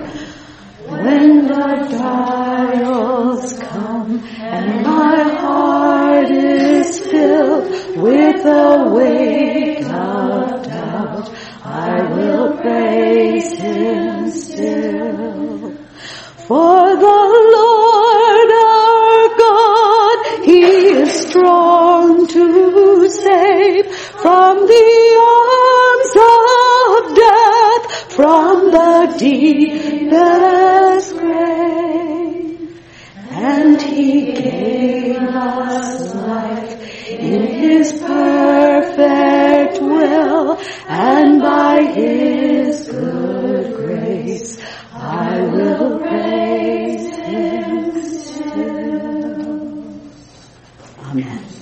When 0.87 1.47
the 1.47 1.97
trials 1.97 3.59
come 3.59 4.23
and 4.39 4.83
my 4.83 5.23
heart 5.41 6.31
is 6.31 6.99
filled 6.99 7.86
with 7.97 8.43
the 8.43 8.91
weight 8.93 9.83
of 9.83 10.63
doubt, 10.67 11.31
I 11.63 12.03
will 12.13 12.55
praise 12.57 13.59
Him 13.59 14.29
still. 14.29 15.71
For 16.45 16.95
the 16.95 17.19
Lord 17.57 18.51
our 18.53 19.37
God, 19.37 20.45
He 20.45 20.61
is 20.61 21.21
strong 21.27 22.27
to 22.27 23.09
save 23.09 23.87
from 23.95 24.67
the 24.67 25.17
arms 25.41 26.15
of 26.29 27.15
death, 27.15 28.11
from 28.13 28.71
the 28.77 29.15
deepest 29.17 31.17
grave. 31.17 32.79
And 33.31 33.81
He 33.81 34.33
gave 34.33 35.17
us 35.17 36.13
life 36.13 36.77
in 37.09 37.47
His 37.47 37.93
perfect 38.01 39.81
will, 39.81 40.57
and 40.87 41.41
by 41.41 41.83
His 41.83 42.87
good 42.87 43.75
grace 43.75 44.61
I 44.93 45.41
will 45.41 45.99
praise 45.99 47.15
Him 47.15 48.01
still. 48.01 49.57
Amen. 51.09 51.56